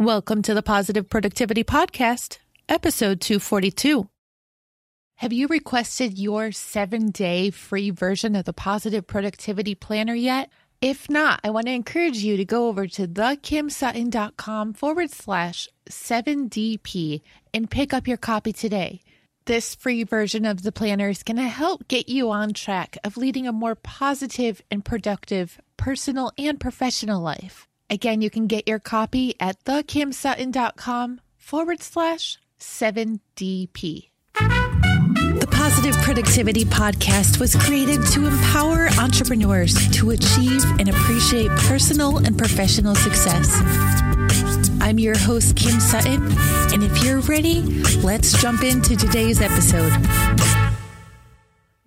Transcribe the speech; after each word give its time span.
Welcome 0.00 0.40
to 0.44 0.54
the 0.54 0.62
Positive 0.62 1.06
Productivity 1.10 1.62
Podcast, 1.62 2.38
episode 2.70 3.20
242. 3.20 4.08
Have 5.16 5.30
you 5.30 5.46
requested 5.46 6.18
your 6.18 6.52
seven 6.52 7.10
day 7.10 7.50
free 7.50 7.90
version 7.90 8.34
of 8.34 8.46
the 8.46 8.54
Positive 8.54 9.06
Productivity 9.06 9.74
Planner 9.74 10.14
yet? 10.14 10.48
If 10.80 11.10
not, 11.10 11.40
I 11.44 11.50
want 11.50 11.66
to 11.66 11.74
encourage 11.74 12.16
you 12.16 12.38
to 12.38 12.46
go 12.46 12.68
over 12.68 12.86
to 12.86 13.06
thekimsutton.com 13.06 14.72
forward 14.72 15.10
slash 15.10 15.68
7DP 15.90 17.20
and 17.52 17.70
pick 17.70 17.92
up 17.92 18.08
your 18.08 18.16
copy 18.16 18.54
today. 18.54 19.02
This 19.44 19.74
free 19.74 20.04
version 20.04 20.46
of 20.46 20.62
the 20.62 20.72
planner 20.72 21.10
is 21.10 21.22
going 21.22 21.36
to 21.36 21.42
help 21.42 21.88
get 21.88 22.08
you 22.08 22.30
on 22.30 22.54
track 22.54 22.96
of 23.04 23.18
leading 23.18 23.46
a 23.46 23.52
more 23.52 23.74
positive 23.74 24.62
and 24.70 24.82
productive 24.82 25.60
personal 25.76 26.32
and 26.38 26.58
professional 26.58 27.20
life. 27.20 27.68
Again, 27.90 28.22
you 28.22 28.30
can 28.30 28.46
get 28.46 28.68
your 28.68 28.78
copy 28.78 29.34
at 29.40 29.64
thekimsutton.com 29.64 31.20
forward 31.36 31.82
slash 31.82 32.38
7DP. 32.60 34.10
The 34.34 35.48
Positive 35.50 35.96
Productivity 35.96 36.64
Podcast 36.64 37.40
was 37.40 37.56
created 37.56 38.06
to 38.12 38.28
empower 38.28 38.88
entrepreneurs 39.00 39.74
to 39.98 40.10
achieve 40.10 40.62
and 40.78 40.88
appreciate 40.88 41.50
personal 41.50 42.18
and 42.18 42.38
professional 42.38 42.94
success. 42.94 43.50
I'm 44.80 45.00
your 45.00 45.18
host, 45.18 45.56
Kim 45.56 45.80
Sutton, 45.80 46.22
and 46.72 46.84
if 46.84 47.02
you're 47.02 47.20
ready, 47.20 47.62
let's 48.02 48.40
jump 48.40 48.62
into 48.62 48.94
today's 48.96 49.40
episode. 49.40 50.69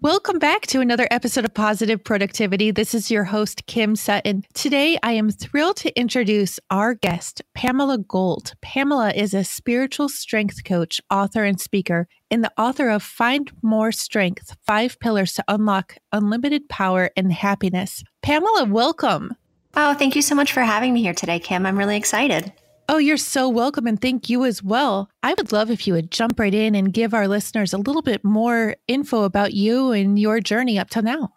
Welcome 0.04 0.38
back 0.38 0.68
to 0.68 0.82
another 0.82 1.08
episode 1.12 1.46
of 1.46 1.54
Positive 1.54 2.04
Productivity. 2.04 2.72
This 2.72 2.94
is 2.94 3.10
your 3.10 3.24
host, 3.24 3.66
Kim 3.68 3.96
Sutton. 3.96 4.44
Today, 4.54 5.00
I 5.02 5.14
am 5.14 5.30
thrilled 5.30 5.78
to 5.78 5.98
introduce 5.98 6.60
our 6.70 6.94
guest, 6.94 7.42
Pamela 7.54 8.00
Gold. 8.00 8.52
Pamela 8.62 9.12
is 9.12 9.34
a 9.34 9.46
spiritual 9.46 10.10
strength 10.10 10.66
coach, 10.66 11.00
author, 11.10 11.46
and 11.46 11.58
speaker, 11.58 12.10
and 12.30 12.44
the 12.44 12.52
author 12.58 12.90
of 12.90 13.02
Find 13.02 13.50
More 13.62 13.94
Strength 13.94 14.58
Five 14.68 15.00
Pillars 15.00 15.36
to 15.36 15.44
Unlock 15.48 15.96
Unlimited 16.12 16.68
Power 16.68 17.12
and 17.16 17.32
Happiness. 17.32 18.04
Pamela, 18.22 18.66
welcome. 18.66 19.32
Oh, 19.74 19.94
thank 19.94 20.18
you 20.18 20.22
so 20.22 20.36
much 20.36 20.52
for 20.52 20.64
having 20.64 20.94
me 20.94 21.02
here 21.02 21.14
today, 21.14 21.40
Kim. 21.40 21.66
I'm 21.66 21.78
really 21.78 21.96
excited. 21.96 22.52
Oh, 22.90 22.98
you're 22.98 23.18
so 23.18 23.48
welcome. 23.48 23.88
And 23.88 24.02
thank 24.02 24.30
you 24.30 24.44
as 24.44 24.62
well. 24.62 25.10
I 25.22 25.34
would 25.34 25.52
love 25.52 25.72
if 25.72 25.88
you 25.88 25.94
would 25.94 26.12
jump 26.12 26.40
right 26.40 26.54
in 26.54 26.76
and 26.76 26.94
give 26.94 27.14
our 27.14 27.28
listeners 27.28 27.74
a 27.74 27.78
little 27.78 28.02
bit 28.02 28.24
more 28.24 28.76
info 28.88 29.24
about 29.24 29.54
you 29.54 29.92
and 29.92 30.20
your 30.20 30.40
journey 30.42 30.78
up 30.78 30.90
to 30.92 31.02
now 31.02 31.34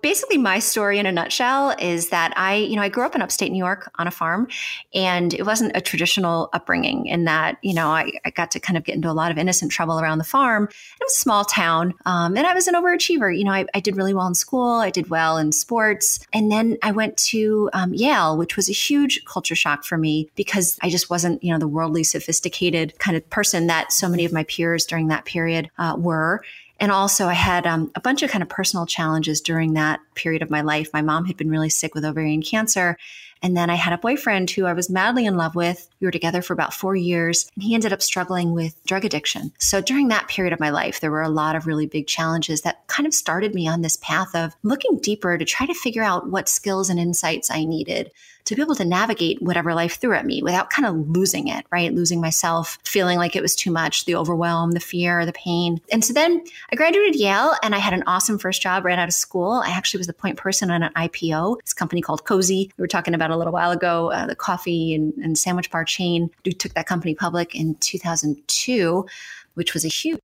basically 0.00 0.38
my 0.38 0.58
story 0.58 0.98
in 0.98 1.06
a 1.06 1.12
nutshell 1.12 1.74
is 1.78 2.10
that 2.10 2.32
I, 2.36 2.56
you 2.56 2.76
know, 2.76 2.82
I 2.82 2.88
grew 2.88 3.04
up 3.04 3.14
in 3.14 3.22
upstate 3.22 3.50
New 3.50 3.58
York 3.58 3.90
on 3.98 4.06
a 4.06 4.10
farm 4.10 4.48
and 4.94 5.34
it 5.34 5.44
wasn't 5.44 5.76
a 5.76 5.80
traditional 5.80 6.50
upbringing 6.52 7.06
in 7.06 7.24
that, 7.24 7.58
you 7.62 7.74
know, 7.74 7.88
I, 7.88 8.12
I 8.24 8.30
got 8.30 8.50
to 8.52 8.60
kind 8.60 8.76
of 8.76 8.84
get 8.84 8.94
into 8.94 9.10
a 9.10 9.12
lot 9.12 9.30
of 9.30 9.38
innocent 9.38 9.72
trouble 9.72 9.98
around 9.98 10.18
the 10.18 10.24
farm. 10.24 10.64
It 10.64 11.04
was 11.04 11.14
a 11.14 11.18
small 11.18 11.44
town. 11.44 11.94
Um, 12.06 12.36
and 12.36 12.46
I 12.46 12.54
was 12.54 12.68
an 12.68 12.74
overachiever. 12.74 13.36
You 13.36 13.44
know, 13.44 13.52
I, 13.52 13.66
I, 13.74 13.80
did 13.80 13.96
really 13.96 14.14
well 14.14 14.26
in 14.26 14.34
school. 14.34 14.74
I 14.74 14.90
did 14.90 15.08
well 15.08 15.36
in 15.36 15.52
sports. 15.52 16.20
And 16.32 16.50
then 16.50 16.78
I 16.82 16.92
went 16.92 17.16
to 17.28 17.70
um, 17.72 17.94
Yale, 17.94 18.36
which 18.36 18.56
was 18.56 18.68
a 18.68 18.72
huge 18.72 19.24
culture 19.24 19.54
shock 19.54 19.84
for 19.84 19.96
me 19.96 20.30
because 20.36 20.78
I 20.82 20.90
just 20.90 21.10
wasn't, 21.10 21.42
you 21.42 21.52
know, 21.52 21.58
the 21.58 21.68
worldly 21.68 22.04
sophisticated 22.04 22.98
kind 22.98 23.16
of 23.16 23.28
person 23.30 23.66
that 23.68 23.92
so 23.92 24.08
many 24.08 24.24
of 24.24 24.32
my 24.32 24.44
peers 24.44 24.84
during 24.84 25.08
that 25.08 25.24
period 25.24 25.70
uh, 25.78 25.96
were. 25.98 26.42
And 26.80 26.92
also, 26.92 27.26
I 27.26 27.34
had 27.34 27.66
um, 27.66 27.90
a 27.94 28.00
bunch 28.00 28.22
of 28.22 28.30
kind 28.30 28.42
of 28.42 28.48
personal 28.48 28.86
challenges 28.86 29.40
during 29.40 29.72
that 29.72 30.00
period 30.14 30.42
of 30.42 30.50
my 30.50 30.60
life. 30.60 30.90
My 30.92 31.02
mom 31.02 31.24
had 31.24 31.36
been 31.36 31.50
really 31.50 31.70
sick 31.70 31.94
with 31.94 32.04
ovarian 32.04 32.42
cancer. 32.42 32.96
And 33.42 33.56
then 33.56 33.70
I 33.70 33.74
had 33.74 33.92
a 33.92 33.98
boyfriend 33.98 34.50
who 34.50 34.66
I 34.66 34.72
was 34.72 34.90
madly 34.90 35.24
in 35.24 35.36
love 35.36 35.54
with. 35.54 35.88
We 36.00 36.06
were 36.06 36.12
together 36.12 36.42
for 36.42 36.52
about 36.52 36.74
four 36.74 36.96
years, 36.96 37.48
and 37.54 37.62
he 37.62 37.74
ended 37.74 37.92
up 37.92 38.02
struggling 38.02 38.52
with 38.52 38.82
drug 38.84 39.04
addiction. 39.04 39.52
So 39.58 39.80
during 39.80 40.08
that 40.08 40.28
period 40.28 40.52
of 40.52 40.60
my 40.60 40.70
life, 40.70 41.00
there 41.00 41.10
were 41.10 41.22
a 41.22 41.28
lot 41.28 41.54
of 41.54 41.66
really 41.66 41.86
big 41.86 42.06
challenges 42.06 42.62
that 42.62 42.86
kind 42.88 43.06
of 43.06 43.14
started 43.14 43.54
me 43.54 43.68
on 43.68 43.82
this 43.82 43.96
path 43.96 44.34
of 44.34 44.54
looking 44.62 44.98
deeper 44.98 45.38
to 45.38 45.44
try 45.44 45.66
to 45.66 45.74
figure 45.74 46.02
out 46.02 46.30
what 46.30 46.48
skills 46.48 46.90
and 46.90 46.98
insights 46.98 47.50
I 47.50 47.64
needed 47.64 48.10
to 48.44 48.54
be 48.54 48.62
able 48.62 48.74
to 48.74 48.84
navigate 48.84 49.42
whatever 49.42 49.74
life 49.74 50.00
threw 50.00 50.14
at 50.14 50.26
me 50.26 50.42
without 50.42 50.70
kind 50.70 50.86
of 50.86 51.08
losing 51.10 51.48
it, 51.48 51.66
right? 51.70 51.92
Losing 51.92 52.20
myself, 52.20 52.78
feeling 52.84 53.18
like 53.18 53.36
it 53.36 53.42
was 53.42 53.54
too 53.54 53.70
much, 53.70 54.04
the 54.04 54.14
overwhelm, 54.14 54.72
the 54.72 54.80
fear, 54.80 55.26
the 55.26 55.32
pain. 55.32 55.80
And 55.92 56.04
so 56.04 56.12
then 56.12 56.42
I 56.72 56.76
graduated 56.76 57.16
Yale 57.16 57.54
and 57.62 57.74
I 57.74 57.78
had 57.78 57.92
an 57.92 58.04
awesome 58.06 58.38
first 58.38 58.62
job 58.62 58.84
right 58.84 58.98
out 58.98 59.08
of 59.08 59.14
school. 59.14 59.62
I 59.64 59.70
actually 59.70 59.98
was 59.98 60.06
the 60.06 60.12
point 60.12 60.36
person 60.36 60.70
on 60.70 60.82
an 60.82 60.92
IPO, 60.94 61.60
this 61.62 61.74
company 61.74 62.00
called 62.00 62.24
Cosi. 62.24 62.70
We 62.76 62.82
were 62.82 62.88
talking 62.88 63.14
about 63.14 63.30
a 63.30 63.36
little 63.36 63.52
while 63.52 63.70
ago, 63.70 64.10
uh, 64.10 64.26
the 64.26 64.36
coffee 64.36 64.94
and, 64.94 65.12
and 65.14 65.36
sandwich 65.36 65.70
bar 65.70 65.84
chain. 65.84 66.30
We 66.44 66.52
took 66.52 66.74
that 66.74 66.86
company 66.86 67.14
public 67.14 67.54
in 67.54 67.74
2002, 67.76 69.06
which 69.54 69.74
was 69.74 69.84
a 69.84 69.88
huge 69.88 70.18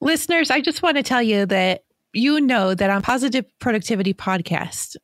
Listeners, 0.00 0.50
I 0.50 0.60
just 0.60 0.82
want 0.82 0.98
to 0.98 1.02
tell 1.02 1.22
you 1.22 1.46
that 1.46 1.84
you 2.12 2.40
know 2.40 2.74
that 2.74 2.90
on 2.90 3.02
Positive 3.02 3.44
Productivity 3.58 4.12
Podcast, 4.12 4.96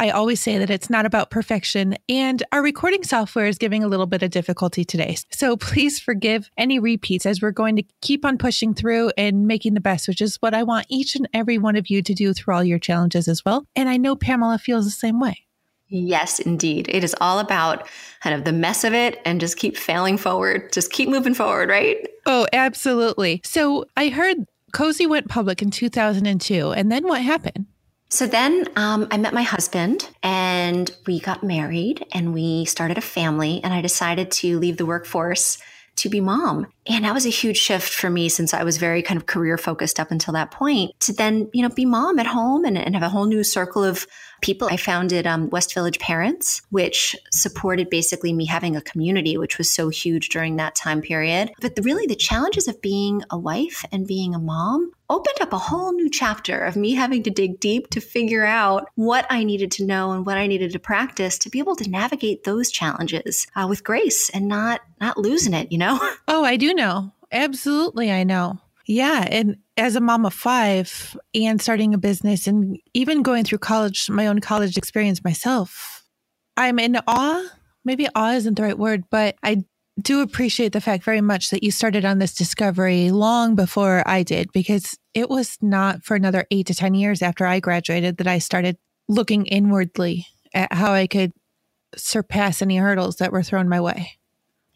I 0.00 0.10
always 0.10 0.40
say 0.40 0.58
that 0.58 0.70
it's 0.70 0.88
not 0.88 1.06
about 1.06 1.30
perfection, 1.30 1.96
and 2.08 2.42
our 2.52 2.62
recording 2.62 3.02
software 3.02 3.46
is 3.46 3.58
giving 3.58 3.82
a 3.82 3.88
little 3.88 4.06
bit 4.06 4.22
of 4.22 4.30
difficulty 4.30 4.84
today. 4.84 5.16
So 5.32 5.56
please 5.68 5.98
forgive 5.98 6.50
any 6.56 6.78
repeats 6.78 7.26
as 7.26 7.42
we're 7.42 7.50
going 7.50 7.76
to 7.76 7.84
keep 8.00 8.24
on 8.24 8.38
pushing 8.38 8.74
through 8.74 9.10
and 9.18 9.46
making 9.46 9.74
the 9.74 9.80
best, 9.80 10.06
which 10.06 10.20
is 10.20 10.36
what 10.36 10.54
I 10.54 10.62
want 10.62 10.86
each 10.88 11.16
and 11.16 11.28
every 11.34 11.58
one 11.58 11.74
of 11.74 11.90
you 11.90 12.02
to 12.02 12.14
do 12.14 12.32
through 12.32 12.54
all 12.54 12.64
your 12.64 12.78
challenges 12.78 13.26
as 13.26 13.44
well. 13.44 13.66
And 13.74 13.88
I 13.88 13.96
know 13.96 14.14
Pamela 14.14 14.58
feels 14.58 14.84
the 14.84 14.90
same 14.92 15.18
way. 15.18 15.46
Yes, 15.88 16.38
indeed. 16.38 16.86
It 16.90 17.02
is 17.02 17.16
all 17.20 17.38
about 17.38 17.88
kind 18.20 18.36
of 18.36 18.44
the 18.44 18.52
mess 18.52 18.84
of 18.84 18.94
it 18.94 19.20
and 19.24 19.40
just 19.40 19.56
keep 19.56 19.76
failing 19.76 20.18
forward, 20.18 20.72
just 20.72 20.92
keep 20.92 21.08
moving 21.08 21.34
forward, 21.34 21.70
right? 21.70 21.96
Oh, 22.26 22.46
absolutely. 22.52 23.40
So 23.44 23.86
I 23.96 24.10
heard 24.10 24.36
Cosi 24.72 25.06
went 25.06 25.28
public 25.28 25.62
in 25.62 25.70
2002. 25.70 26.72
And 26.72 26.92
then 26.92 27.04
what 27.04 27.22
happened? 27.22 27.66
So 28.10 28.26
then 28.26 28.66
um, 28.74 29.06
I 29.10 29.18
met 29.18 29.34
my 29.34 29.42
husband 29.42 30.08
and 30.22 30.90
we 31.06 31.20
got 31.20 31.44
married 31.44 32.06
and 32.12 32.32
we 32.32 32.64
started 32.64 32.96
a 32.96 33.02
family. 33.02 33.60
And 33.62 33.74
I 33.74 33.82
decided 33.82 34.30
to 34.32 34.58
leave 34.58 34.78
the 34.78 34.86
workforce 34.86 35.58
to 35.96 36.08
be 36.08 36.20
mom. 36.20 36.68
And 36.88 37.04
that 37.04 37.14
was 37.14 37.26
a 37.26 37.30
huge 37.30 37.58
shift 37.58 37.92
for 37.92 38.08
me 38.08 38.28
since 38.28 38.54
I 38.54 38.64
was 38.64 38.78
very 38.78 39.02
kind 39.02 39.18
of 39.18 39.26
career 39.26 39.58
focused 39.58 40.00
up 40.00 40.10
until 40.10 40.32
that 40.34 40.50
point 40.50 40.98
to 41.00 41.12
then, 41.12 41.50
you 41.52 41.62
know, 41.62 41.68
be 41.68 41.84
mom 41.84 42.18
at 42.18 42.26
home 42.26 42.64
and, 42.64 42.78
and 42.78 42.94
have 42.94 43.02
a 43.02 43.10
whole 43.10 43.26
new 43.26 43.44
circle 43.44 43.84
of 43.84 44.06
people. 44.40 44.68
I 44.70 44.76
founded 44.76 45.26
um, 45.26 45.50
West 45.50 45.74
Village 45.74 45.98
Parents, 45.98 46.62
which 46.70 47.16
supported 47.30 47.90
basically 47.90 48.32
me 48.32 48.46
having 48.46 48.76
a 48.76 48.80
community, 48.80 49.36
which 49.36 49.58
was 49.58 49.70
so 49.70 49.88
huge 49.88 50.28
during 50.30 50.56
that 50.56 50.74
time 50.74 51.02
period. 51.02 51.50
But 51.60 51.76
the, 51.76 51.82
really, 51.82 52.06
the 52.06 52.16
challenges 52.16 52.68
of 52.68 52.80
being 52.80 53.22
a 53.30 53.38
wife 53.38 53.84
and 53.92 54.06
being 54.06 54.34
a 54.34 54.38
mom 54.38 54.92
opened 55.10 55.40
up 55.40 55.52
a 55.52 55.58
whole 55.58 55.92
new 55.92 56.10
chapter 56.10 56.58
of 56.64 56.76
me 56.76 56.92
having 56.92 57.22
to 57.22 57.30
dig 57.30 57.58
deep 57.60 57.88
to 57.88 58.00
figure 58.00 58.44
out 58.44 58.88
what 58.94 59.26
I 59.30 59.42
needed 59.42 59.70
to 59.72 59.86
know 59.86 60.12
and 60.12 60.26
what 60.26 60.36
I 60.36 60.46
needed 60.46 60.72
to 60.72 60.78
practice 60.78 61.38
to 61.38 61.50
be 61.50 61.58
able 61.60 61.76
to 61.76 61.88
navigate 61.88 62.44
those 62.44 62.70
challenges 62.70 63.46
uh, 63.56 63.66
with 63.68 63.84
grace 63.84 64.28
and 64.30 64.48
not 64.48 64.80
not 65.00 65.16
losing 65.16 65.54
it. 65.54 65.72
You 65.72 65.78
know? 65.78 65.98
Oh, 66.30 66.44
I 66.44 66.56
do 66.56 66.74
know. 66.78 67.12
Absolutely, 67.30 68.10
I 68.10 68.24
know. 68.24 68.58
Yeah. 68.86 69.28
And 69.30 69.58
as 69.76 69.96
a 69.96 70.00
mom 70.00 70.24
of 70.24 70.32
five 70.32 71.14
and 71.34 71.60
starting 71.60 71.92
a 71.92 71.98
business 71.98 72.46
and 72.46 72.78
even 72.94 73.22
going 73.22 73.44
through 73.44 73.58
college, 73.58 74.08
my 74.08 74.26
own 74.26 74.40
college 74.40 74.78
experience 74.78 75.22
myself, 75.22 76.06
I'm 76.56 76.78
in 76.78 76.98
awe. 77.06 77.44
Maybe 77.84 78.08
awe 78.14 78.32
isn't 78.32 78.54
the 78.54 78.62
right 78.62 78.78
word, 78.78 79.04
but 79.10 79.36
I 79.42 79.64
do 80.00 80.22
appreciate 80.22 80.72
the 80.72 80.80
fact 80.80 81.04
very 81.04 81.20
much 81.20 81.50
that 81.50 81.62
you 81.62 81.70
started 81.70 82.04
on 82.04 82.18
this 82.18 82.34
discovery 82.34 83.10
long 83.10 83.54
before 83.54 84.02
I 84.06 84.22
did, 84.22 84.50
because 84.52 84.96
it 85.12 85.28
was 85.28 85.58
not 85.60 86.04
for 86.04 86.14
another 86.14 86.46
eight 86.50 86.68
to 86.68 86.74
10 86.74 86.94
years 86.94 87.20
after 87.20 87.44
I 87.44 87.60
graduated 87.60 88.16
that 88.18 88.26
I 88.26 88.38
started 88.38 88.78
looking 89.08 89.44
inwardly 89.46 90.26
at 90.54 90.72
how 90.72 90.92
I 90.92 91.06
could 91.06 91.32
surpass 91.96 92.62
any 92.62 92.76
hurdles 92.76 93.16
that 93.16 93.32
were 93.32 93.42
thrown 93.42 93.68
my 93.68 93.80
way. 93.80 94.18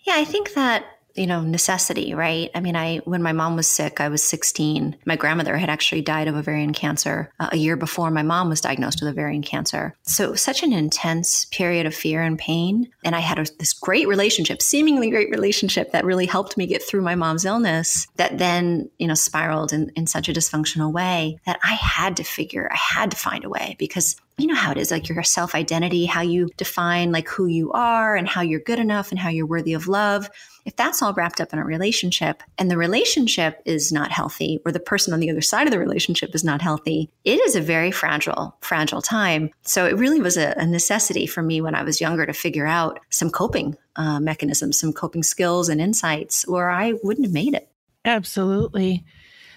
Yeah, 0.00 0.14
I 0.16 0.24
think 0.24 0.54
that 0.54 0.84
you 1.14 1.26
know, 1.26 1.42
necessity, 1.42 2.14
right? 2.14 2.50
I 2.54 2.60
mean, 2.60 2.76
I 2.76 2.98
when 2.98 3.22
my 3.22 3.32
mom 3.32 3.56
was 3.56 3.66
sick, 3.66 4.00
I 4.00 4.08
was 4.08 4.22
16. 4.22 4.96
My 5.04 5.16
grandmother 5.16 5.56
had 5.56 5.68
actually 5.68 6.02
died 6.02 6.28
of 6.28 6.36
ovarian 6.36 6.72
cancer 6.72 7.30
uh, 7.40 7.50
a 7.52 7.56
year 7.56 7.76
before 7.76 8.10
my 8.10 8.22
mom 8.22 8.48
was 8.48 8.60
diagnosed 8.60 9.00
with 9.00 9.10
ovarian 9.10 9.42
cancer. 9.42 9.94
So 10.02 10.34
such 10.34 10.62
an 10.62 10.72
intense 10.72 11.44
period 11.46 11.86
of 11.86 11.94
fear 11.94 12.22
and 12.22 12.38
pain. 12.38 12.90
And 13.04 13.14
I 13.14 13.20
had 13.20 13.38
a, 13.38 13.46
this 13.58 13.72
great 13.72 14.08
relationship, 14.08 14.62
seemingly 14.62 15.10
great 15.10 15.30
relationship 15.30 15.92
that 15.92 16.04
really 16.04 16.26
helped 16.26 16.56
me 16.56 16.66
get 16.66 16.82
through 16.82 17.02
my 17.02 17.14
mom's 17.14 17.44
illness 17.44 18.06
that 18.16 18.38
then, 18.38 18.90
you 18.98 19.06
know, 19.06 19.14
spiraled 19.14 19.72
in, 19.72 19.90
in 19.96 20.06
such 20.06 20.28
a 20.28 20.32
dysfunctional 20.32 20.92
way 20.92 21.38
that 21.46 21.58
I 21.62 21.74
had 21.74 22.16
to 22.16 22.24
figure, 22.24 22.68
I 22.72 22.76
had 22.76 23.10
to 23.10 23.16
find 23.16 23.44
a 23.44 23.48
way 23.48 23.76
because 23.78 24.16
you 24.38 24.46
know 24.46 24.54
how 24.54 24.72
it 24.72 24.78
is 24.78 24.90
like 24.90 25.08
your 25.08 25.22
self 25.22 25.54
identity, 25.54 26.06
how 26.06 26.22
you 26.22 26.48
define 26.56 27.12
like 27.12 27.28
who 27.28 27.46
you 27.46 27.70
are 27.72 28.16
and 28.16 28.26
how 28.26 28.40
you're 28.40 28.60
good 28.60 28.78
enough 28.78 29.10
and 29.10 29.18
how 29.18 29.28
you're 29.28 29.46
worthy 29.46 29.74
of 29.74 29.88
love. 29.88 30.30
If 30.64 30.76
that's 30.76 31.02
all 31.02 31.12
wrapped 31.12 31.40
up 31.40 31.52
in 31.52 31.58
a 31.58 31.64
relationship 31.64 32.42
and 32.56 32.70
the 32.70 32.76
relationship 32.76 33.60
is 33.64 33.90
not 33.90 34.12
healthy 34.12 34.60
or 34.64 34.72
the 34.72 34.80
person 34.80 35.12
on 35.12 35.20
the 35.20 35.30
other 35.30 35.40
side 35.40 35.66
of 35.66 35.72
the 35.72 35.78
relationship 35.78 36.34
is 36.34 36.44
not 36.44 36.62
healthy, 36.62 37.10
it 37.24 37.40
is 37.40 37.56
a 37.56 37.60
very 37.60 37.90
fragile, 37.90 38.56
fragile 38.60 39.02
time. 39.02 39.50
So 39.62 39.86
it 39.86 39.96
really 39.96 40.20
was 40.20 40.36
a, 40.36 40.54
a 40.56 40.66
necessity 40.66 41.26
for 41.26 41.42
me 41.42 41.60
when 41.60 41.74
I 41.74 41.82
was 41.82 42.00
younger 42.00 42.26
to 42.26 42.32
figure 42.32 42.66
out 42.66 43.00
some 43.10 43.30
coping 43.30 43.76
uh, 43.96 44.20
mechanisms, 44.20 44.78
some 44.78 44.92
coping 44.92 45.22
skills 45.22 45.68
and 45.68 45.80
insights, 45.80 46.44
or 46.44 46.70
I 46.70 46.94
wouldn't 47.02 47.26
have 47.26 47.34
made 47.34 47.54
it. 47.54 47.68
Absolutely. 48.04 49.04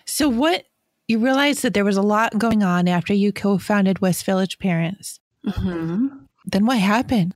So, 0.06 0.30
what 0.30 0.66
you 1.08 1.20
realized 1.20 1.62
that 1.64 1.74
there 1.74 1.86
was 1.86 1.98
a 1.98 2.02
lot 2.02 2.38
going 2.38 2.64
on 2.64 2.88
after 2.88 3.14
you 3.14 3.32
co 3.32 3.58
founded 3.58 4.00
West 4.00 4.26
Village 4.26 4.60
Parents. 4.60 5.20
Mm-hmm. 5.46 6.08
Then 6.46 6.66
what 6.66 6.78
happened? 6.78 7.36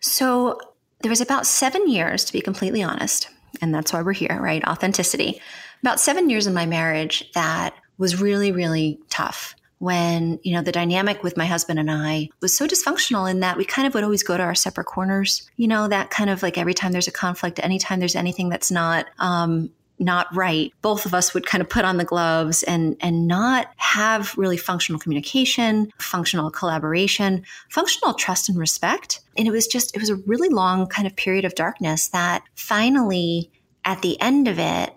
So, 0.00 0.58
there 1.02 1.10
was 1.10 1.20
about 1.20 1.46
seven 1.46 1.88
years, 1.88 2.24
to 2.24 2.32
be 2.32 2.40
completely 2.40 2.82
honest, 2.82 3.28
and 3.60 3.74
that's 3.74 3.92
why 3.92 4.02
we're 4.02 4.12
here, 4.12 4.38
right? 4.40 4.64
Authenticity. 4.64 5.40
About 5.82 6.00
seven 6.00 6.30
years 6.30 6.46
in 6.46 6.54
my 6.54 6.66
marriage 6.66 7.30
that 7.34 7.74
was 7.98 8.20
really, 8.20 8.52
really 8.52 9.00
tough 9.10 9.54
when, 9.78 10.38
you 10.44 10.54
know, 10.54 10.62
the 10.62 10.70
dynamic 10.70 11.24
with 11.24 11.36
my 11.36 11.44
husband 11.44 11.78
and 11.80 11.90
I 11.90 12.28
was 12.40 12.56
so 12.56 12.68
dysfunctional 12.68 13.28
in 13.28 13.40
that 13.40 13.56
we 13.56 13.64
kind 13.64 13.86
of 13.86 13.94
would 13.94 14.04
always 14.04 14.22
go 14.22 14.36
to 14.36 14.42
our 14.42 14.54
separate 14.54 14.84
corners. 14.84 15.50
You 15.56 15.66
know, 15.66 15.88
that 15.88 16.10
kind 16.10 16.30
of 16.30 16.40
like 16.40 16.56
every 16.56 16.72
time 16.72 16.92
there's 16.92 17.08
a 17.08 17.12
conflict, 17.12 17.58
anytime 17.60 17.98
there's 17.98 18.14
anything 18.14 18.48
that's 18.48 18.70
not 18.70 19.06
um, 19.18 19.70
not 20.02 20.34
right, 20.34 20.72
both 20.82 21.06
of 21.06 21.14
us 21.14 21.32
would 21.34 21.46
kind 21.46 21.62
of 21.62 21.68
put 21.68 21.84
on 21.84 21.96
the 21.96 22.04
gloves 22.04 22.62
and 22.62 22.96
and 23.00 23.26
not 23.26 23.68
have 23.76 24.36
really 24.36 24.56
functional 24.56 25.00
communication, 25.00 25.92
functional 25.98 26.50
collaboration, 26.50 27.44
functional 27.70 28.14
trust 28.14 28.48
and 28.48 28.58
respect. 28.58 29.20
And 29.36 29.46
it 29.46 29.50
was 29.52 29.66
just 29.66 29.94
it 29.94 30.00
was 30.00 30.10
a 30.10 30.16
really 30.26 30.48
long 30.48 30.86
kind 30.86 31.06
of 31.06 31.16
period 31.16 31.44
of 31.44 31.54
darkness 31.54 32.08
that 32.08 32.42
finally 32.54 33.50
at 33.84 34.02
the 34.02 34.20
end 34.20 34.48
of 34.48 34.58
it 34.58 34.94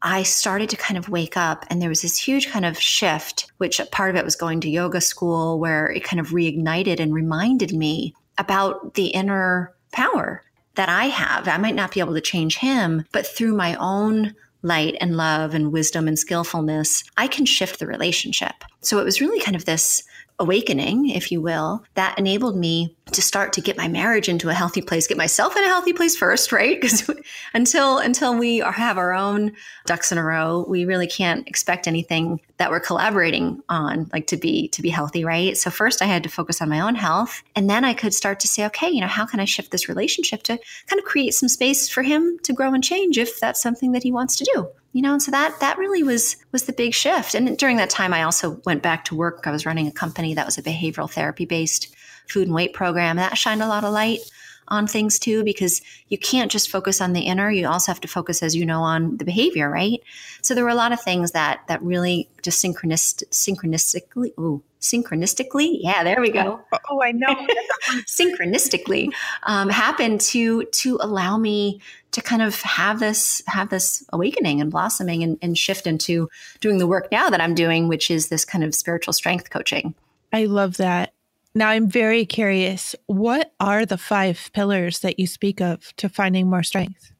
I 0.00 0.22
started 0.22 0.70
to 0.70 0.76
kind 0.76 0.96
of 0.96 1.08
wake 1.08 1.36
up 1.36 1.64
and 1.68 1.82
there 1.82 1.88
was 1.88 2.02
this 2.02 2.16
huge 2.16 2.48
kind 2.48 2.64
of 2.64 2.78
shift, 2.78 3.50
which 3.58 3.80
part 3.90 4.10
of 4.10 4.16
it 4.16 4.24
was 4.24 4.36
going 4.36 4.60
to 4.60 4.70
yoga 4.70 5.00
school 5.00 5.58
where 5.58 5.90
it 5.90 6.04
kind 6.04 6.20
of 6.20 6.28
reignited 6.28 7.00
and 7.00 7.12
reminded 7.12 7.72
me 7.72 8.14
about 8.38 8.94
the 8.94 9.08
inner 9.08 9.74
power 9.90 10.44
that 10.76 10.88
I 10.88 11.06
have. 11.06 11.48
I 11.48 11.56
might 11.56 11.74
not 11.74 11.92
be 11.92 11.98
able 11.98 12.14
to 12.14 12.20
change 12.20 12.58
him, 12.58 13.04
but 13.10 13.26
through 13.26 13.54
my 13.54 13.74
own 13.74 14.36
light 14.62 14.96
and 15.00 15.16
love 15.16 15.54
and 15.54 15.72
wisdom 15.72 16.08
and 16.08 16.18
skillfulness, 16.18 17.04
I 17.16 17.28
can 17.28 17.46
shift 17.46 17.78
the 17.78 17.86
relationship. 17.86 18.64
So 18.80 18.98
it 18.98 19.04
was 19.04 19.20
really 19.20 19.40
kind 19.40 19.56
of 19.56 19.64
this 19.64 20.02
awakening, 20.38 21.10
if 21.10 21.32
you 21.32 21.40
will, 21.40 21.84
that 21.94 22.18
enabled 22.18 22.56
me 22.56 22.96
to 23.12 23.22
start 23.22 23.52
to 23.54 23.60
get 23.60 23.76
my 23.76 23.88
marriage 23.88 24.28
into 24.28 24.48
a 24.48 24.54
healthy 24.54 24.82
place, 24.82 25.06
get 25.06 25.16
myself 25.16 25.56
in 25.56 25.64
a 25.64 25.68
healthy 25.68 25.92
place 25.92 26.16
first, 26.16 26.52
right? 26.52 26.78
Because 26.88 27.10
until 27.54 27.98
until 27.98 28.38
we 28.38 28.62
are, 28.62 28.72
have 28.72 28.98
our 28.98 29.12
own 29.12 29.52
ducks 29.86 30.12
in 30.12 30.18
a 30.18 30.24
row, 30.24 30.64
we 30.68 30.84
really 30.84 31.06
can't 31.06 31.46
expect 31.48 31.88
anything 31.88 32.40
that 32.58 32.70
we're 32.70 32.80
collaborating 32.80 33.62
on 33.68 34.08
like 34.12 34.28
to 34.28 34.36
be 34.36 34.68
to 34.68 34.82
be 34.82 34.90
healthy, 34.90 35.24
right? 35.24 35.56
So 35.56 35.70
first 35.70 36.02
I 36.02 36.06
had 36.06 36.22
to 36.22 36.28
focus 36.28 36.62
on 36.62 36.68
my 36.68 36.80
own 36.80 36.94
health, 36.94 37.42
and 37.56 37.68
then 37.68 37.84
I 37.84 37.94
could 37.94 38.14
start 38.14 38.40
to 38.40 38.48
say, 38.48 38.64
okay, 38.66 38.90
you 38.90 39.00
know, 39.00 39.06
how 39.06 39.26
can 39.26 39.40
I 39.40 39.44
shift 39.44 39.70
this 39.70 39.88
relationship 39.88 40.42
to 40.44 40.58
kind 40.86 41.00
of 41.00 41.04
create 41.04 41.34
some 41.34 41.48
space 41.48 41.88
for 41.88 42.02
him 42.02 42.38
to 42.44 42.52
grow 42.52 42.72
and 42.72 42.84
change 42.84 43.18
if 43.18 43.40
that's 43.40 43.62
something 43.62 43.92
that 43.92 44.02
he 44.02 44.12
wants 44.12 44.36
to 44.36 44.50
do 44.54 44.68
you 44.98 45.02
know 45.02 45.12
and 45.12 45.22
so 45.22 45.30
that 45.30 45.54
that 45.60 45.78
really 45.78 46.02
was 46.02 46.36
was 46.50 46.64
the 46.64 46.72
big 46.72 46.92
shift 46.92 47.36
and 47.36 47.56
during 47.56 47.76
that 47.76 47.88
time 47.88 48.12
i 48.12 48.24
also 48.24 48.60
went 48.66 48.82
back 48.82 49.04
to 49.04 49.14
work 49.14 49.46
i 49.46 49.50
was 49.52 49.64
running 49.64 49.86
a 49.86 49.92
company 49.92 50.34
that 50.34 50.44
was 50.44 50.58
a 50.58 50.62
behavioral 50.62 51.08
therapy 51.08 51.44
based 51.44 51.94
food 52.28 52.46
and 52.46 52.54
weight 52.54 52.72
program. 52.72 53.16
That 53.16 53.36
shined 53.36 53.62
a 53.62 53.68
lot 53.68 53.84
of 53.84 53.92
light 53.92 54.20
on 54.68 54.86
things 54.86 55.18
too, 55.18 55.44
because 55.44 55.82
you 56.08 56.18
can't 56.18 56.50
just 56.50 56.70
focus 56.70 57.00
on 57.00 57.12
the 57.12 57.22
inner. 57.22 57.50
You 57.50 57.68
also 57.68 57.92
have 57.92 58.00
to 58.02 58.08
focus, 58.08 58.42
as 58.42 58.54
you 58.54 58.64
know, 58.64 58.82
on 58.82 59.16
the 59.16 59.24
behavior, 59.24 59.70
right? 59.70 60.00
So 60.42 60.54
there 60.54 60.64
were 60.64 60.70
a 60.70 60.74
lot 60.74 60.92
of 60.92 61.00
things 61.00 61.32
that 61.32 61.60
that 61.68 61.82
really 61.82 62.28
just 62.42 62.62
synchronist, 62.64 63.24
synchronistically, 63.30 64.38
ooh, 64.38 64.62
synchronistically, 64.80 65.78
yeah, 65.80 66.04
there 66.04 66.20
we 66.20 66.30
go. 66.30 66.60
Oh, 66.72 66.78
oh 66.90 67.02
I 67.02 67.12
know. 67.12 67.34
synchronistically 68.06 69.12
um, 69.44 69.68
happened 69.68 70.20
to 70.20 70.64
to 70.64 70.98
allow 71.00 71.36
me 71.36 71.80
to 72.12 72.20
kind 72.22 72.42
of 72.42 72.60
have 72.62 73.00
this 73.00 73.42
have 73.46 73.70
this 73.70 74.04
awakening 74.12 74.60
and 74.60 74.70
blossoming 74.70 75.22
and, 75.22 75.38
and 75.42 75.56
shift 75.56 75.86
into 75.86 76.28
doing 76.60 76.78
the 76.78 76.86
work 76.86 77.10
now 77.12 77.30
that 77.30 77.40
I'm 77.40 77.54
doing, 77.54 77.88
which 77.88 78.10
is 78.10 78.28
this 78.28 78.44
kind 78.44 78.64
of 78.64 78.74
spiritual 78.74 79.12
strength 79.12 79.50
coaching. 79.50 79.94
I 80.32 80.44
love 80.44 80.76
that. 80.78 81.12
Now, 81.58 81.70
I'm 81.70 81.90
very 81.90 82.24
curious. 82.24 82.94
What 83.06 83.52
are 83.58 83.84
the 83.84 83.98
five 83.98 84.48
pillars 84.52 85.00
that 85.00 85.18
you 85.18 85.26
speak 85.26 85.60
of 85.60 85.92
to 85.96 86.08
finding 86.08 86.48
more 86.48 86.62
strength? 86.62 87.10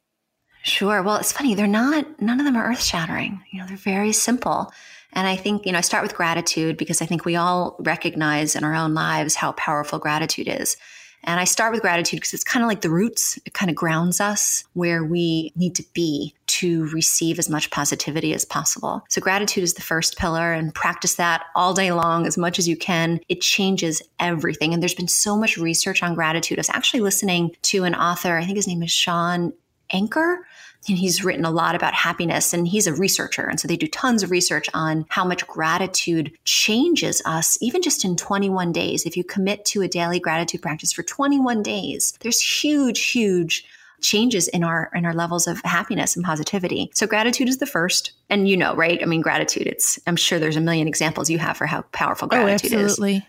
Sure. 0.63 1.03
Well, 1.03 1.17
it's 1.17 1.33
funny. 1.33 1.55
They're 1.55 1.67
not, 1.67 2.21
none 2.21 2.39
of 2.39 2.45
them 2.45 2.55
are 2.55 2.71
earth 2.71 2.81
shattering. 2.81 3.43
You 3.51 3.59
know, 3.59 3.67
they're 3.67 3.75
very 3.75 4.13
simple. 4.13 4.71
And 5.11 5.27
I 5.27 5.35
think, 5.35 5.65
you 5.65 5.73
know, 5.73 5.79
I 5.79 5.81
start 5.81 6.03
with 6.03 6.15
gratitude 6.15 6.77
because 6.77 7.01
I 7.01 7.05
think 7.05 7.25
we 7.25 7.35
all 7.35 7.75
recognize 7.79 8.55
in 8.55 8.63
our 8.63 8.73
own 8.73 8.93
lives 8.93 9.35
how 9.35 9.51
powerful 9.51 9.99
gratitude 9.99 10.47
is. 10.47 10.77
And 11.23 11.39
I 11.39 11.43
start 11.43 11.73
with 11.73 11.81
gratitude 11.81 12.17
because 12.17 12.33
it's 12.33 12.43
kind 12.43 12.63
of 12.63 12.67
like 12.67 12.81
the 12.81 12.89
roots. 12.89 13.37
It 13.45 13.53
kind 13.53 13.69
of 13.69 13.75
grounds 13.75 14.21
us 14.21 14.63
where 14.73 15.03
we 15.03 15.51
need 15.55 15.75
to 15.75 15.83
be 15.93 16.33
to 16.47 16.87
receive 16.89 17.39
as 17.39 17.49
much 17.49 17.69
positivity 17.71 18.33
as 18.33 18.45
possible. 18.45 19.03
So 19.09 19.21
gratitude 19.21 19.63
is 19.63 19.73
the 19.73 19.81
first 19.81 20.17
pillar 20.17 20.53
and 20.53 20.73
practice 20.73 21.15
that 21.15 21.45
all 21.55 21.73
day 21.73 21.91
long 21.91 22.25
as 22.25 22.37
much 22.37 22.57
as 22.57 22.67
you 22.67 22.77
can. 22.77 23.19
It 23.29 23.41
changes 23.41 24.01
everything. 24.19 24.73
And 24.73 24.81
there's 24.81 24.95
been 24.95 25.07
so 25.07 25.37
much 25.37 25.57
research 25.57 26.01
on 26.01 26.15
gratitude. 26.15 26.57
I 26.57 26.61
was 26.61 26.69
actually 26.69 27.01
listening 27.01 27.55
to 27.63 27.83
an 27.83 27.95
author, 27.95 28.37
I 28.37 28.45
think 28.45 28.57
his 28.57 28.67
name 28.67 28.83
is 28.83 28.91
Shawn 28.91 29.53
Achor 29.91 30.45
and 30.87 30.97
he's 30.97 31.23
written 31.23 31.45
a 31.45 31.51
lot 31.51 31.75
about 31.75 31.93
happiness 31.93 32.53
and 32.53 32.67
he's 32.67 32.87
a 32.87 32.93
researcher. 32.93 33.43
And 33.43 33.59
so 33.59 33.67
they 33.67 33.75
do 33.75 33.87
tons 33.87 34.23
of 34.23 34.31
research 34.31 34.69
on 34.73 35.05
how 35.09 35.25
much 35.25 35.45
gratitude 35.45 36.31
changes 36.45 37.21
us, 37.25 37.57
even 37.61 37.81
just 37.81 38.05
in 38.05 38.15
21 38.15 38.71
days. 38.71 39.05
If 39.05 39.17
you 39.17 39.23
commit 39.23 39.65
to 39.65 39.81
a 39.81 39.87
daily 39.87 40.19
gratitude 40.19 40.61
practice 40.61 40.93
for 40.93 41.03
21 41.03 41.63
days, 41.63 42.17
there's 42.21 42.41
huge, 42.41 43.11
huge 43.11 43.65
changes 44.01 44.47
in 44.47 44.63
our 44.63 44.89
in 44.95 45.05
our 45.05 45.13
levels 45.13 45.45
of 45.45 45.61
happiness 45.61 46.15
and 46.15 46.23
positivity. 46.23 46.89
So 46.93 47.05
gratitude 47.05 47.49
is 47.49 47.57
the 47.57 47.65
first. 47.65 48.13
And 48.29 48.47
you 48.47 48.55
know, 48.55 48.73
right? 48.75 49.01
I 49.01 49.05
mean, 49.05 49.21
gratitude, 49.21 49.67
it's 49.67 49.99
I'm 50.07 50.15
sure 50.15 50.39
there's 50.39 50.55
a 50.55 50.61
million 50.61 50.87
examples 50.87 51.29
you 51.29 51.37
have 51.39 51.57
for 51.57 51.65
how 51.65 51.81
powerful 51.91 52.27
oh, 52.27 52.29
gratitude 52.29 52.73
oh, 52.73 52.83
absolutely. 52.83 53.17
is. 53.17 53.23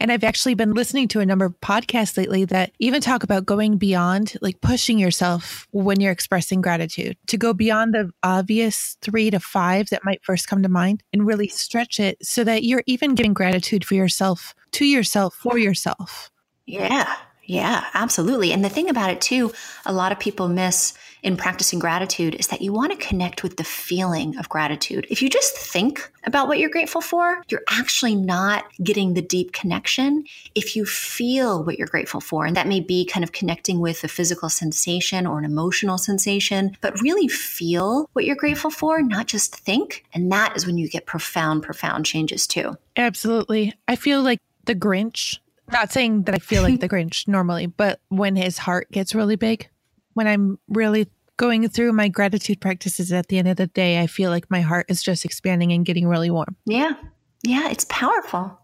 And 0.00 0.12
I've 0.12 0.24
actually 0.24 0.54
been 0.54 0.74
listening 0.74 1.08
to 1.08 1.20
a 1.20 1.26
number 1.26 1.44
of 1.44 1.60
podcasts 1.60 2.16
lately 2.16 2.44
that 2.46 2.72
even 2.78 3.00
talk 3.00 3.22
about 3.22 3.46
going 3.46 3.78
beyond, 3.78 4.34
like 4.40 4.60
pushing 4.60 4.98
yourself 4.98 5.66
when 5.72 6.00
you're 6.00 6.12
expressing 6.12 6.60
gratitude 6.60 7.16
to 7.26 7.36
go 7.36 7.52
beyond 7.52 7.94
the 7.94 8.10
obvious 8.22 8.96
three 9.00 9.30
to 9.30 9.40
five 9.40 9.90
that 9.90 10.04
might 10.04 10.24
first 10.24 10.48
come 10.48 10.62
to 10.62 10.68
mind 10.68 11.02
and 11.12 11.26
really 11.26 11.48
stretch 11.48 11.98
it 11.98 12.24
so 12.24 12.44
that 12.44 12.62
you're 12.62 12.84
even 12.86 13.14
giving 13.14 13.34
gratitude 13.34 13.84
for 13.84 13.94
yourself, 13.94 14.54
to 14.72 14.84
yourself, 14.84 15.34
for 15.34 15.58
yourself. 15.58 16.30
Yeah. 16.66 17.12
Yeah, 17.44 17.86
absolutely. 17.94 18.52
And 18.52 18.62
the 18.62 18.68
thing 18.68 18.90
about 18.90 19.10
it 19.10 19.22
too, 19.22 19.52
a 19.86 19.92
lot 19.92 20.12
of 20.12 20.18
people 20.18 20.48
miss 20.48 20.92
in 21.22 21.36
practicing 21.36 21.78
gratitude 21.78 22.34
is 22.36 22.48
that 22.48 22.62
you 22.62 22.72
want 22.72 22.92
to 22.92 23.06
connect 23.06 23.42
with 23.42 23.56
the 23.56 23.64
feeling 23.64 24.36
of 24.38 24.48
gratitude. 24.48 25.06
If 25.10 25.22
you 25.22 25.28
just 25.28 25.56
think 25.56 26.10
about 26.24 26.48
what 26.48 26.58
you're 26.58 26.70
grateful 26.70 27.00
for, 27.00 27.42
you're 27.48 27.62
actually 27.70 28.14
not 28.14 28.64
getting 28.82 29.14
the 29.14 29.22
deep 29.22 29.52
connection. 29.52 30.24
If 30.54 30.76
you 30.76 30.84
feel 30.84 31.64
what 31.64 31.78
you're 31.78 31.88
grateful 31.88 32.20
for, 32.20 32.46
and 32.46 32.56
that 32.56 32.68
may 32.68 32.80
be 32.80 33.04
kind 33.04 33.24
of 33.24 33.32
connecting 33.32 33.80
with 33.80 34.04
a 34.04 34.08
physical 34.08 34.48
sensation 34.48 35.26
or 35.26 35.38
an 35.38 35.44
emotional 35.44 35.98
sensation, 35.98 36.76
but 36.80 37.00
really 37.00 37.28
feel 37.28 38.08
what 38.12 38.24
you're 38.24 38.36
grateful 38.36 38.70
for, 38.70 39.02
not 39.02 39.26
just 39.26 39.56
think. 39.56 40.04
And 40.12 40.30
that 40.32 40.56
is 40.56 40.66
when 40.66 40.78
you 40.78 40.88
get 40.88 41.06
profound, 41.06 41.62
profound 41.62 42.06
changes 42.06 42.46
too. 42.46 42.76
Absolutely. 42.96 43.74
I 43.86 43.96
feel 43.96 44.22
like 44.22 44.40
the 44.64 44.74
Grinch 44.74 45.38
not 45.72 45.92
saying 45.92 46.22
that 46.22 46.34
I 46.34 46.38
feel 46.38 46.62
like 46.62 46.80
the 46.80 46.88
Grinch 46.88 47.28
normally, 47.28 47.66
but 47.66 48.00
when 48.08 48.36
his 48.36 48.58
heart 48.58 48.90
gets 48.90 49.14
really 49.14 49.36
big, 49.36 49.68
when 50.18 50.26
I'm 50.26 50.58
really 50.68 51.06
going 51.36 51.68
through 51.68 51.92
my 51.92 52.08
gratitude 52.08 52.60
practices 52.60 53.12
at 53.12 53.28
the 53.28 53.38
end 53.38 53.46
of 53.46 53.56
the 53.56 53.68
day, 53.68 54.00
I 54.00 54.08
feel 54.08 54.30
like 54.30 54.50
my 54.50 54.62
heart 54.62 54.86
is 54.88 55.00
just 55.00 55.24
expanding 55.24 55.70
and 55.70 55.86
getting 55.86 56.08
really 56.08 56.28
warm. 56.28 56.56
Yeah. 56.66 56.94
Yeah. 57.44 57.70
It's 57.70 57.86
powerful. 57.88 58.58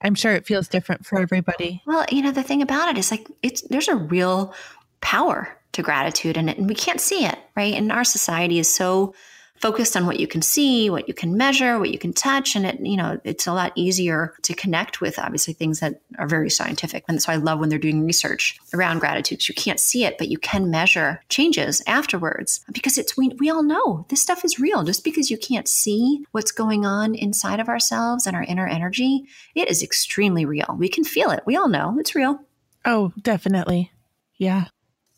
I'm 0.00 0.14
sure 0.14 0.34
it 0.34 0.46
feels 0.46 0.68
different 0.68 1.04
for 1.04 1.18
everybody. 1.18 1.82
Well, 1.84 2.06
you 2.12 2.22
know, 2.22 2.30
the 2.30 2.44
thing 2.44 2.62
about 2.62 2.90
it 2.90 2.96
is 2.96 3.10
like 3.10 3.26
it's 3.42 3.62
there's 3.62 3.88
a 3.88 3.96
real 3.96 4.54
power 5.00 5.48
to 5.72 5.82
gratitude 5.82 6.36
in 6.36 6.48
it 6.48 6.58
and 6.58 6.68
we 6.68 6.76
can't 6.76 7.00
see 7.00 7.24
it, 7.24 7.38
right? 7.56 7.74
And 7.74 7.90
our 7.90 8.04
society 8.04 8.60
is 8.60 8.72
so 8.72 9.16
focused 9.64 9.96
on 9.96 10.04
what 10.04 10.20
you 10.20 10.26
can 10.26 10.42
see, 10.42 10.90
what 10.90 11.08
you 11.08 11.14
can 11.14 11.38
measure, 11.38 11.78
what 11.78 11.90
you 11.90 11.98
can 11.98 12.12
touch. 12.12 12.54
And 12.54 12.66
it, 12.66 12.80
you 12.80 12.98
know, 12.98 13.18
it's 13.24 13.46
a 13.46 13.52
lot 13.54 13.72
easier 13.76 14.34
to 14.42 14.52
connect 14.52 15.00
with 15.00 15.18
obviously 15.18 15.54
things 15.54 15.80
that 15.80 16.02
are 16.18 16.26
very 16.26 16.50
scientific. 16.50 17.02
And 17.08 17.22
so 17.22 17.32
I 17.32 17.36
love 17.36 17.60
when 17.60 17.70
they're 17.70 17.78
doing 17.78 18.04
research 18.04 18.58
around 18.74 18.98
gratitude. 18.98 19.48
You 19.48 19.54
can't 19.54 19.80
see 19.80 20.04
it, 20.04 20.18
but 20.18 20.28
you 20.28 20.36
can 20.36 20.70
measure 20.70 21.22
changes 21.30 21.82
afterwards 21.86 22.62
because 22.74 22.98
it's, 22.98 23.16
we, 23.16 23.30
we 23.38 23.48
all 23.48 23.62
know 23.62 24.04
this 24.10 24.20
stuff 24.20 24.44
is 24.44 24.60
real. 24.60 24.84
Just 24.84 25.02
because 25.02 25.30
you 25.30 25.38
can't 25.38 25.66
see 25.66 26.26
what's 26.32 26.52
going 26.52 26.84
on 26.84 27.14
inside 27.14 27.58
of 27.58 27.70
ourselves 27.70 28.26
and 28.26 28.36
our 28.36 28.44
inner 28.44 28.66
energy, 28.66 29.24
it 29.54 29.70
is 29.70 29.82
extremely 29.82 30.44
real. 30.44 30.76
We 30.78 30.90
can 30.90 31.04
feel 31.04 31.30
it. 31.30 31.42
We 31.46 31.56
all 31.56 31.68
know 31.68 31.96
it's 31.98 32.14
real. 32.14 32.38
Oh, 32.84 33.14
definitely. 33.22 33.92
Yeah. 34.36 34.66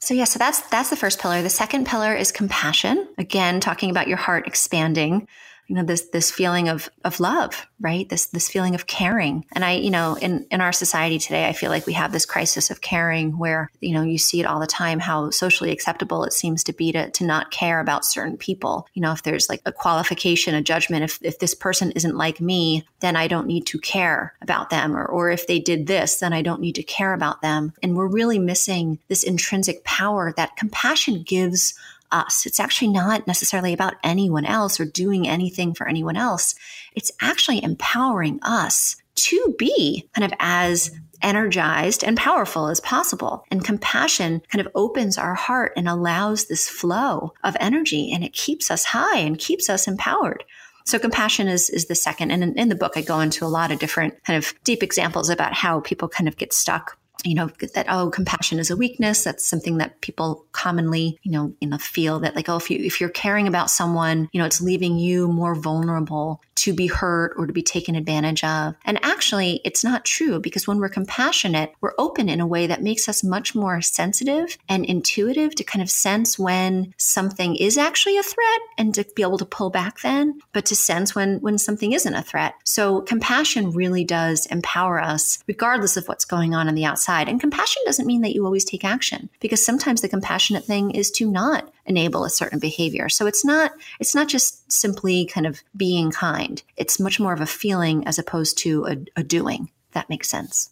So 0.07 0.15
yeah, 0.15 0.23
so 0.23 0.39
that's 0.39 0.61
that's 0.69 0.89
the 0.89 0.95
first 0.95 1.19
pillar. 1.19 1.43
The 1.43 1.51
second 1.51 1.85
pillar 1.85 2.15
is 2.15 2.31
compassion. 2.31 3.09
Again, 3.19 3.59
talking 3.59 3.91
about 3.91 4.07
your 4.07 4.19
heart 4.19 4.47
expanding. 4.47 5.27
You 5.67 5.75
know 5.75 5.83
this 5.83 6.09
this 6.11 6.31
feeling 6.31 6.69
of 6.69 6.89
of 7.05 7.21
love 7.21 7.67
right? 7.81 8.09
This 8.09 8.27
this 8.27 8.49
feeling 8.49 8.75
of 8.75 8.87
caring. 8.87 9.45
And 9.53 9.65
i 9.65 9.73
you 9.73 9.91
know 9.91 10.17
in 10.17 10.47
in 10.51 10.61
our 10.61 10.73
society 10.73 11.19
today 11.19 11.47
i 11.47 11.53
feel 11.53 11.71
like 11.71 11.87
we 11.87 11.93
have 11.93 12.13
this 12.13 12.27
crisis 12.27 12.71
of 12.71 12.81
caring 12.81 13.39
where 13.39 13.71
you 13.81 13.93
know 13.93 14.03
you 14.03 14.19
see 14.19 14.41
it 14.41 14.47
all 14.47 14.61
the 14.61 14.67
time 14.67 14.99
how 14.99 15.31
socially 15.31 15.71
acceptable 15.71 16.25
it 16.25 16.33
seems 16.33 16.65
to 16.65 16.73
be 16.73 16.93
to 16.93 17.11
to 17.11 17.25
not 17.25 17.51
care 17.51 17.81
about 17.81 18.05
certain 18.05 18.37
people. 18.37 18.89
You 18.95 19.03
know 19.03 19.13
if 19.13 19.23
there's 19.23 19.49
like 19.49 19.63
a 19.67 19.73
qualification 19.73 20.55
a 20.55 20.63
judgment 20.63 21.05
if 21.05 21.19
if 21.23 21.39
this 21.39 21.55
person 21.55 21.93
isn't 21.93 22.17
like 22.17 22.41
me 22.41 22.87
then 23.01 23.17
i 23.17 23.29
don't 23.29 23.47
need 23.47 23.67
to 23.67 23.79
care 23.79 24.35
about 24.41 24.71
them. 24.71 24.97
Or 24.97 25.05
or 25.05 25.31
if 25.31 25.47
they 25.47 25.59
did 25.59 25.87
this 25.87 26.17
then 26.17 26.33
i 26.33 26.43
don't 26.43 26.61
need 26.61 26.77
to 26.77 26.83
care 26.83 27.13
about 27.13 27.43
them. 27.43 27.73
And 27.83 27.97
we're 27.97 28.07
really 28.07 28.39
missing 28.39 28.99
this 29.09 29.23
intrinsic 29.23 29.85
power 29.85 30.33
that 30.37 30.57
compassion 30.57 31.23
gives 31.23 31.75
us. 32.13 32.47
It's 32.47 32.61
actually 32.61 32.89
not 32.89 33.27
necessarily 33.27 33.73
about 33.73 33.95
anyone 34.03 34.45
else 34.45 34.79
or 34.81 34.85
doing 34.85 35.29
anything 35.29 35.75
for 35.75 35.89
anyone 35.89 36.17
else. 36.17 36.55
It's 36.95 37.13
actually 37.21 37.63
empowering 37.63 38.39
us 38.43 38.97
to 39.17 39.55
be 39.59 40.09
kind 40.15 40.25
of 40.25 40.37
as 40.39 40.91
energized 41.23 42.05
and 42.05 42.17
powerful 42.17 42.69
as 42.69 42.81
possible. 42.81 43.45
And 43.51 43.65
compassion 43.65 44.43
kind 44.53 44.65
of 44.65 44.73
opens 44.75 45.19
our 45.19 45.35
heart 45.35 45.73
and 45.77 45.89
allows 45.89 46.47
this 46.47 46.69
flow 46.69 47.33
of 47.43 47.57
energy 47.59 48.13
and 48.13 48.23
it 48.23 48.33
keeps 48.33 48.71
us 48.71 48.85
high 48.85 49.19
and 49.19 49.39
keeps 49.39 49.69
us 49.71 49.89
empowered. 49.89 50.45
So 50.85 51.01
compassion 51.01 51.49
is 51.49 51.69
is 51.69 51.87
the 51.87 51.97
second. 51.97 52.31
And 52.31 52.45
in, 52.45 52.57
in 52.57 52.69
the 52.69 52.77
book, 52.77 52.93
I 52.97 53.03
go 53.03 53.19
into 53.19 53.45
a 53.45 53.49
lot 53.49 53.73
of 53.73 53.81
different 53.81 54.23
kind 54.25 54.37
of 54.37 54.55
deep 54.63 54.85
examples 54.85 55.31
about 55.31 55.53
how 55.53 55.81
people 55.81 56.09
kind 56.09 56.29
of 56.29 56.37
get 56.37 56.53
stuck 56.53 56.97
you 57.25 57.35
know 57.35 57.51
that 57.75 57.87
oh 57.89 58.11
compassion 58.11 58.59
is 58.59 58.71
a 58.71 58.77
weakness. 58.77 59.25
That's 59.25 59.47
something 59.47 59.79
that 59.79 60.01
people 60.01 60.47
commonly 60.53 61.19
you 61.23 61.33
know 61.33 61.55
in 61.61 61.71
the 61.71 61.79
feel 61.79 62.21
that 62.21 62.37
like 62.37 62.49
oh 62.49 62.57
if 62.57 62.71
you 62.71 62.79
if 62.79 63.01
you're 63.01 63.11
caring 63.11 63.49
about 63.49 63.71
someone 63.71 64.29
you 64.33 64.41
know 64.41 64.47
it's 64.47 64.61
leaving 64.61 64.99
you 64.99 65.29
more 65.29 65.55
vulnerable 65.55 66.41
to 66.57 66.73
be 66.73 66.87
hurt 66.87 67.35
or 67.37 67.47
to 67.47 67.53
be 67.53 67.63
taken 67.63 67.95
advantage 67.95 68.43
of 68.45 68.75
and 68.85 68.99
actually 69.05 69.61
it's 69.65 69.85
not 69.85 70.05
true 70.05 70.41
because 70.41 70.67
when 70.67 70.79
we're 70.79 70.89
compassionate 70.89 71.73
we're 71.81 71.95
open 71.99 72.29
in 72.29 72.41
a 72.41 72.47
way 72.47 72.67
that 72.67 72.83
makes 72.83 73.09
us 73.09 73.23
much 73.23 73.55
more 73.55 73.81
sensitive 73.81 74.59
and 74.69 74.85
intuitive 74.85 75.55
to 75.55 75.65
kind 75.65 75.83
of 75.83 75.91
sense 75.91 76.39
when 76.39 76.93
something 76.97 77.57
is 77.57 77.79
actually 77.79 78.17
a 78.19 78.23
threat 78.23 78.61
and 78.79 78.95
to 78.95 79.05
be 79.15 79.23
able 79.23 79.39
to 79.39 79.45
pull 79.45 79.71
back 79.71 80.01
then 80.01 80.39
but 80.53 80.67
to 80.67 80.75
sense 80.75 81.15
when 81.15 81.41
when 81.41 81.59
something 81.59 81.93
isn't 81.93 82.15
a 82.15 82.23
threat 82.23 82.55
so 82.65 83.01
compassion 83.03 83.71
really 83.71 84.05
does 84.05 84.47
empower 84.47 85.01
us 85.01 85.43
regardless 85.47 85.97
of 85.97 86.07
what's 86.09 86.25
going 86.25 86.55
on 86.55 86.69
on 86.69 86.75
the 86.75 86.85
outside. 86.85 87.29
And 87.29 87.41
compassion 87.41 87.83
doesn't 87.85 88.07
mean 88.07 88.23
that 88.23 88.35
you 88.35 88.45
always 88.45 88.65
take 88.65 88.85
action 88.85 89.29
because 89.41 89.65
sometimes 89.65 90.01
the 90.01 90.09
compassionate 90.09 90.65
thing 90.65 90.91
is 90.91 91.11
to 91.13 91.31
not 91.31 91.71
enable 91.87 92.25
a 92.25 92.31
certain 92.31 92.59
behavior. 92.59 93.09
So 93.09 93.27
it's 93.27 93.45
not 93.45 93.73
it's 94.01 94.15
not 94.15 94.29
just 94.29 94.71
simply 94.71 95.27
kind 95.27 95.47
of 95.47 95.63
being 95.77 96.11
kind. 96.11 96.63
It's 96.77 97.01
much 97.01 97.19
more 97.19 97.33
of 97.33 97.41
a 97.41 97.47
feeling 97.47 98.07
as 98.07 98.19
opposed 98.19 98.59
to 98.59 98.87
a, 98.87 99.21
a 99.21 99.25
doing. 99.25 99.71
That 99.93 100.11
makes 100.11 100.29
sense. 100.29 100.71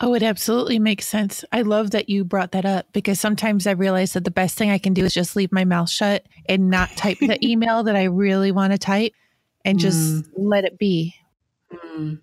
Oh, 0.00 0.14
it 0.14 0.22
absolutely 0.22 0.78
makes 0.78 1.06
sense. 1.06 1.44
I 1.52 1.62
love 1.62 1.92
that 1.92 2.08
you 2.08 2.24
brought 2.24 2.52
that 2.52 2.64
up 2.64 2.86
because 2.92 3.20
sometimes 3.20 3.66
I 3.66 3.72
realize 3.72 4.12
that 4.14 4.24
the 4.24 4.30
best 4.30 4.58
thing 4.58 4.70
I 4.70 4.78
can 4.78 4.92
do 4.92 5.04
is 5.04 5.14
just 5.14 5.36
leave 5.36 5.52
my 5.52 5.64
mouth 5.64 5.88
shut 5.88 6.26
and 6.46 6.68
not 6.68 6.90
type 6.96 7.18
the 7.20 7.38
email 7.46 7.84
that 7.84 7.94
I 7.94 8.04
really 8.04 8.50
want 8.50 8.72
to 8.72 8.78
type 8.78 9.12
and 9.64 9.78
just 9.78 9.98
mm. 9.98 10.24
let 10.36 10.64
it 10.64 10.78
be. 10.78 11.14
Mm. 11.72 12.20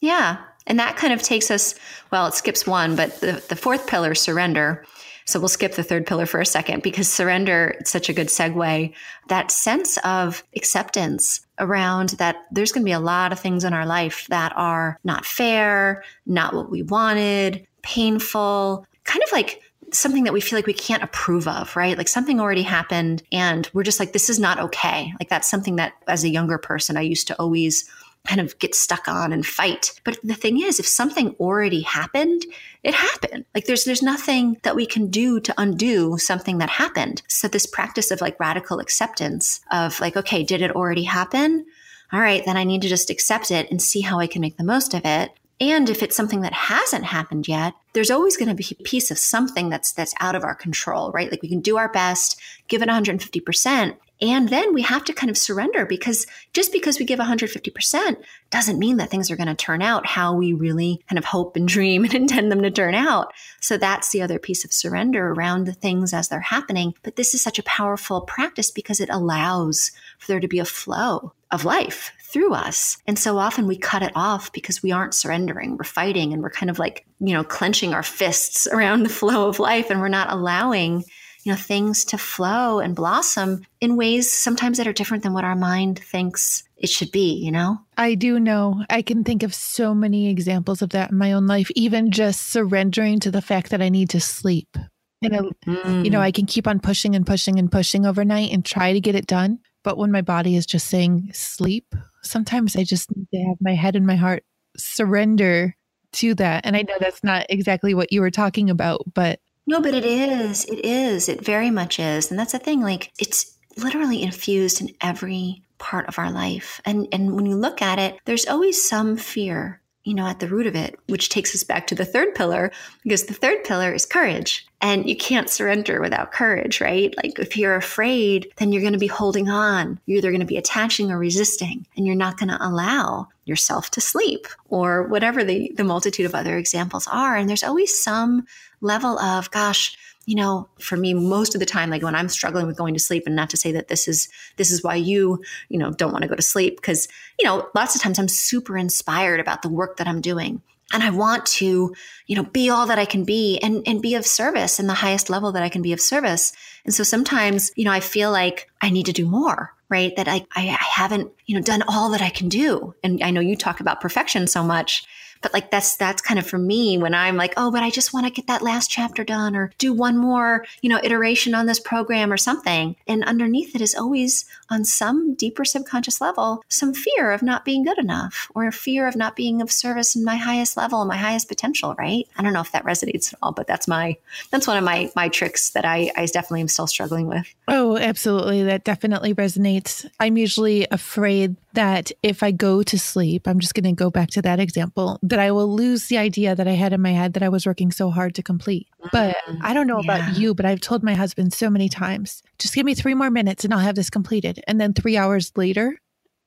Yeah. 0.00 0.38
And 0.66 0.78
that 0.78 0.96
kind 0.96 1.12
of 1.12 1.22
takes 1.22 1.50
us, 1.50 1.74
well, 2.10 2.26
it 2.26 2.34
skips 2.34 2.66
one, 2.66 2.94
but 2.94 3.20
the, 3.20 3.42
the 3.48 3.56
fourth 3.56 3.86
pillar, 3.86 4.14
surrender. 4.14 4.84
So 5.26 5.40
we'll 5.40 5.48
skip 5.48 5.72
the 5.74 5.82
third 5.82 6.06
pillar 6.06 6.26
for 6.26 6.40
a 6.40 6.46
second 6.46 6.82
because 6.82 7.08
surrender, 7.08 7.74
it's 7.80 7.90
such 7.90 8.08
a 8.08 8.12
good 8.12 8.28
segue. 8.28 8.92
That 9.28 9.50
sense 9.50 9.96
of 9.98 10.44
acceptance 10.54 11.46
around 11.58 12.10
that 12.10 12.36
there's 12.50 12.72
going 12.72 12.82
to 12.82 12.88
be 12.88 12.92
a 12.92 13.00
lot 13.00 13.32
of 13.32 13.40
things 13.40 13.64
in 13.64 13.72
our 13.72 13.86
life 13.86 14.26
that 14.28 14.52
are 14.56 14.98
not 15.02 15.24
fair, 15.24 16.04
not 16.26 16.54
what 16.54 16.70
we 16.70 16.82
wanted, 16.82 17.66
painful, 17.82 18.86
kind 19.04 19.22
of 19.22 19.32
like 19.32 19.62
something 19.92 20.24
that 20.24 20.32
we 20.32 20.40
feel 20.40 20.58
like 20.58 20.66
we 20.66 20.72
can't 20.72 21.02
approve 21.02 21.46
of, 21.46 21.74
right? 21.76 21.96
Like 21.96 22.08
something 22.08 22.40
already 22.40 22.62
happened 22.62 23.22
and 23.32 23.68
we're 23.72 23.82
just 23.82 24.00
like, 24.00 24.12
this 24.12 24.28
is 24.28 24.38
not 24.38 24.58
okay. 24.58 25.12
Like 25.20 25.28
that's 25.28 25.48
something 25.48 25.76
that 25.76 25.94
as 26.08 26.24
a 26.24 26.28
younger 26.28 26.58
person, 26.58 26.96
I 26.96 27.02
used 27.02 27.28
to 27.28 27.38
always 27.38 27.88
kind 28.26 28.40
of 28.40 28.58
get 28.58 28.74
stuck 28.74 29.06
on 29.06 29.32
and 29.32 29.46
fight. 29.46 29.92
But 30.04 30.18
the 30.22 30.34
thing 30.34 30.60
is, 30.60 30.80
if 30.80 30.86
something 30.86 31.30
already 31.38 31.82
happened, 31.82 32.44
it 32.82 32.94
happened. 32.94 33.44
Like 33.54 33.66
there's 33.66 33.84
there's 33.84 34.02
nothing 34.02 34.58
that 34.62 34.76
we 34.76 34.86
can 34.86 35.08
do 35.08 35.40
to 35.40 35.54
undo 35.58 36.16
something 36.18 36.58
that 36.58 36.70
happened. 36.70 37.22
So 37.28 37.48
this 37.48 37.66
practice 37.66 38.10
of 38.10 38.20
like 38.20 38.40
radical 38.40 38.80
acceptance 38.80 39.60
of 39.70 40.00
like, 40.00 40.16
okay, 40.16 40.42
did 40.42 40.62
it 40.62 40.74
already 40.74 41.04
happen? 41.04 41.66
All 42.12 42.20
right, 42.20 42.44
then 42.44 42.56
I 42.56 42.64
need 42.64 42.82
to 42.82 42.88
just 42.88 43.10
accept 43.10 43.50
it 43.50 43.70
and 43.70 43.80
see 43.80 44.00
how 44.00 44.20
I 44.20 44.26
can 44.26 44.40
make 44.40 44.56
the 44.56 44.64
most 44.64 44.94
of 44.94 45.02
it. 45.04 45.32
And 45.60 45.88
if 45.88 46.02
it's 46.02 46.16
something 46.16 46.40
that 46.40 46.52
hasn't 46.52 47.04
happened 47.04 47.46
yet, 47.46 47.74
there's 47.92 48.10
always 48.10 48.36
going 48.36 48.48
to 48.48 48.54
be 48.54 48.66
a 48.78 48.82
piece 48.82 49.10
of 49.10 49.18
something 49.18 49.68
that's 49.68 49.92
that's 49.92 50.14
out 50.20 50.34
of 50.34 50.44
our 50.44 50.54
control, 50.54 51.12
right? 51.12 51.30
Like 51.30 51.42
we 51.42 51.48
can 51.48 51.60
do 51.60 51.76
our 51.76 51.88
best, 51.88 52.40
give 52.68 52.82
it 52.82 52.88
150%, 52.88 53.96
and 54.20 54.48
then 54.48 54.72
we 54.72 54.82
have 54.82 55.04
to 55.04 55.12
kind 55.12 55.30
of 55.30 55.36
surrender 55.36 55.84
because 55.84 56.26
just 56.52 56.72
because 56.72 56.98
we 56.98 57.04
give 57.04 57.18
150% 57.18 58.16
doesn't 58.50 58.78
mean 58.78 58.96
that 58.98 59.10
things 59.10 59.30
are 59.30 59.36
going 59.36 59.48
to 59.48 59.54
turn 59.54 59.82
out 59.82 60.06
how 60.06 60.34
we 60.34 60.52
really 60.52 61.02
kind 61.08 61.18
of 61.18 61.24
hope 61.24 61.56
and 61.56 61.66
dream 61.74 62.04
and 62.04 62.14
intend 62.14 62.50
them 62.50 62.62
to 62.62 62.70
turn 62.70 62.94
out. 62.94 63.32
So 63.60 63.76
that's 63.76 64.10
the 64.10 64.22
other 64.22 64.38
piece 64.38 64.64
of 64.64 64.72
surrender 64.72 65.30
around 65.30 65.64
the 65.64 65.72
things 65.72 66.14
as 66.14 66.28
they're 66.28 66.40
happening. 66.40 66.94
But 67.02 67.16
this 67.16 67.34
is 67.34 67.42
such 67.42 67.58
a 67.58 67.64
powerful 67.64 68.20
practice 68.20 68.70
because 68.70 69.00
it 69.00 69.10
allows 69.10 69.90
for 70.18 70.28
there 70.28 70.40
to 70.40 70.48
be 70.48 70.60
a 70.60 70.64
flow 70.64 71.32
of 71.50 71.64
life 71.64 72.12
through 72.20 72.52
us. 72.52 72.98
And 73.06 73.18
so 73.18 73.38
often 73.38 73.66
we 73.66 73.76
cut 73.76 74.02
it 74.02 74.12
off 74.14 74.52
because 74.52 74.82
we 74.82 74.90
aren't 74.90 75.14
surrendering. 75.14 75.76
We're 75.76 75.84
fighting 75.84 76.32
and 76.32 76.42
we're 76.42 76.50
kind 76.50 76.70
of 76.70 76.78
like, 76.78 77.06
you 77.20 77.32
know, 77.32 77.44
clenching 77.44 77.94
our 77.94 78.02
fists 78.02 78.66
around 78.72 79.02
the 79.02 79.08
flow 79.08 79.48
of 79.48 79.58
life 79.58 79.90
and 79.90 80.00
we're 80.00 80.08
not 80.08 80.32
allowing 80.32 81.04
you 81.44 81.52
know 81.52 81.56
things 81.56 82.04
to 82.06 82.18
flow 82.18 82.80
and 82.80 82.96
blossom 82.96 83.64
in 83.80 83.96
ways 83.96 84.32
sometimes 84.32 84.78
that 84.78 84.86
are 84.86 84.92
different 84.92 85.22
than 85.22 85.32
what 85.32 85.44
our 85.44 85.54
mind 85.54 85.98
thinks 85.98 86.64
it 86.76 86.88
should 86.88 87.12
be 87.12 87.34
you 87.34 87.52
know 87.52 87.78
i 87.96 88.14
do 88.14 88.40
know 88.40 88.84
i 88.90 89.02
can 89.02 89.22
think 89.22 89.42
of 89.42 89.54
so 89.54 89.94
many 89.94 90.28
examples 90.28 90.82
of 90.82 90.90
that 90.90 91.10
in 91.10 91.18
my 91.18 91.32
own 91.32 91.46
life 91.46 91.70
even 91.76 92.10
just 92.10 92.48
surrendering 92.48 93.20
to 93.20 93.30
the 93.30 93.42
fact 93.42 93.70
that 93.70 93.82
i 93.82 93.88
need 93.88 94.10
to 94.10 94.20
sleep 94.20 94.76
and 95.22 95.54
mm. 95.66 96.04
you 96.04 96.10
know 96.10 96.18
mm. 96.18 96.22
i 96.22 96.32
can 96.32 96.46
keep 96.46 96.66
on 96.66 96.80
pushing 96.80 97.14
and 97.14 97.26
pushing 97.26 97.58
and 97.58 97.70
pushing 97.70 98.06
overnight 98.06 98.50
and 98.50 98.64
try 98.64 98.92
to 98.92 99.00
get 99.00 99.14
it 99.14 99.26
done 99.26 99.58
but 99.82 99.98
when 99.98 100.10
my 100.10 100.22
body 100.22 100.56
is 100.56 100.66
just 100.66 100.88
saying 100.88 101.30
sleep 101.32 101.94
sometimes 102.22 102.74
i 102.74 102.82
just 102.82 103.14
need 103.14 103.28
to 103.32 103.48
have 103.48 103.58
my 103.60 103.74
head 103.74 103.94
and 103.94 104.06
my 104.06 104.16
heart 104.16 104.42
surrender 104.76 105.76
to 106.12 106.34
that 106.34 106.64
and 106.64 106.76
i 106.76 106.82
know 106.82 106.94
that's 107.00 107.24
not 107.24 107.46
exactly 107.48 107.92
what 107.94 108.12
you 108.12 108.20
were 108.20 108.30
talking 108.30 108.70
about 108.70 109.02
but 109.14 109.40
no, 109.66 109.80
but 109.80 109.94
it 109.94 110.04
is. 110.04 110.64
It 110.66 110.84
is. 110.84 111.28
It 111.28 111.44
very 111.44 111.70
much 111.70 111.98
is. 111.98 112.30
And 112.30 112.38
that's 112.38 112.52
the 112.52 112.58
thing. 112.58 112.82
Like 112.82 113.12
it's 113.18 113.56
literally 113.76 114.22
infused 114.22 114.80
in 114.80 114.90
every 115.00 115.62
part 115.78 116.06
of 116.06 116.18
our 116.18 116.30
life. 116.30 116.80
And 116.84 117.08
and 117.12 117.34
when 117.34 117.46
you 117.46 117.56
look 117.56 117.82
at 117.82 117.98
it, 117.98 118.18
there's 118.24 118.46
always 118.46 118.86
some 118.86 119.16
fear, 119.16 119.80
you 120.04 120.14
know, 120.14 120.26
at 120.26 120.40
the 120.40 120.48
root 120.48 120.66
of 120.66 120.76
it, 120.76 120.98
which 121.08 121.28
takes 121.28 121.54
us 121.54 121.64
back 121.64 121.86
to 121.88 121.94
the 121.94 122.04
third 122.04 122.34
pillar, 122.34 122.70
because 123.02 123.24
the 123.24 123.34
third 123.34 123.64
pillar 123.64 123.92
is 123.92 124.06
courage. 124.06 124.66
And 124.84 125.08
you 125.08 125.16
can't 125.16 125.48
surrender 125.48 125.98
without 126.02 126.30
courage, 126.30 126.82
right? 126.82 127.14
Like 127.16 127.38
if 127.38 127.56
you're 127.56 127.74
afraid, 127.74 128.52
then 128.56 128.70
you're 128.70 128.82
going 128.82 128.92
to 128.92 128.98
be 128.98 129.06
holding 129.06 129.48
on. 129.48 129.98
You're 130.04 130.18
either 130.18 130.30
going 130.30 130.40
to 130.40 130.46
be 130.46 130.58
attaching 130.58 131.10
or 131.10 131.18
resisting, 131.18 131.86
and 131.96 132.06
you're 132.06 132.14
not 132.14 132.36
going 132.36 132.50
to 132.50 132.58
allow 132.60 133.28
yourself 133.46 133.90
to 133.92 134.02
sleep 134.02 134.46
or 134.68 135.04
whatever 135.04 135.42
the, 135.42 135.72
the 135.74 135.84
multitude 135.84 136.26
of 136.26 136.34
other 136.34 136.58
examples 136.58 137.08
are. 137.10 137.34
And 137.34 137.48
there's 137.48 137.64
always 137.64 137.98
some 137.98 138.46
level 138.82 139.18
of, 139.18 139.50
gosh, 139.50 139.96
you 140.26 140.34
know, 140.34 140.68
for 140.78 140.98
me, 140.98 141.14
most 141.14 141.54
of 141.54 141.60
the 141.60 141.66
time, 141.66 141.88
like 141.88 142.02
when 142.02 142.14
I'm 142.14 142.28
struggling 142.28 142.66
with 142.66 142.76
going 142.76 142.92
to 142.92 143.00
sleep, 143.00 143.22
and 143.26 143.34
not 143.34 143.48
to 143.50 143.56
say 143.56 143.72
that 143.72 143.88
this 143.88 144.06
is 144.06 144.28
this 144.56 144.70
is 144.70 144.82
why 144.82 144.96
you, 144.96 145.42
you 145.70 145.78
know, 145.78 145.92
don't 145.92 146.12
want 146.12 146.24
to 146.24 146.28
go 146.28 146.36
to 146.36 146.42
sleep, 146.42 146.76
because 146.76 147.08
you 147.38 147.46
know, 147.46 147.68
lots 147.74 147.94
of 147.94 148.02
times 148.02 148.18
I'm 148.18 148.28
super 148.28 148.76
inspired 148.76 149.40
about 149.40 149.62
the 149.62 149.70
work 149.70 149.96
that 149.96 150.06
I'm 150.06 150.20
doing, 150.20 150.60
and 150.92 151.02
I 151.02 151.10
want 151.10 151.46
to, 151.46 151.94
you 152.26 152.36
know, 152.36 152.44
be 152.44 152.70
all 152.70 152.86
that 152.86 152.98
I 152.98 153.04
can 153.04 153.24
be, 153.24 153.58
and 153.62 153.82
and 153.86 154.02
be 154.02 154.14
of 154.14 154.26
service 154.26 154.78
in 154.78 154.86
the 154.86 154.94
highest 154.94 155.30
level 155.30 155.52
that 155.52 155.62
I 155.62 155.68
can 155.68 155.82
be 155.82 155.92
of 155.92 156.00
service. 156.00 156.52
And 156.84 156.94
so 156.94 157.02
sometimes, 157.02 157.70
you 157.76 157.84
know, 157.84 157.92
I 157.92 158.00
feel 158.00 158.30
like 158.30 158.70
I 158.80 158.90
need 158.90 159.06
to 159.06 159.12
do 159.12 159.26
more, 159.26 159.72
right? 159.88 160.14
That 160.16 160.28
I 160.28 160.46
I 160.54 160.62
haven't, 160.80 161.32
you 161.46 161.54
know, 161.54 161.62
done 161.62 161.82
all 161.88 162.10
that 162.10 162.22
I 162.22 162.30
can 162.30 162.48
do. 162.48 162.94
And 163.02 163.22
I 163.22 163.30
know 163.30 163.40
you 163.40 163.56
talk 163.56 163.80
about 163.80 164.00
perfection 164.00 164.46
so 164.46 164.62
much 164.62 165.06
but 165.44 165.52
like 165.52 165.70
that's 165.70 165.96
that's 165.96 166.22
kind 166.22 166.40
of 166.40 166.46
for 166.46 166.56
me 166.56 166.96
when 166.96 167.14
I'm 167.14 167.36
like, 167.36 167.52
oh, 167.58 167.70
but 167.70 167.82
I 167.82 167.90
just 167.90 168.14
want 168.14 168.24
to 168.26 168.32
get 168.32 168.46
that 168.46 168.62
last 168.62 168.90
chapter 168.90 169.24
done 169.24 169.54
or 169.54 169.70
do 169.76 169.92
one 169.92 170.16
more, 170.16 170.64
you 170.80 170.88
know, 170.88 170.98
iteration 171.04 171.54
on 171.54 171.66
this 171.66 171.78
program 171.78 172.32
or 172.32 172.38
something. 172.38 172.96
And 173.06 173.22
underneath 173.24 173.74
it 173.74 173.82
is 173.82 173.94
always 173.94 174.46
on 174.70 174.86
some 174.86 175.34
deeper 175.34 175.66
subconscious 175.66 176.22
level, 176.22 176.64
some 176.68 176.94
fear 176.94 177.30
of 177.30 177.42
not 177.42 177.66
being 177.66 177.84
good 177.84 177.98
enough 177.98 178.48
or 178.54 178.72
fear 178.72 179.06
of 179.06 179.16
not 179.16 179.36
being 179.36 179.60
of 179.60 179.70
service 179.70 180.16
in 180.16 180.24
my 180.24 180.36
highest 180.36 180.78
level, 180.78 181.04
my 181.04 181.18
highest 181.18 181.46
potential, 181.46 181.94
right? 181.98 182.26
I 182.38 182.42
don't 182.42 182.54
know 182.54 182.62
if 182.62 182.72
that 182.72 182.84
resonates 182.84 183.30
at 183.30 183.38
all, 183.42 183.52
but 183.52 183.66
that's 183.66 183.86
my 183.86 184.16
that's 184.50 184.66
one 184.66 184.78
of 184.78 184.84
my 184.84 185.12
my 185.14 185.28
tricks 185.28 185.70
that 185.70 185.84
I, 185.84 186.10
I 186.16 186.24
definitely 186.24 186.62
am 186.62 186.68
still 186.68 186.86
struggling 186.86 187.26
with. 187.26 187.54
Oh, 187.68 187.98
absolutely. 187.98 188.62
That 188.62 188.84
definitely 188.84 189.34
resonates. 189.34 190.08
I'm 190.18 190.38
usually 190.38 190.86
afraid 190.90 191.56
that 191.74 192.12
if 192.22 192.42
I 192.42 192.50
go 192.50 192.82
to 192.82 192.98
sleep, 192.98 193.46
I'm 193.46 193.58
just 193.60 193.74
going 193.74 193.84
to 193.84 193.92
go 193.92 194.10
back 194.10 194.30
to 194.30 194.42
that 194.42 194.60
example, 194.60 195.18
that 195.34 195.40
I 195.40 195.50
will 195.50 195.74
lose 195.74 196.06
the 196.06 196.16
idea 196.16 196.54
that 196.54 196.68
I 196.68 196.74
had 196.74 196.92
in 196.92 197.02
my 197.02 197.10
head 197.10 197.32
that 197.32 197.42
I 197.42 197.48
was 197.48 197.66
working 197.66 197.90
so 197.90 198.08
hard 198.08 198.36
to 198.36 198.42
complete. 198.44 198.86
But 199.10 199.36
mm, 199.48 199.58
I 199.62 199.74
don't 199.74 199.88
know 199.88 200.00
yeah. 200.00 200.16
about 200.18 200.38
you, 200.38 200.54
but 200.54 200.64
I've 200.64 200.80
told 200.80 201.02
my 201.02 201.14
husband 201.14 201.52
so 201.52 201.68
many 201.68 201.88
times, 201.88 202.40
just 202.60 202.72
give 202.72 202.86
me 202.86 202.94
three 202.94 203.14
more 203.14 203.30
minutes 203.30 203.64
and 203.64 203.74
I'll 203.74 203.80
have 203.80 203.96
this 203.96 204.10
completed. 204.10 204.62
And 204.68 204.80
then 204.80 204.94
three 204.94 205.16
hours 205.16 205.50
later, 205.56 205.98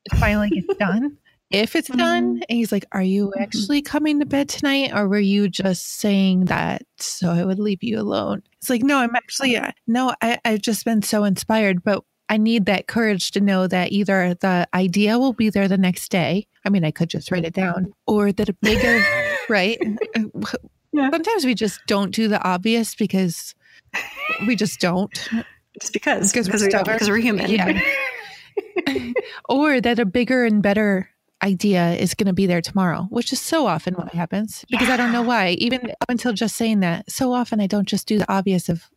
it 0.05 0.17
finally 0.17 0.51
gets 0.51 0.73
done. 0.79 1.17
If 1.49 1.75
it's 1.75 1.89
done, 1.89 2.35
mm-hmm. 2.35 2.43
and 2.47 2.57
he's 2.57 2.71
like, 2.71 2.85
Are 2.93 3.03
you 3.03 3.27
mm-hmm. 3.27 3.43
actually 3.43 3.81
coming 3.81 4.21
to 4.21 4.25
bed 4.25 4.47
tonight? 4.47 4.91
Or 4.95 5.09
were 5.09 5.19
you 5.19 5.49
just 5.49 5.95
saying 5.97 6.45
that 6.45 6.83
so 6.97 7.29
I 7.29 7.43
would 7.43 7.59
leave 7.59 7.83
you 7.83 7.99
alone? 7.99 8.41
It's 8.61 8.69
like, 8.69 8.83
No, 8.83 8.99
I'm 8.99 9.17
actually, 9.17 9.57
uh, 9.57 9.71
no, 9.85 10.15
I, 10.21 10.39
I've 10.45 10.61
just 10.61 10.85
been 10.85 11.01
so 11.01 11.25
inspired. 11.25 11.83
But 11.83 12.05
I 12.29 12.37
need 12.37 12.65
that 12.65 12.87
courage 12.87 13.31
to 13.31 13.41
know 13.41 13.67
that 13.67 13.91
either 13.91 14.33
the 14.35 14.67
idea 14.73 15.17
will 15.17 15.33
be 15.33 15.49
there 15.49 15.67
the 15.67 15.77
next 15.77 16.09
day. 16.09 16.47
I 16.65 16.69
mean, 16.69 16.83
I 16.83 16.91
could 16.91 17.09
just 17.09 17.31
write 17.31 17.45
it 17.45 17.53
down, 17.53 17.93
or 18.05 18.31
that 18.31 18.49
a 18.49 18.53
bigger, 18.53 19.01
right? 19.49 19.77
Yeah. 20.93 21.09
Sometimes 21.11 21.45
we 21.45 21.53
just 21.53 21.79
don't 21.87 22.13
do 22.13 22.27
the 22.27 22.43
obvious 22.43 22.95
because 22.95 23.55
we 24.45 24.55
just 24.55 24.79
don't. 24.79 25.13
Just 25.79 25.93
because. 25.93 26.31
Because 26.31 26.49
we're, 26.49 26.67
we 26.67 26.83
because 26.83 27.09
we're 27.09 27.17
human. 27.17 27.49
Yeah. 27.49 27.79
or 29.49 29.79
that 29.79 29.99
a 29.99 30.05
bigger 30.05 30.45
and 30.45 30.61
better 30.61 31.09
idea 31.43 31.91
is 31.93 32.13
going 32.13 32.27
to 32.27 32.33
be 32.33 32.47
there 32.47 32.61
tomorrow, 32.61 33.07
which 33.09 33.31
is 33.31 33.39
so 33.39 33.67
often 33.67 33.93
what 33.93 34.13
happens 34.13 34.65
because 34.69 34.87
yeah. 34.87 34.95
I 34.95 34.97
don't 34.97 35.11
know 35.11 35.21
why. 35.21 35.49
Even 35.59 35.91
up 36.01 36.09
until 36.09 36.33
just 36.33 36.55
saying 36.55 36.79
that, 36.79 37.09
so 37.11 37.31
often 37.31 37.61
I 37.61 37.67
don't 37.67 37.87
just 37.87 38.07
do 38.07 38.17
the 38.17 38.31
obvious 38.31 38.69
of 38.69 38.89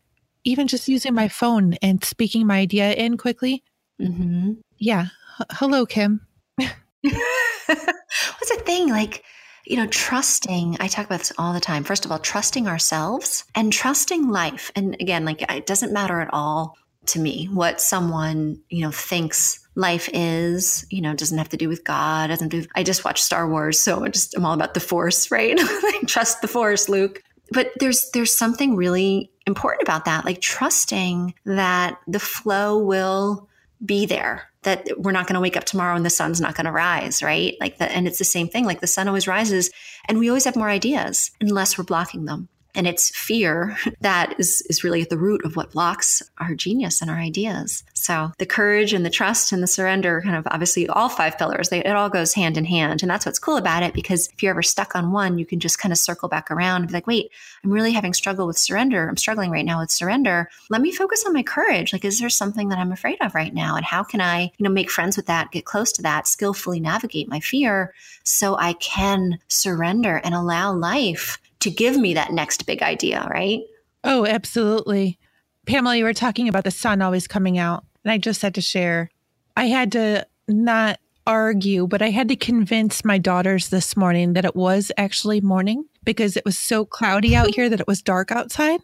even 0.45 0.67
just 0.69 0.89
using 0.89 1.15
my 1.15 1.29
phone 1.29 1.75
and 1.83 2.03
speaking 2.05 2.47
my 2.47 2.59
idea 2.59 2.93
in 2.93 3.17
quickly. 3.17 3.63
Mm-hmm. 4.01 4.53
Yeah. 4.79 5.07
H- 5.41 5.47
hello, 5.53 5.87
Kim. 5.87 6.27
What's 6.59 6.75
the 7.05 8.63
thing? 8.65 8.89
Like, 8.89 9.25
you 9.67 9.77
know, 9.77 9.87
trusting, 9.87 10.79
I 10.81 10.89
talk 10.89 11.07
about 11.07 11.21
this 11.21 11.33
all 11.39 11.53
the 11.53 11.61
time. 11.61 11.85
First 11.85 12.05
of 12.05 12.13
all, 12.13 12.19
trusting 12.19 12.67
ourselves 12.67 13.45
and 13.55 13.73
trusting 13.73 14.29
life. 14.29 14.71
And 14.75 14.95
again, 15.01 15.25
like, 15.25 15.43
it 15.51 15.67
doesn't 15.67 15.93
matter 15.93 16.21
at 16.21 16.33
all 16.33 16.77
to 17.07 17.19
me 17.19 17.47
what 17.47 17.81
someone, 17.81 18.61
you 18.69 18.83
know, 18.83 18.91
thinks 18.91 19.67
life 19.75 20.09
is, 20.13 20.85
you 20.91 21.01
know, 21.01 21.15
doesn't 21.15 21.39
have 21.39 21.49
to 21.51 21.57
do 21.57 21.69
with 21.69 21.85
God, 21.85 22.29
doesn't 22.29 22.49
do, 22.49 22.65
I 22.75 22.83
just 22.83 23.05
watched 23.05 23.25
Star 23.25 23.49
Wars. 23.49 23.79
So 23.81 24.05
I 24.05 24.09
just, 24.09 24.37
I'm 24.37 24.45
all 24.45 24.55
about 24.55 24.75
the 24.75 24.81
force, 24.81 25.31
right? 25.31 25.59
Trust 26.07 26.43
the 26.43 26.49
force, 26.49 26.89
Luke. 26.89 27.23
But 27.51 27.73
there's, 27.79 28.11
there's 28.11 28.37
something 28.37 28.77
really 28.77 29.31
important 29.47 29.83
about 29.83 30.05
that, 30.05 30.25
like 30.25 30.41
trusting 30.41 31.35
that 31.45 31.99
the 32.07 32.21
flow 32.21 32.79
will 32.79 33.49
be 33.85 34.07
there 34.07 34.51
that 34.63 34.87
we're 34.99 35.13
not 35.13 35.27
going 35.27 35.35
to 35.35 35.41
wake 35.41 35.57
up 35.57 35.65
tomorrow 35.65 35.97
and 35.97 36.05
the 36.05 36.11
sun's 36.11 36.41
not 36.41 36.55
going 36.55 36.67
to 36.67 36.73
rise, 36.73 37.23
right? 37.23 37.57
Like 37.61 37.79
that. 37.79 37.93
And 37.93 38.07
it's 38.07 38.19
the 38.19 38.25
same 38.25 38.49
thing. 38.49 38.65
Like 38.65 38.81
the 38.81 38.87
sun 38.87 39.09
always 39.09 39.27
rises 39.27 39.71
and 40.07 40.19
we 40.19 40.29
always 40.29 40.45
have 40.45 40.57
more 40.57 40.69
ideas 40.69 41.31
unless 41.41 41.79
we're 41.79 41.85
blocking 41.85 42.27
them. 42.27 42.49
And 42.75 42.87
it's 42.87 43.11
fear 43.11 43.77
that 44.01 44.35
is, 44.39 44.63
is 44.69 44.85
really 44.85 45.03
at 45.03 45.11
the 45.11 45.19
root 45.19 45.45
of 45.45 45.57
what 45.57 45.73
blocks 45.73 46.23
our 46.39 46.55
genius 46.55 47.01
and 47.01 47.11
our 47.11 47.19
ideas. 47.19 47.85
So 47.95 48.33
the 48.39 48.47
courage 48.47 48.93
and 48.93 49.05
the 49.05 49.11
trust 49.11 49.53
and 49.53 49.63
the 49.63 49.67
surrender, 49.67 50.21
kind 50.23 50.37
of 50.37 50.47
obviously 50.51 50.89
all 50.89 51.09
five 51.09 51.37
pillars, 51.37 51.69
they, 51.69 51.81
it 51.81 51.97
all 51.97 52.09
goes 52.09 52.35
hand 52.35 52.57
in 52.57 52.65
hand. 52.65 53.03
And 53.03 53.11
that's 53.11 53.27
what's 53.27 53.39
cool 53.39 53.57
about 53.57 53.83
it 53.83 53.95
because 53.95 54.29
if 54.33 54.43
you're 54.43 54.51
ever 54.51 54.63
stuck 54.63 54.95
on 54.95 55.13
one, 55.13 55.39
you 55.39 55.47
can 55.47 55.61
just 55.61 55.79
kind 55.79 55.93
of 55.93 55.99
circle 55.99 56.29
back 56.29 56.51
around 56.51 56.83
and 56.83 56.89
be 56.89 56.95
like, 56.95 57.07
wait, 57.07 57.31
I'm 57.63 57.71
really 57.73 57.93
having 57.93 58.15
struggle 58.15 58.47
with 58.47 58.59
surrender. 58.59 59.09
I'm 59.09 59.17
struggling 59.17 59.51
right 59.51 59.65
now 59.65 59.81
with 59.81 59.91
surrender. 59.91 60.49
Let 60.71 60.81
me 60.81 60.93
focus 60.93 61.25
on 61.27 61.33
my 61.33 61.43
courage. 61.43 61.93
Like, 61.93 62.05
is 62.05 62.21
there 62.21 62.31
something 62.31 62.69
that 62.69 62.79
I'm 62.79 62.93
afraid 62.93 63.19
of 63.21 63.35
right 63.35 63.53
now? 63.53 63.77
And 63.77 63.85
how 63.85 64.03
can 64.03 64.21
I, 64.21 64.51
you 64.57 64.65
know, 64.65 64.71
make 64.71 64.91
friends 64.91 65.17
with 65.17 65.27
that, 65.27 65.53
get 65.53 65.65
close 65.65 65.93
to 65.93 66.03
that, 66.03 66.27
skillfully 66.27 66.81
navigate 66.81 67.29
my 67.29 67.41
fear 67.41 67.95
so 68.25 68.57
I 68.57 68.75
can 68.75 69.39
surrender 69.49 70.21
and 70.25 70.35
allow 70.35 70.73
life 70.73 71.39
to 71.61 71.71
give 71.71 71.97
me 71.97 72.15
that 72.15 72.33
next 72.33 72.67
big 72.67 72.83
idea, 72.83 73.27
right? 73.31 73.61
Oh, 74.05 74.27
absolutely. 74.27 75.19
Pamela, 75.67 75.97
you 75.97 76.05
were 76.05 76.15
talking 76.15 76.49
about 76.49 76.65
the 76.65 76.71
sun 76.71 77.03
always 77.03 77.27
coming 77.27 77.59
out. 77.59 77.85
And 78.05 78.13
I 78.13 78.19
just 78.19 78.43
had 78.43 78.55
to 78.55 78.61
share, 78.61 79.11
I 79.57 79.67
had 79.67 79.93
to 79.93 80.27
not 80.49 80.99
argue, 81.27 81.87
but 81.87 82.03
I 82.03 82.11
had 82.11 82.29
to 82.29 82.37
convince 82.37 83.05
my 83.05 83.19
daughters 83.19 83.69
this 83.69 83.97
morning 83.97 84.33
that 84.33 84.45
it 84.45 84.57
was 84.57 84.91
actually 84.97 85.41
morning 85.41 85.85
because 86.03 86.37
it 86.37 86.45
was 86.45 86.59
so 86.59 86.85
cloudy 86.85 87.37
out 87.37 87.55
here 87.55 87.69
that 87.69 87.81
it 87.81 87.87
was 87.87 88.03
dark 88.03 88.33
outside 88.33 88.81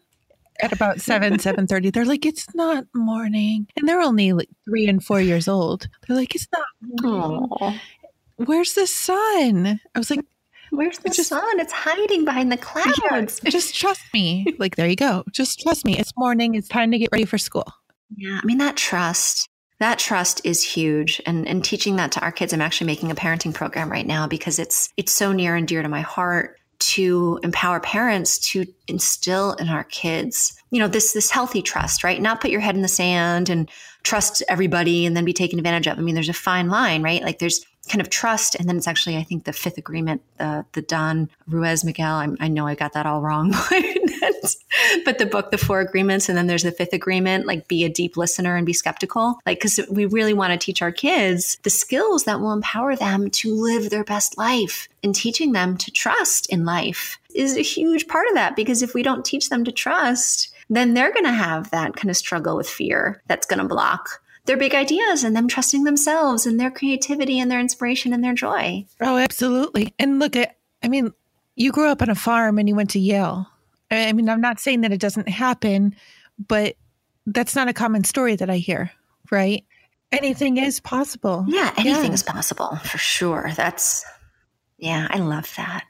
at 0.61 0.73
about 0.73 1.01
7 1.01 1.35
7.30 1.39 1.93
they're 1.93 2.05
like 2.05 2.25
it's 2.25 2.55
not 2.55 2.87
morning 2.95 3.67
and 3.77 3.87
they're 3.87 4.01
only 4.01 4.33
like 4.33 4.49
three 4.65 4.87
and 4.87 5.05
four 5.05 5.21
years 5.21 5.49
old 5.49 5.89
they're 6.07 6.17
like 6.17 6.35
it's 6.35 6.49
not 6.51 7.03
morning. 7.03 7.81
where's 8.37 8.73
the 8.73 8.87
sun 8.87 9.79
i 9.95 9.99
was 9.99 10.11
like 10.11 10.25
Where's 10.77 10.99
the 10.99 11.11
just, 11.11 11.31
sun? 11.31 11.59
It's 11.59 11.73
hiding 11.73 12.25
behind 12.25 12.53
the 12.53 12.57
clouds. 12.57 13.41
Yeah, 13.43 13.51
just 13.51 13.75
trust 13.75 14.03
me. 14.12 14.47
like, 14.59 14.77
there 14.77 14.89
you 14.89 14.97
go. 14.97 15.25
Just 15.33 15.61
trust 15.61 15.85
me. 15.85 15.99
It's 15.99 16.12
morning. 16.17 16.55
It's 16.55 16.69
time 16.69 16.91
to 16.93 16.99
get 16.99 17.09
ready 17.12 17.25
for 17.25 17.39
school. 17.39 17.65
Yeah. 18.17 18.41
I 18.43 18.47
mean, 18.47 18.59
that 18.59 18.77
trust, 18.77 19.49
that 19.81 19.99
trust 19.99 20.43
is 20.45 20.62
huge. 20.62 21.21
And, 21.27 21.49
and 21.49 21.65
teaching 21.65 21.97
that 21.97 22.12
to 22.12 22.21
our 22.21 22.31
kids, 22.31 22.53
I'm 22.53 22.61
actually 22.61 22.89
making 22.89 23.11
a 23.11 23.15
parenting 23.15 23.55
program 23.55 23.91
right 23.91 24.07
now 24.07 24.27
because 24.27 24.59
it's, 24.59 24.93
it's 24.97 25.12
so 25.12 25.33
near 25.33 25.57
and 25.57 25.67
dear 25.67 25.83
to 25.83 25.89
my 25.89 26.03
heart 26.03 26.59
to 26.79 27.41
empower 27.43 27.81
parents 27.81 28.39
to 28.39 28.67
instill 28.87 29.55
in 29.55 29.69
our 29.69 29.85
kids 29.85 30.55
you 30.71 30.79
know 30.79 30.89
this 30.89 31.12
this 31.12 31.31
healthy 31.31 31.62
trust 31.62 32.05
right 32.05 32.21
not 32.21 32.41
put 32.41 32.51
your 32.51 32.61
head 32.61 32.77
in 32.77 32.83
the 32.83 32.89
sand 32.89 33.49
and 33.49 33.71
trust 34.03 34.43
everybody 34.49 35.07
and 35.07 35.17
then 35.17 35.25
be 35.25 35.33
taken 35.33 35.59
advantage 35.59 35.87
of 35.87 35.99
i 35.99 36.03
mean 36.03 36.15
there's 36.15 36.29
a 36.29 36.35
fine 36.35 36.69
line 36.69 37.03
right 37.03 37.23
like 37.23 37.39
there's 37.39 37.65
kind 37.88 38.01
of 38.01 38.11
trust. 38.11 38.55
And 38.55 38.68
then 38.68 38.77
it's 38.77 38.88
actually, 38.88 39.16
I 39.16 39.22
think, 39.22 39.44
the 39.44 39.53
fifth 39.53 39.79
agreement, 39.79 40.22
the 40.38 40.64
the 40.72 40.83
Don 40.83 41.31
Ruiz 41.46 41.85
Miguel. 41.85 42.14
I'm, 42.14 42.37
i 42.40 42.49
know 42.49 42.66
I 42.66 42.75
got 42.75 42.92
that 42.92 43.07
all 43.07 43.22
wrong, 43.22 43.51
but 45.05 45.18
the 45.18 45.27
book, 45.27 45.51
the 45.51 45.59
four 45.59 45.81
agreements, 45.81 46.29
and 46.29 46.37
then 46.37 46.46
there's 46.46 46.62
the 46.62 46.72
fifth 46.72 46.92
agreement, 46.92 47.46
like 47.46 47.68
be 47.68 47.85
a 47.85 47.88
deep 47.88 48.16
listener 48.16 48.57
and 48.57 48.66
be 48.66 48.72
skeptical. 48.72 49.38
Like, 49.46 49.59
because 49.59 49.81
we 49.90 50.07
really 50.07 50.35
want 50.35 50.53
to 50.53 50.59
teach 50.59 50.83
our 50.83 50.92
kids 50.92 51.59
the 51.62 51.70
skills 51.70 52.25
that 52.25 52.40
will 52.40 52.53
empower 52.53 52.96
them 52.96 53.31
to 53.31 53.55
live 53.55 53.90
their 53.90 54.05
best 54.05 54.37
life. 54.38 54.88
And 55.03 55.14
teaching 55.14 55.53
them 55.53 55.77
to 55.79 55.90
trust 55.92 56.53
in 56.53 56.64
life 56.64 57.18
is 57.35 57.57
a 57.57 57.62
huge 57.62 58.09
part 58.09 58.27
of 58.29 58.35
that. 58.35 58.57
Because 58.57 58.83
if 58.83 58.92
we 58.92 59.03
don't 59.03 59.25
teach 59.25 59.49
them 59.49 59.64
to 59.64 59.72
trust, 59.72 60.53
then 60.68 60.94
they're 60.94 61.12
going 61.12 61.25
to 61.25 61.33
have 61.33 61.70
that 61.70 61.94
kind 61.94 62.11
of 62.11 62.16
struggle 62.16 62.57
with 62.57 62.68
fear 62.68 63.22
that's 63.29 63.46
going 63.46 63.61
to 63.61 63.68
block 63.68 64.20
their 64.47 64.57
big 64.57 64.75
ideas 64.75 65.25
and 65.25 65.37
them 65.37 65.49
trusting 65.49 65.85
themselves 65.85 66.47
and 66.47 66.59
their 66.59 66.71
creativity 66.71 67.39
and 67.39 67.51
their 67.51 67.61
inspiration 67.61 68.13
and 68.13 68.23
their 68.25 68.35
joy. 68.35 68.85
Oh, 69.01 69.19
absolutely. 69.19 69.95
And 69.99 70.19
look 70.19 70.37
at, 70.37 70.57
I 70.83 70.89
mean, 70.89 71.13
you 71.55 71.73
grew 71.73 71.89
up 71.89 72.03
on 72.03 72.11
a 72.11 72.15
farm 72.15 72.59
and 72.59 72.69
you 72.69 72.75
went 72.75 72.91
to 72.91 73.01
Yale. 73.01 73.47
I 73.91 74.13
mean, 74.13 74.29
I'm 74.29 74.41
not 74.41 74.61
saying 74.61 74.83
that 74.83 74.93
it 74.93 75.01
doesn't 75.01 75.29
happen, 75.29 75.95
but 76.49 76.77
that's 77.27 77.55
not 77.55 77.69
a 77.69 77.73
common 77.73 78.05
story 78.05 78.37
that 78.37 78.51
I 78.51 78.57
hear, 78.57 78.91
right? 79.31 79.65
Anything 80.13 80.57
is 80.57 80.81
possible. 80.81 81.45
Yeah, 81.49 81.73
anything 81.77 82.07
yeah. 82.07 82.15
is 82.15 82.23
possible 82.23 82.77
for 82.85 82.99
sure. 82.99 83.51
That's, 83.57 84.05
yeah, 84.79 85.09
I 85.11 85.19
love 85.19 85.53
that. 85.57 85.85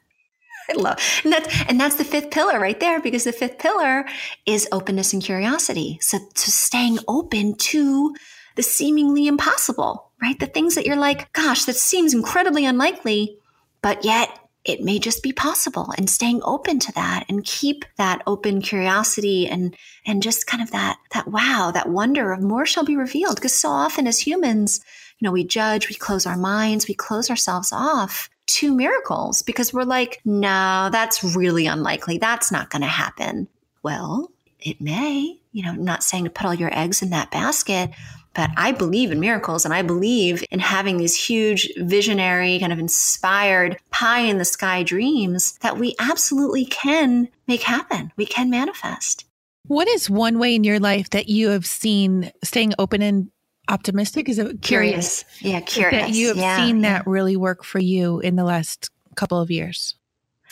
I 0.68 0.72
love, 0.74 0.98
and 1.22 1.32
that's 1.32 1.62
and 1.68 1.80
that's 1.80 1.94
the 1.94 2.04
fifth 2.04 2.32
pillar 2.32 2.58
right 2.58 2.80
there 2.80 3.00
because 3.00 3.22
the 3.22 3.32
fifth 3.32 3.58
pillar 3.58 4.04
is 4.46 4.66
openness 4.72 5.12
and 5.12 5.22
curiosity. 5.22 5.98
So, 6.00 6.18
to 6.18 6.50
staying 6.50 6.98
open 7.06 7.54
to 7.56 8.16
the 8.56 8.62
seemingly 8.62 9.26
impossible, 9.26 10.10
right? 10.20 10.38
The 10.38 10.46
things 10.46 10.74
that 10.74 10.86
you're 10.86 10.96
like, 10.96 11.32
gosh, 11.32 11.64
that 11.64 11.76
seems 11.76 12.14
incredibly 12.14 12.66
unlikely, 12.66 13.38
but 13.82 14.04
yet 14.04 14.30
it 14.66 14.82
may 14.82 14.98
just 14.98 15.22
be 15.22 15.32
possible. 15.32 15.92
And 15.96 16.10
staying 16.10 16.40
open 16.42 16.80
to 16.80 16.92
that 16.92 17.24
and 17.28 17.44
keep 17.44 17.84
that 17.96 18.22
open 18.26 18.60
curiosity 18.60 19.48
and 19.48 19.74
and 20.04 20.22
just 20.22 20.46
kind 20.46 20.62
of 20.62 20.72
that 20.72 20.98
that 21.12 21.28
wow 21.28 21.70
that 21.72 21.88
wonder 21.88 22.32
of 22.32 22.42
more 22.42 22.66
shall 22.66 22.84
be 22.84 22.96
revealed. 22.96 23.36
Because 23.36 23.54
so 23.54 23.68
often 23.68 24.06
as 24.06 24.18
humans 24.18 24.80
you 25.18 25.26
know 25.26 25.32
we 25.32 25.44
judge 25.44 25.88
we 25.88 25.94
close 25.94 26.26
our 26.26 26.36
minds 26.36 26.88
we 26.88 26.94
close 26.94 27.30
ourselves 27.30 27.72
off 27.72 28.28
to 28.46 28.74
miracles 28.74 29.40
because 29.42 29.72
we're 29.72 29.84
like 29.84 30.20
no 30.24 30.88
that's 30.90 31.22
really 31.22 31.66
unlikely. 31.66 32.18
That's 32.18 32.50
not 32.50 32.70
going 32.70 32.82
to 32.82 32.88
happen. 32.88 33.48
Well 33.82 34.32
it 34.58 34.80
may 34.80 35.38
you 35.52 35.62
know 35.62 35.74
not 35.74 36.02
saying 36.02 36.24
to 36.24 36.30
put 36.30 36.44
all 36.44 36.54
your 36.54 36.76
eggs 36.76 37.02
in 37.02 37.10
that 37.10 37.30
basket 37.30 37.90
But 38.36 38.50
I 38.56 38.72
believe 38.72 39.10
in 39.10 39.18
miracles 39.18 39.64
and 39.64 39.72
I 39.72 39.82
believe 39.82 40.44
in 40.50 40.60
having 40.60 40.98
these 40.98 41.16
huge, 41.16 41.68
visionary, 41.78 42.58
kind 42.58 42.72
of 42.72 42.78
inspired, 42.78 43.78
pie 43.90 44.20
in 44.20 44.36
the 44.38 44.44
sky 44.44 44.82
dreams 44.82 45.58
that 45.62 45.78
we 45.78 45.96
absolutely 45.98 46.66
can 46.66 47.28
make 47.48 47.62
happen. 47.62 48.12
We 48.16 48.26
can 48.26 48.50
manifest. 48.50 49.24
What 49.68 49.88
is 49.88 50.10
one 50.10 50.38
way 50.38 50.54
in 50.54 50.62
your 50.62 50.78
life 50.78 51.10
that 51.10 51.28
you 51.28 51.48
have 51.48 51.66
seen 51.66 52.30
staying 52.44 52.74
open 52.78 53.02
and 53.02 53.30
optimistic? 53.68 54.28
Is 54.28 54.38
it 54.38 54.62
curious? 54.62 55.24
curious. 55.24 55.24
Yeah, 55.40 55.60
curious. 55.60 56.06
That 56.06 56.14
you 56.14 56.28
have 56.28 56.36
yeah, 56.36 56.56
seen 56.58 56.82
yeah. 56.82 56.98
that 56.98 57.06
really 57.06 57.36
work 57.36 57.64
for 57.64 57.78
you 57.78 58.20
in 58.20 58.36
the 58.36 58.44
last 58.44 58.90
couple 59.16 59.40
of 59.40 59.50
years? 59.50 59.96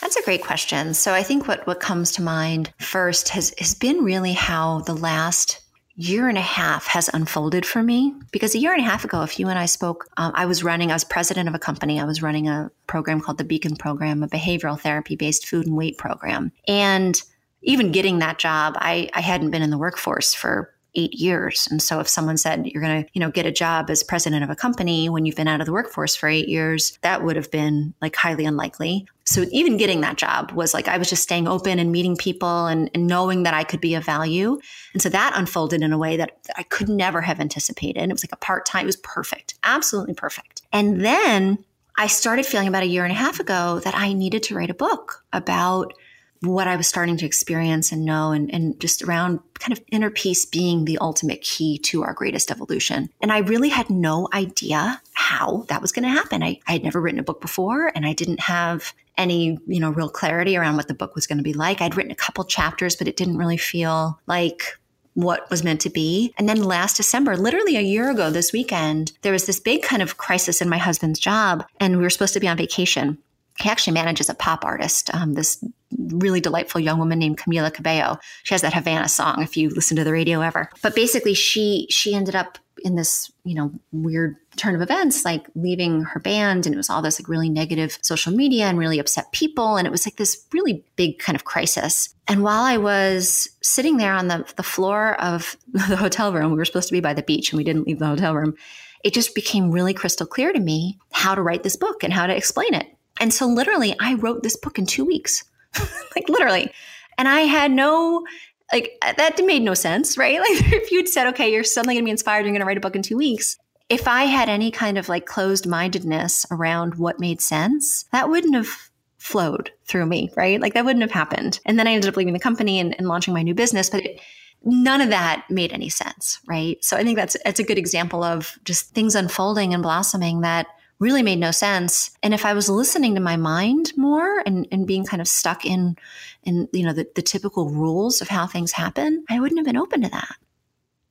That's 0.01 0.17
a 0.17 0.23
great 0.23 0.43
question. 0.43 0.93
So 0.93 1.13
I 1.13 1.23
think 1.23 1.47
what, 1.47 1.65
what 1.67 1.79
comes 1.79 2.11
to 2.13 2.21
mind 2.21 2.73
first 2.79 3.29
has, 3.29 3.53
has 3.59 3.75
been 3.75 4.03
really 4.03 4.33
how 4.33 4.81
the 4.81 4.93
last 4.93 5.61
year 5.95 6.27
and 6.27 6.37
a 6.37 6.41
half 6.41 6.87
has 6.87 7.09
unfolded 7.13 7.65
for 7.65 7.81
me. 7.81 8.13
Because 8.31 8.53
a 8.53 8.59
year 8.59 8.73
and 8.73 8.81
a 8.81 8.85
half 8.85 9.05
ago, 9.05 9.21
if 9.21 9.39
you 9.39 9.47
and 9.47 9.57
I 9.57 9.65
spoke, 9.65 10.07
um, 10.17 10.33
I 10.35 10.45
was 10.45 10.63
running, 10.63 10.91
I 10.91 10.95
was 10.95 11.03
president 11.03 11.47
of 11.47 11.55
a 11.55 11.59
company. 11.59 11.99
I 11.99 12.05
was 12.05 12.21
running 12.21 12.47
a 12.47 12.69
program 12.87 13.21
called 13.21 13.37
the 13.37 13.43
Beacon 13.43 13.75
Program, 13.75 14.21
a 14.21 14.27
behavioral 14.27 14.79
therapy 14.79 15.15
based 15.15 15.47
food 15.47 15.65
and 15.65 15.75
weight 15.75 15.97
program. 15.97 16.51
And 16.67 17.21
even 17.61 17.91
getting 17.91 18.19
that 18.19 18.37
job, 18.37 18.75
I, 18.77 19.09
I 19.13 19.21
hadn't 19.21 19.51
been 19.51 19.61
in 19.61 19.69
the 19.69 19.77
workforce 19.77 20.33
for 20.33 20.74
eight 20.95 21.13
years. 21.13 21.67
And 21.69 21.81
so 21.81 21.99
if 21.99 22.07
someone 22.07 22.37
said 22.37 22.67
you're 22.67 22.81
going 22.81 23.03
to, 23.03 23.09
you 23.13 23.19
know, 23.19 23.31
get 23.31 23.45
a 23.45 23.51
job 23.51 23.89
as 23.89 24.03
president 24.03 24.43
of 24.43 24.49
a 24.49 24.55
company 24.55 25.09
when 25.09 25.25
you've 25.25 25.35
been 25.35 25.47
out 25.47 25.59
of 25.59 25.65
the 25.65 25.73
workforce 25.73 26.15
for 26.15 26.29
eight 26.29 26.47
years, 26.47 26.97
that 27.01 27.23
would 27.23 27.35
have 27.35 27.51
been 27.51 27.93
like 28.01 28.15
highly 28.15 28.45
unlikely. 28.45 29.07
So 29.25 29.45
even 29.51 29.77
getting 29.77 30.01
that 30.01 30.17
job 30.17 30.51
was 30.51 30.73
like 30.73 30.87
I 30.87 30.97
was 30.97 31.09
just 31.09 31.23
staying 31.23 31.47
open 31.47 31.79
and 31.79 31.91
meeting 31.91 32.15
people 32.15 32.67
and, 32.67 32.91
and 32.93 33.07
knowing 33.07 33.43
that 33.43 33.53
I 33.53 33.63
could 33.63 33.81
be 33.81 33.95
of 33.95 34.05
value. 34.05 34.59
And 34.93 35.01
so 35.01 35.09
that 35.09 35.33
unfolded 35.35 35.81
in 35.81 35.91
a 35.91 35.97
way 35.97 36.17
that 36.17 36.37
I 36.55 36.63
could 36.63 36.89
never 36.89 37.21
have 37.21 37.39
anticipated. 37.39 38.03
It 38.03 38.11
was 38.11 38.23
like 38.23 38.33
a 38.33 38.37
part 38.37 38.65
time, 38.65 38.83
it 38.83 38.85
was 38.85 38.97
perfect, 38.97 39.55
absolutely 39.63 40.13
perfect. 40.13 40.61
And 40.71 41.03
then 41.03 41.63
I 41.97 42.07
started 42.07 42.45
feeling 42.45 42.67
about 42.67 42.83
a 42.83 42.87
year 42.87 43.03
and 43.03 43.11
a 43.11 43.15
half 43.15 43.39
ago 43.39 43.79
that 43.79 43.95
I 43.95 44.13
needed 44.13 44.43
to 44.43 44.55
write 44.55 44.69
a 44.69 44.75
book 44.75 45.23
about 45.31 45.93
what 46.41 46.67
I 46.67 46.75
was 46.75 46.87
starting 46.87 47.17
to 47.17 47.25
experience 47.25 47.91
and 47.91 48.05
know, 48.05 48.31
and, 48.31 48.53
and 48.53 48.79
just 48.79 49.01
around 49.01 49.39
kind 49.59 49.71
of 49.71 49.83
inner 49.91 50.09
peace 50.09 50.45
being 50.45 50.85
the 50.85 50.97
ultimate 50.99 51.41
key 51.41 51.77
to 51.79 52.03
our 52.03 52.13
greatest 52.13 52.51
evolution. 52.51 53.09
And 53.21 53.31
I 53.31 53.39
really 53.39 53.69
had 53.69 53.89
no 53.89 54.27
idea 54.33 55.01
how 55.13 55.65
that 55.69 55.81
was 55.81 55.91
going 55.91 56.03
to 56.03 56.09
happen. 56.09 56.43
I, 56.43 56.59
I 56.67 56.73
had 56.73 56.83
never 56.83 57.01
written 57.01 57.19
a 57.19 57.23
book 57.23 57.41
before, 57.41 57.91
and 57.95 58.05
I 58.05 58.13
didn't 58.13 58.41
have 58.41 58.93
any, 59.17 59.57
you 59.65 59.79
know, 59.79 59.91
real 59.91 60.09
clarity 60.09 60.57
around 60.57 60.75
what 60.75 60.87
the 60.87 60.93
book 60.93 61.15
was 61.15 61.25
going 61.25 61.37
to 61.37 61.43
be 61.43 61.53
like. 61.53 61.81
I'd 61.81 61.95
written 61.95 62.11
a 62.11 62.15
couple 62.15 62.43
chapters, 62.43 62.95
but 62.95 63.07
it 63.07 63.15
didn't 63.15 63.37
really 63.37 63.57
feel 63.57 64.19
like 64.27 64.77
what 65.13 65.49
was 65.49 65.63
meant 65.63 65.79
to 65.81 65.89
be. 65.89 66.33
And 66.37 66.47
then 66.47 66.61
last 66.61 66.97
December, 66.97 67.37
literally 67.37 67.77
a 67.77 67.81
year 67.81 68.11
ago 68.11 68.29
this 68.29 68.51
weekend, 68.51 69.13
there 69.21 69.31
was 69.31 69.45
this 69.45 69.61
big 69.61 69.81
kind 69.81 70.01
of 70.01 70.17
crisis 70.17 70.61
in 70.61 70.67
my 70.67 70.77
husband's 70.77 71.19
job, 71.19 71.65
and 71.79 71.97
we 71.97 72.03
were 72.03 72.09
supposed 72.09 72.33
to 72.33 72.39
be 72.41 72.49
on 72.49 72.57
vacation 72.57 73.17
he 73.59 73.69
actually 73.69 73.93
manages 73.93 74.29
a 74.29 74.33
pop 74.33 74.65
artist, 74.65 75.13
um, 75.13 75.33
this 75.33 75.63
really 75.97 76.41
delightful 76.41 76.81
young 76.81 76.99
woman 76.99 77.19
named 77.19 77.37
Camila 77.37 77.73
Cabello. 77.73 78.17
She 78.43 78.53
has 78.53 78.61
that 78.61 78.73
Havana 78.73 79.07
song 79.07 79.41
if 79.41 79.55
you 79.55 79.69
listen 79.69 79.95
to 79.97 80.03
the 80.03 80.11
radio 80.11 80.41
ever. 80.41 80.69
But 80.81 80.95
basically 80.95 81.33
she 81.33 81.87
she 81.89 82.13
ended 82.13 82.35
up 82.35 82.57
in 82.83 82.95
this, 82.95 83.31
you 83.45 83.55
know, 83.55 83.71
weird 83.91 84.35
turn 84.57 84.75
of 84.75 84.81
events, 84.81 85.23
like 85.23 85.47
leaving 85.55 86.03
her 86.03 86.19
band, 86.19 86.65
and 86.65 86.75
it 86.75 86.77
was 86.77 86.89
all 86.89 87.01
this 87.01 87.19
like 87.19 87.29
really 87.29 87.49
negative 87.49 87.97
social 88.01 88.33
media 88.33 88.65
and 88.65 88.77
really 88.77 88.99
upset 88.99 89.31
people. 89.31 89.77
And 89.77 89.87
it 89.87 89.91
was 89.91 90.05
like 90.05 90.17
this 90.17 90.45
really 90.51 90.83
big 90.95 91.19
kind 91.19 91.35
of 91.35 91.45
crisis. 91.45 92.13
And 92.27 92.43
while 92.43 92.63
I 92.63 92.77
was 92.77 93.49
sitting 93.61 93.97
there 93.97 94.13
on 94.13 94.27
the, 94.27 94.45
the 94.57 94.63
floor 94.63 95.19
of 95.21 95.55
the 95.71 95.95
hotel 95.95 96.33
room, 96.33 96.51
we 96.51 96.57
were 96.57 96.65
supposed 96.65 96.89
to 96.89 96.93
be 96.93 96.99
by 96.99 97.13
the 97.13 97.23
beach 97.23 97.51
and 97.51 97.57
we 97.57 97.63
didn't 97.63 97.87
leave 97.87 97.99
the 97.99 98.07
hotel 98.07 98.35
room. 98.35 98.55
It 99.03 99.13
just 99.13 99.35
became 99.35 99.71
really 99.71 99.93
crystal 99.93 100.25
clear 100.25 100.51
to 100.51 100.59
me 100.59 100.97
how 101.11 101.35
to 101.35 101.41
write 101.41 101.63
this 101.63 101.75
book 101.75 102.03
and 102.03 102.11
how 102.11 102.27
to 102.27 102.35
explain 102.35 102.73
it. 102.73 102.87
And 103.19 103.33
so 103.33 103.47
literally 103.47 103.95
I 103.99 104.15
wrote 104.15 104.43
this 104.43 104.57
book 104.57 104.77
in 104.77 104.85
two 104.85 105.05
weeks, 105.05 105.43
like 106.15 106.29
literally. 106.29 106.71
And 107.17 107.27
I 107.27 107.41
had 107.41 107.71
no, 107.71 108.25
like 108.73 108.97
uh, 109.01 109.13
that 109.13 109.39
made 109.45 109.61
no 109.61 109.73
sense, 109.73 110.17
right? 110.17 110.39
Like 110.39 110.73
if 110.73 110.91
you'd 110.91 111.09
said, 111.09 111.27
okay, 111.27 111.51
you're 111.51 111.63
suddenly 111.63 111.95
gonna 111.95 112.05
be 112.05 112.11
inspired, 112.11 112.45
you're 112.45 112.53
gonna 112.53 112.65
write 112.65 112.77
a 112.77 112.81
book 112.81 112.95
in 112.95 113.01
two 113.01 113.17
weeks. 113.17 113.57
If 113.87 114.07
I 114.07 114.23
had 114.23 114.49
any 114.49 114.71
kind 114.71 114.97
of 114.97 115.09
like 115.09 115.25
closed 115.25 115.67
mindedness 115.67 116.45
around 116.49 116.95
what 116.95 117.19
made 117.19 117.39
sense, 117.39 118.03
that 118.11 118.29
wouldn't 118.29 118.55
have 118.55 118.89
flowed 119.17 119.71
through 119.85 120.05
me, 120.05 120.31
right? 120.35 120.59
Like 120.59 120.73
that 120.73 120.85
wouldn't 120.85 121.03
have 121.03 121.11
happened. 121.11 121.59
And 121.65 121.79
then 121.79 121.87
I 121.87 121.93
ended 121.93 122.09
up 122.09 122.17
leaving 122.17 122.33
the 122.33 122.39
company 122.39 122.79
and, 122.79 122.95
and 122.97 123.07
launching 123.07 123.33
my 123.33 123.43
new 123.43 123.55
business, 123.55 123.89
but 123.89 124.05
it, 124.05 124.19
none 124.63 125.01
of 125.01 125.09
that 125.09 125.45
made 125.49 125.71
any 125.71 125.89
sense, 125.89 126.39
right? 126.47 126.83
So 126.83 126.97
I 126.97 127.03
think 127.03 127.17
that's 127.17 127.37
that's 127.45 127.59
a 127.59 127.63
good 127.63 127.77
example 127.77 128.23
of 128.23 128.57
just 128.65 128.93
things 128.93 129.15
unfolding 129.15 129.73
and 129.73 129.83
blossoming 129.83 130.41
that 130.41 130.67
really 130.99 131.23
made 131.23 131.39
no 131.39 131.51
sense. 131.51 132.11
And 132.23 132.33
if 132.33 132.45
I 132.45 132.53
was 132.53 132.69
listening 132.69 133.15
to 133.15 133.21
my 133.21 133.35
mind 133.35 133.91
more 133.97 134.41
and, 134.45 134.67
and 134.71 134.87
being 134.87 135.05
kind 135.05 135.21
of 135.21 135.27
stuck 135.27 135.65
in, 135.65 135.97
in 136.43 136.69
you 136.71 136.83
know, 136.83 136.93
the, 136.93 137.07
the 137.15 137.21
typical 137.21 137.69
rules 137.69 138.21
of 138.21 138.29
how 138.29 138.47
things 138.47 138.71
happen, 138.71 139.25
I 139.29 139.39
wouldn't 139.39 139.59
have 139.59 139.65
been 139.65 139.77
open 139.77 140.01
to 140.03 140.09
that. 140.09 140.35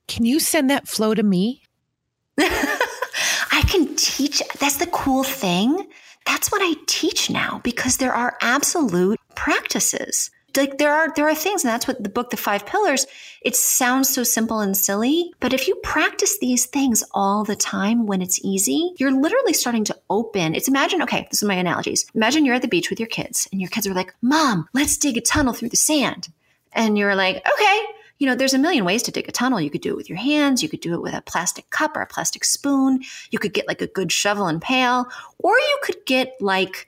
Can 0.08 0.24
you 0.24 0.40
send 0.40 0.70
that 0.70 0.88
flow 0.88 1.14
to 1.14 1.22
me? 1.22 1.62
I 2.38 3.62
can 3.68 3.94
teach. 3.96 4.42
That's 4.58 4.78
the 4.78 4.86
cool 4.86 5.22
thing. 5.22 5.86
That's 6.26 6.50
what 6.50 6.62
I 6.62 6.74
teach 6.86 7.30
now 7.30 7.60
because 7.62 7.98
there 7.98 8.14
are 8.14 8.36
absolute 8.40 9.20
practices 9.34 10.30
like 10.56 10.78
there 10.78 10.92
are 10.92 11.12
there 11.14 11.28
are 11.28 11.34
things 11.34 11.64
and 11.64 11.72
that's 11.72 11.86
what 11.86 12.02
the 12.02 12.08
book 12.08 12.30
the 12.30 12.36
five 12.36 12.66
pillars 12.66 13.06
it 13.42 13.54
sounds 13.54 14.08
so 14.12 14.22
simple 14.22 14.60
and 14.60 14.76
silly 14.76 15.32
but 15.40 15.52
if 15.52 15.68
you 15.68 15.74
practice 15.76 16.38
these 16.38 16.66
things 16.66 17.04
all 17.12 17.44
the 17.44 17.56
time 17.56 18.06
when 18.06 18.22
it's 18.22 18.40
easy 18.44 18.92
you're 18.96 19.12
literally 19.12 19.52
starting 19.52 19.84
to 19.84 19.96
open 20.10 20.54
it's 20.54 20.68
imagine 20.68 21.02
okay 21.02 21.26
this 21.30 21.42
is 21.42 21.48
my 21.48 21.54
analogies 21.54 22.06
imagine 22.14 22.44
you're 22.44 22.54
at 22.54 22.62
the 22.62 22.68
beach 22.68 22.90
with 22.90 23.00
your 23.00 23.08
kids 23.08 23.48
and 23.52 23.60
your 23.60 23.70
kids 23.70 23.86
are 23.86 23.94
like 23.94 24.14
mom 24.22 24.68
let's 24.72 24.96
dig 24.96 25.16
a 25.16 25.20
tunnel 25.20 25.52
through 25.52 25.68
the 25.68 25.76
sand 25.76 26.28
and 26.72 26.98
you're 26.98 27.14
like 27.14 27.36
okay 27.36 27.82
you 28.18 28.28
know, 28.28 28.36
there's 28.36 28.54
a 28.54 28.58
million 28.58 28.84
ways 28.84 29.02
to 29.02 29.10
dig 29.10 29.28
a 29.28 29.32
tunnel. 29.32 29.60
You 29.60 29.70
could 29.70 29.80
do 29.80 29.90
it 29.90 29.96
with 29.96 30.08
your 30.08 30.18
hands. 30.18 30.62
You 30.62 30.68
could 30.68 30.80
do 30.80 30.94
it 30.94 31.02
with 31.02 31.14
a 31.14 31.22
plastic 31.22 31.68
cup 31.70 31.96
or 31.96 32.00
a 32.00 32.06
plastic 32.06 32.44
spoon. 32.44 33.02
You 33.30 33.38
could 33.38 33.52
get 33.52 33.66
like 33.66 33.82
a 33.82 33.88
good 33.88 34.12
shovel 34.12 34.46
and 34.46 34.62
pail, 34.62 35.06
or 35.38 35.52
you 35.52 35.78
could 35.82 36.06
get 36.06 36.34
like 36.40 36.86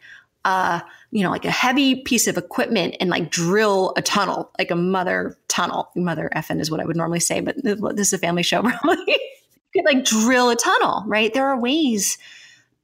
you 1.11 1.23
know, 1.23 1.31
like 1.31 1.45
a 1.45 1.51
heavy 1.51 1.97
piece 2.03 2.27
of 2.27 2.37
equipment 2.37 2.97
and 3.01 3.11
like 3.11 3.31
drill 3.31 3.93
a 3.97 4.03
tunnel, 4.03 4.51
like 4.59 4.71
a 4.71 4.77
mother 4.77 5.37
tunnel. 5.49 5.91
Mother 5.97 6.31
effing 6.37 6.61
is 6.61 6.71
what 6.71 6.81
I 6.81 6.85
would 6.85 6.97
normally 6.97 7.21
say, 7.21 7.41
but 7.41 7.57
this 7.63 8.09
is 8.09 8.13
a 8.13 8.19
family 8.19 8.43
show, 8.43 8.63
probably. 8.63 8.97
you 9.09 9.19
could 9.75 9.85
like 9.85 10.05
drill 10.05 10.51
a 10.51 10.57
tunnel, 10.57 11.05
right? 11.07 11.33
There 11.33 11.47
are 11.47 11.59
ways 11.59 12.19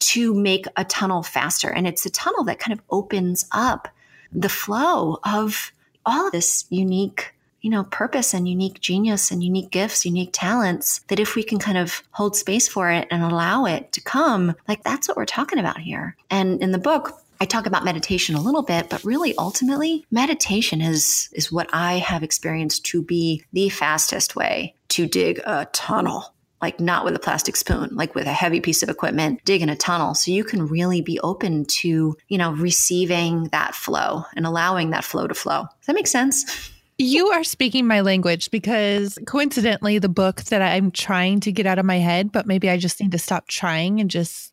to 0.00 0.34
make 0.34 0.66
a 0.76 0.84
tunnel 0.84 1.22
faster. 1.22 1.70
And 1.70 1.86
it's 1.86 2.04
a 2.04 2.10
tunnel 2.10 2.44
that 2.44 2.58
kind 2.58 2.76
of 2.76 2.84
opens 2.90 3.46
up 3.52 3.88
the 4.32 4.48
flow 4.48 5.18
of 5.22 5.70
all 6.04 6.26
of 6.26 6.32
this 6.32 6.64
unique, 6.70 7.34
you 7.60 7.70
know, 7.70 7.84
purpose 7.84 8.34
and 8.34 8.48
unique 8.48 8.80
genius 8.80 9.30
and 9.30 9.44
unique 9.44 9.70
gifts, 9.70 10.04
unique 10.04 10.30
talents 10.32 11.00
that 11.08 11.20
if 11.20 11.36
we 11.36 11.44
can 11.44 11.58
kind 11.58 11.78
of 11.78 12.02
hold 12.10 12.34
space 12.34 12.66
for 12.66 12.90
it 12.90 13.06
and 13.12 13.22
allow 13.22 13.64
it 13.64 13.92
to 13.92 14.00
come, 14.00 14.56
like 14.66 14.82
that's 14.82 15.06
what 15.06 15.16
we're 15.16 15.24
talking 15.24 15.60
about 15.60 15.78
here. 15.78 16.16
And 16.30 16.60
in 16.60 16.72
the 16.72 16.78
book, 16.78 17.21
I 17.42 17.44
talk 17.44 17.66
about 17.66 17.84
meditation 17.84 18.36
a 18.36 18.40
little 18.40 18.62
bit, 18.62 18.88
but 18.88 19.02
really 19.02 19.34
ultimately 19.36 20.06
meditation 20.12 20.80
is 20.80 21.28
is 21.32 21.50
what 21.50 21.68
I 21.72 21.94
have 21.94 22.22
experienced 22.22 22.86
to 22.86 23.02
be 23.02 23.42
the 23.52 23.68
fastest 23.68 24.36
way 24.36 24.76
to 24.90 25.08
dig 25.08 25.40
a 25.44 25.66
tunnel. 25.72 26.32
Like 26.60 26.78
not 26.78 27.04
with 27.04 27.16
a 27.16 27.18
plastic 27.18 27.56
spoon, 27.56 27.96
like 27.96 28.14
with 28.14 28.28
a 28.28 28.32
heavy 28.32 28.60
piece 28.60 28.84
of 28.84 28.88
equipment, 28.88 29.44
digging 29.44 29.68
a 29.68 29.74
tunnel. 29.74 30.14
So 30.14 30.30
you 30.30 30.44
can 30.44 30.68
really 30.68 31.00
be 31.00 31.18
open 31.18 31.64
to, 31.64 32.16
you 32.28 32.38
know, 32.38 32.52
receiving 32.52 33.48
that 33.50 33.74
flow 33.74 34.22
and 34.36 34.46
allowing 34.46 34.90
that 34.90 35.02
flow 35.02 35.26
to 35.26 35.34
flow. 35.34 35.62
Does 35.62 35.86
that 35.88 35.96
make 35.96 36.06
sense? 36.06 36.70
You 36.96 37.26
are 37.30 37.42
speaking 37.42 37.88
my 37.88 38.02
language 38.02 38.52
because 38.52 39.18
coincidentally, 39.26 39.98
the 39.98 40.08
book 40.08 40.42
that 40.44 40.62
I'm 40.62 40.92
trying 40.92 41.40
to 41.40 41.50
get 41.50 41.66
out 41.66 41.80
of 41.80 41.86
my 41.86 41.98
head, 41.98 42.30
but 42.30 42.46
maybe 42.46 42.70
I 42.70 42.76
just 42.76 43.00
need 43.00 43.10
to 43.10 43.18
stop 43.18 43.48
trying 43.48 44.00
and 44.00 44.08
just 44.08 44.51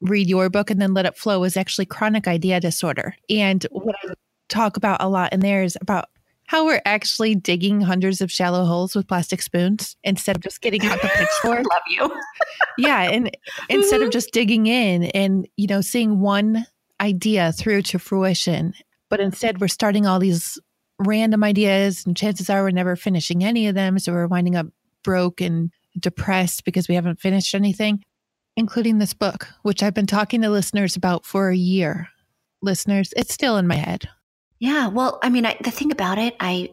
read 0.00 0.28
your 0.28 0.48
book 0.48 0.70
and 0.70 0.80
then 0.80 0.94
let 0.94 1.06
it 1.06 1.16
flow 1.16 1.44
is 1.44 1.56
actually 1.56 1.86
chronic 1.86 2.28
idea 2.28 2.60
disorder. 2.60 3.16
And 3.28 3.66
what 3.70 3.96
I 4.04 4.14
talk 4.48 4.76
about 4.76 5.02
a 5.02 5.08
lot 5.08 5.32
in 5.32 5.40
there 5.40 5.62
is 5.62 5.76
about 5.80 6.06
how 6.46 6.64
we're 6.64 6.80
actually 6.86 7.34
digging 7.34 7.82
hundreds 7.82 8.22
of 8.22 8.32
shallow 8.32 8.64
holes 8.64 8.94
with 8.94 9.06
plastic 9.06 9.42
spoons 9.42 9.96
instead 10.02 10.34
of 10.34 10.42
just 10.42 10.62
getting 10.62 10.84
out 10.86 11.00
the 11.02 11.08
pitchfork. 11.14 11.58
Love 11.70 11.82
you. 11.88 12.10
yeah, 12.78 13.02
and 13.02 13.30
instead 13.68 14.00
of 14.00 14.06
mm-hmm. 14.06 14.12
just 14.12 14.32
digging 14.32 14.66
in 14.66 15.04
and 15.04 15.46
you 15.56 15.66
know 15.66 15.82
seeing 15.82 16.20
one 16.20 16.66
idea 17.00 17.52
through 17.52 17.82
to 17.82 17.98
fruition, 17.98 18.72
but 19.10 19.20
instead 19.20 19.60
we're 19.60 19.68
starting 19.68 20.06
all 20.06 20.18
these 20.18 20.58
random 20.98 21.44
ideas, 21.44 22.06
and 22.06 22.16
chances 22.16 22.48
are 22.48 22.62
we're 22.62 22.70
never 22.70 22.96
finishing 22.96 23.44
any 23.44 23.68
of 23.68 23.74
them, 23.74 23.98
so 23.98 24.12
we're 24.12 24.26
winding 24.26 24.56
up 24.56 24.66
broke 25.02 25.42
and 25.42 25.70
depressed 25.98 26.64
because 26.64 26.88
we 26.88 26.94
haven't 26.94 27.20
finished 27.20 27.54
anything 27.54 28.02
including 28.58 28.98
this 28.98 29.14
book, 29.14 29.48
which 29.62 29.84
I've 29.84 29.94
been 29.94 30.06
talking 30.06 30.42
to 30.42 30.50
listeners 30.50 30.96
about 30.96 31.24
for 31.24 31.48
a 31.48 31.56
year. 31.56 32.08
Listeners, 32.60 33.14
it's 33.16 33.32
still 33.32 33.56
in 33.56 33.68
my 33.68 33.76
head. 33.76 34.08
Yeah. 34.58 34.88
Well, 34.88 35.20
I 35.22 35.30
mean, 35.30 35.46
I, 35.46 35.56
the 35.62 35.70
thing 35.70 35.92
about 35.92 36.18
it, 36.18 36.34
I, 36.40 36.72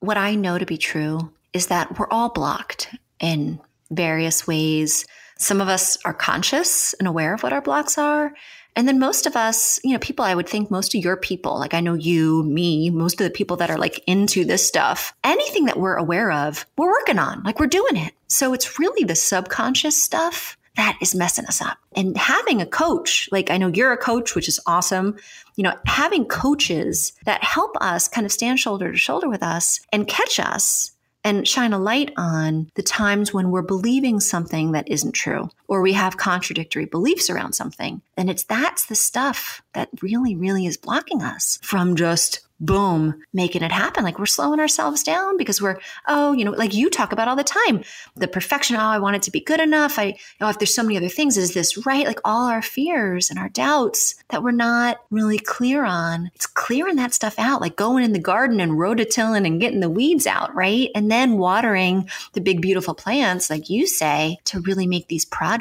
what 0.00 0.18
I 0.18 0.34
know 0.34 0.58
to 0.58 0.66
be 0.66 0.76
true 0.76 1.32
is 1.54 1.68
that 1.68 1.98
we're 1.98 2.10
all 2.10 2.28
blocked 2.28 2.94
in 3.18 3.58
various 3.90 4.46
ways. 4.46 5.06
Some 5.38 5.62
of 5.62 5.68
us 5.68 5.96
are 6.04 6.12
conscious 6.12 6.92
and 6.94 7.08
aware 7.08 7.32
of 7.32 7.42
what 7.42 7.54
our 7.54 7.62
blocks 7.62 7.96
are. 7.96 8.34
And 8.76 8.86
then 8.86 8.98
most 8.98 9.24
of 9.24 9.36
us, 9.36 9.80
you 9.82 9.94
know, 9.94 9.98
people, 9.98 10.22
I 10.22 10.34
would 10.34 10.46
think 10.46 10.70
most 10.70 10.94
of 10.94 11.02
your 11.02 11.16
people, 11.16 11.58
like 11.58 11.72
I 11.72 11.80
know 11.80 11.94
you, 11.94 12.42
me, 12.42 12.90
most 12.90 13.18
of 13.18 13.24
the 13.24 13.30
people 13.30 13.56
that 13.56 13.70
are 13.70 13.78
like 13.78 14.04
into 14.06 14.44
this 14.44 14.68
stuff, 14.68 15.14
anything 15.24 15.64
that 15.64 15.78
we're 15.78 15.96
aware 15.96 16.30
of, 16.30 16.66
we're 16.76 16.92
working 16.92 17.18
on, 17.18 17.42
like 17.42 17.58
we're 17.58 17.68
doing 17.68 17.96
it. 17.96 18.12
So 18.28 18.52
it's 18.52 18.78
really 18.78 19.04
the 19.04 19.16
subconscious 19.16 20.02
stuff 20.02 20.58
that 20.76 20.98
is 21.00 21.14
messing 21.14 21.46
us 21.46 21.60
up. 21.60 21.78
And 21.94 22.16
having 22.16 22.60
a 22.60 22.66
coach, 22.66 23.28
like 23.32 23.50
I 23.50 23.56
know 23.56 23.68
you're 23.68 23.92
a 23.92 23.98
coach, 23.98 24.34
which 24.34 24.48
is 24.48 24.60
awesome. 24.66 25.16
You 25.56 25.64
know, 25.64 25.74
having 25.86 26.26
coaches 26.26 27.12
that 27.24 27.42
help 27.42 27.76
us 27.80 28.08
kind 28.08 28.24
of 28.24 28.32
stand 28.32 28.60
shoulder 28.60 28.92
to 28.92 28.98
shoulder 28.98 29.28
with 29.28 29.42
us 29.42 29.80
and 29.92 30.06
catch 30.06 30.38
us 30.38 30.92
and 31.24 31.48
shine 31.48 31.72
a 31.72 31.78
light 31.78 32.12
on 32.16 32.70
the 32.74 32.82
times 32.82 33.34
when 33.34 33.50
we're 33.50 33.62
believing 33.62 34.20
something 34.20 34.72
that 34.72 34.88
isn't 34.88 35.12
true 35.12 35.48
or 35.68 35.80
we 35.80 35.92
have 35.92 36.16
contradictory 36.16 36.84
beliefs 36.86 37.30
around 37.30 37.52
something. 37.52 38.02
And 38.16 38.30
it's 38.30 38.44
that's 38.44 38.86
the 38.86 38.94
stuff 38.94 39.62
that 39.72 39.88
really, 40.02 40.34
really 40.34 40.66
is 40.66 40.76
blocking 40.76 41.22
us 41.22 41.58
from 41.62 41.96
just 41.96 42.46
boom, 42.58 43.22
making 43.32 43.62
it 43.62 43.72
happen. 43.72 44.04
Like 44.04 44.18
we're 44.18 44.26
slowing 44.26 44.60
ourselves 44.60 45.02
down 45.02 45.36
because 45.36 45.60
we're, 45.60 45.78
oh, 46.08 46.32
you 46.32 46.44
know, 46.44 46.52
like 46.52 46.74
you 46.74 46.88
talk 46.88 47.12
about 47.12 47.28
all 47.28 47.36
the 47.36 47.44
time, 47.44 47.84
the 48.14 48.28
perfection. 48.28 48.76
Oh, 48.76 48.80
I 48.80 48.98
want 48.98 49.16
it 49.16 49.22
to 49.22 49.30
be 49.30 49.40
good 49.40 49.60
enough. 49.60 49.98
I, 49.98 50.18
know, 50.40 50.48
if 50.48 50.58
there's 50.58 50.74
so 50.74 50.82
many 50.82 50.96
other 50.96 51.08
things, 51.08 51.36
is 51.36 51.54
this 51.54 51.84
right? 51.86 52.06
Like 52.06 52.20
all 52.24 52.48
our 52.48 52.62
fears 52.62 53.30
and 53.30 53.38
our 53.38 53.50
doubts 53.50 54.14
that 54.30 54.42
we're 54.42 54.52
not 54.52 55.00
really 55.10 55.38
clear 55.38 55.84
on. 55.84 56.30
It's 56.34 56.46
clearing 56.46 56.96
that 56.96 57.14
stuff 57.14 57.38
out, 57.38 57.60
like 57.60 57.76
going 57.76 58.04
in 58.04 58.12
the 58.12 58.18
garden 58.18 58.60
and 58.60 58.72
rototilling 58.72 59.46
and 59.46 59.60
getting 59.60 59.80
the 59.80 59.90
weeds 59.90 60.26
out, 60.26 60.54
right? 60.54 60.88
And 60.94 61.10
then 61.10 61.36
watering 61.36 62.08
the 62.32 62.40
big, 62.40 62.62
beautiful 62.62 62.94
plants, 62.94 63.50
like 63.50 63.68
you 63.68 63.86
say, 63.86 64.38
to 64.44 64.60
really 64.60 64.86
make 64.86 65.08
these 65.08 65.24
projects 65.24 65.55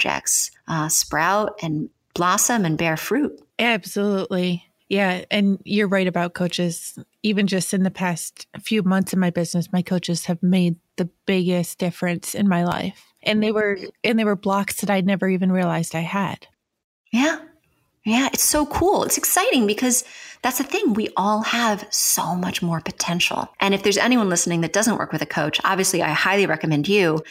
uh, 0.68 0.90
sprout 0.90 1.60
and 1.62 1.90
blossom 2.14 2.66
and 2.66 2.78
bear 2.78 2.98
fruit. 2.98 3.40
Absolutely. 3.60 4.66
Yeah, 4.90 5.26
and 5.32 5.60
you're 5.64 5.88
right 5.88 6.08
about 6.08 6.34
coaches. 6.34 6.98
Even 7.24 7.48
just 7.48 7.74
in 7.74 7.84
the 7.84 7.92
past 7.92 8.48
few 8.62 8.84
months 8.84 9.14
in 9.14 9.20
my 9.20 9.32
business, 9.32 9.74
my 9.74 9.82
coaches 9.82 10.26
have 10.26 10.42
made 10.44 10.76
the 10.98 11.10
biggest 11.26 11.80
difference 11.80 12.36
in 12.36 12.48
my 12.48 12.64
life. 12.66 13.04
And 13.24 13.42
they 13.42 13.52
were 13.52 13.80
and 14.04 14.20
they 14.20 14.26
were 14.26 14.36
blocks 14.36 14.82
that 14.82 14.90
I'd 14.90 15.06
never 15.06 15.28
even 15.28 15.52
realized 15.52 15.96
I 15.96 16.02
had. 16.02 16.48
Yeah. 17.12 17.40
Yeah, 18.06 18.30
it's 18.32 18.44
so 18.44 18.68
cool. 18.68 19.04
It's 19.04 19.18
exciting 19.18 19.66
because 19.66 20.04
that's 20.44 20.60
the 20.60 20.64
thing. 20.64 20.94
We 20.94 21.10
all 21.18 21.42
have 21.42 21.88
so 21.90 22.36
much 22.36 22.62
more 22.62 22.80
potential. 22.80 23.50
And 23.60 23.74
if 23.74 23.82
there's 23.82 23.98
anyone 23.98 24.30
listening 24.30 24.62
that 24.62 24.74
doesn't 24.74 25.00
work 25.00 25.12
with 25.12 25.24
a 25.24 25.26
coach, 25.26 25.60
obviously 25.64 26.04
I 26.04 26.10
highly 26.10 26.46
recommend 26.46 26.88
you 26.88 27.24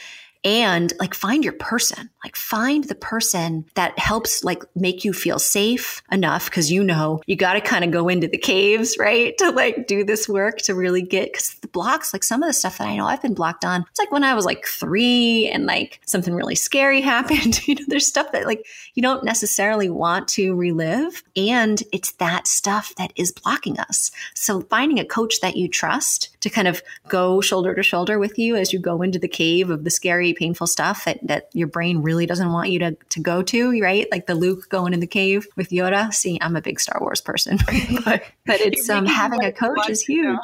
and 0.45 0.93
like 1.01 1.15
find 1.15 1.43
your 1.43 1.55
person. 1.55 2.11
Like 2.23 2.37
find 2.37 2.85
the 2.85 2.95
person 2.95 3.65
that 3.75 3.99
helps 3.99 4.45
like 4.45 4.63
make 4.75 5.05
you 5.05 5.13
feel 5.13 5.39
safe 5.39 6.03
enough 6.11 6.47
because 6.47 6.71
you 6.71 6.85
know 6.85 7.21
you 7.27 7.37
got 7.37 7.55
to 7.55 7.61
kind 7.61 7.85
of 7.85 7.91
go 7.91 8.09
into 8.09 8.29
the 8.29 8.39
caves 8.39 8.97
right 8.99 9.37
to 9.39 9.51
like 9.51 9.87
do 9.87 10.05
this 10.05 10.29
work 10.29 10.59
to 10.59 10.75
really 10.75 11.03
get 11.03 11.33
because 11.33 11.55
the 11.61 11.69
blocks 11.69 12.13
like 12.13 12.25
some 12.25 12.43
of 12.43 12.49
the 12.49 12.53
stuff 12.53 12.79
that 12.79 12.87
i 12.87 12.97
know 12.97 13.07
i've 13.07 13.21
been 13.21 13.35
blocked 13.35 13.65
on 13.65 13.85
it's 13.91 13.99
like 13.99 14.11
when 14.11 14.25
i 14.25 14.35
was 14.35 14.47
like 14.47 14.65
three 14.67 15.49
and 15.49 15.67
like 15.67 16.01
something 16.07 16.35
really 16.35 16.55
scary 16.55 17.01
happened 17.03 17.67
you 17.67 17.75
know 17.75 17.85
there's 17.89 18.07
stuff 18.07 18.33
that 18.33 18.47
like 18.47 18.67
you 18.95 19.03
don't 19.03 19.25
necessarily 19.25 19.91
want 19.91 20.27
to 20.29 20.55
relive 20.55 21.23
and 21.37 21.83
it's 21.93 22.13
that 22.13 22.47
stuff 22.47 22.95
that 22.97 23.13
is 23.17 23.33
blocking 23.33 23.79
us. 23.79 24.11
So 24.35 24.61
finding 24.63 24.99
a 24.99 25.05
coach 25.05 25.41
that 25.41 25.57
you 25.57 25.69
trust 25.69 26.34
to 26.45 26.51
kind 26.51 26.69
of 26.69 26.83
go 27.09 27.41
shoulder 27.41 27.75
to 27.75 27.83
shoulder 27.83 28.19
with 28.19 28.39
you 28.39 28.55
as 28.55 28.71
you 28.71 28.79
go 28.79 29.01
into 29.01 29.19
the 29.19 29.29
cave 29.29 29.71
of 29.71 29.83
the 29.83 29.89
scary 29.89 30.35
painful 30.35 30.67
stuff 30.67 31.07
that, 31.07 31.19
that 31.27 31.49
your 31.55 31.67
brain 31.67 32.03
really 32.03 32.27
doesn't 32.27 32.53
want 32.53 32.69
you 32.69 32.79
to, 32.79 32.95
to 33.09 33.19
go 33.19 33.43
to, 33.43 33.81
right? 33.81 34.07
Like 34.13 34.27
the 34.27 34.35
Luke 34.35 34.69
going 34.69 34.93
in 34.93 35.01
the 35.01 35.07
cave 35.07 35.49
with 35.57 35.71
Yoda. 35.71 36.13
See, 36.13 36.37
I'm 36.43 36.55
a 36.55 36.61
big 36.61 36.79
Star 36.81 36.99
Wars 37.01 37.23
person, 37.23 37.57
but, 38.05 38.25
but 38.45 38.61
it's 38.61 38.91
um, 38.91 39.07
having 39.07 39.43
a 39.43 39.53
coach 39.53 39.89
is 39.89 40.03
huge. 40.03 40.39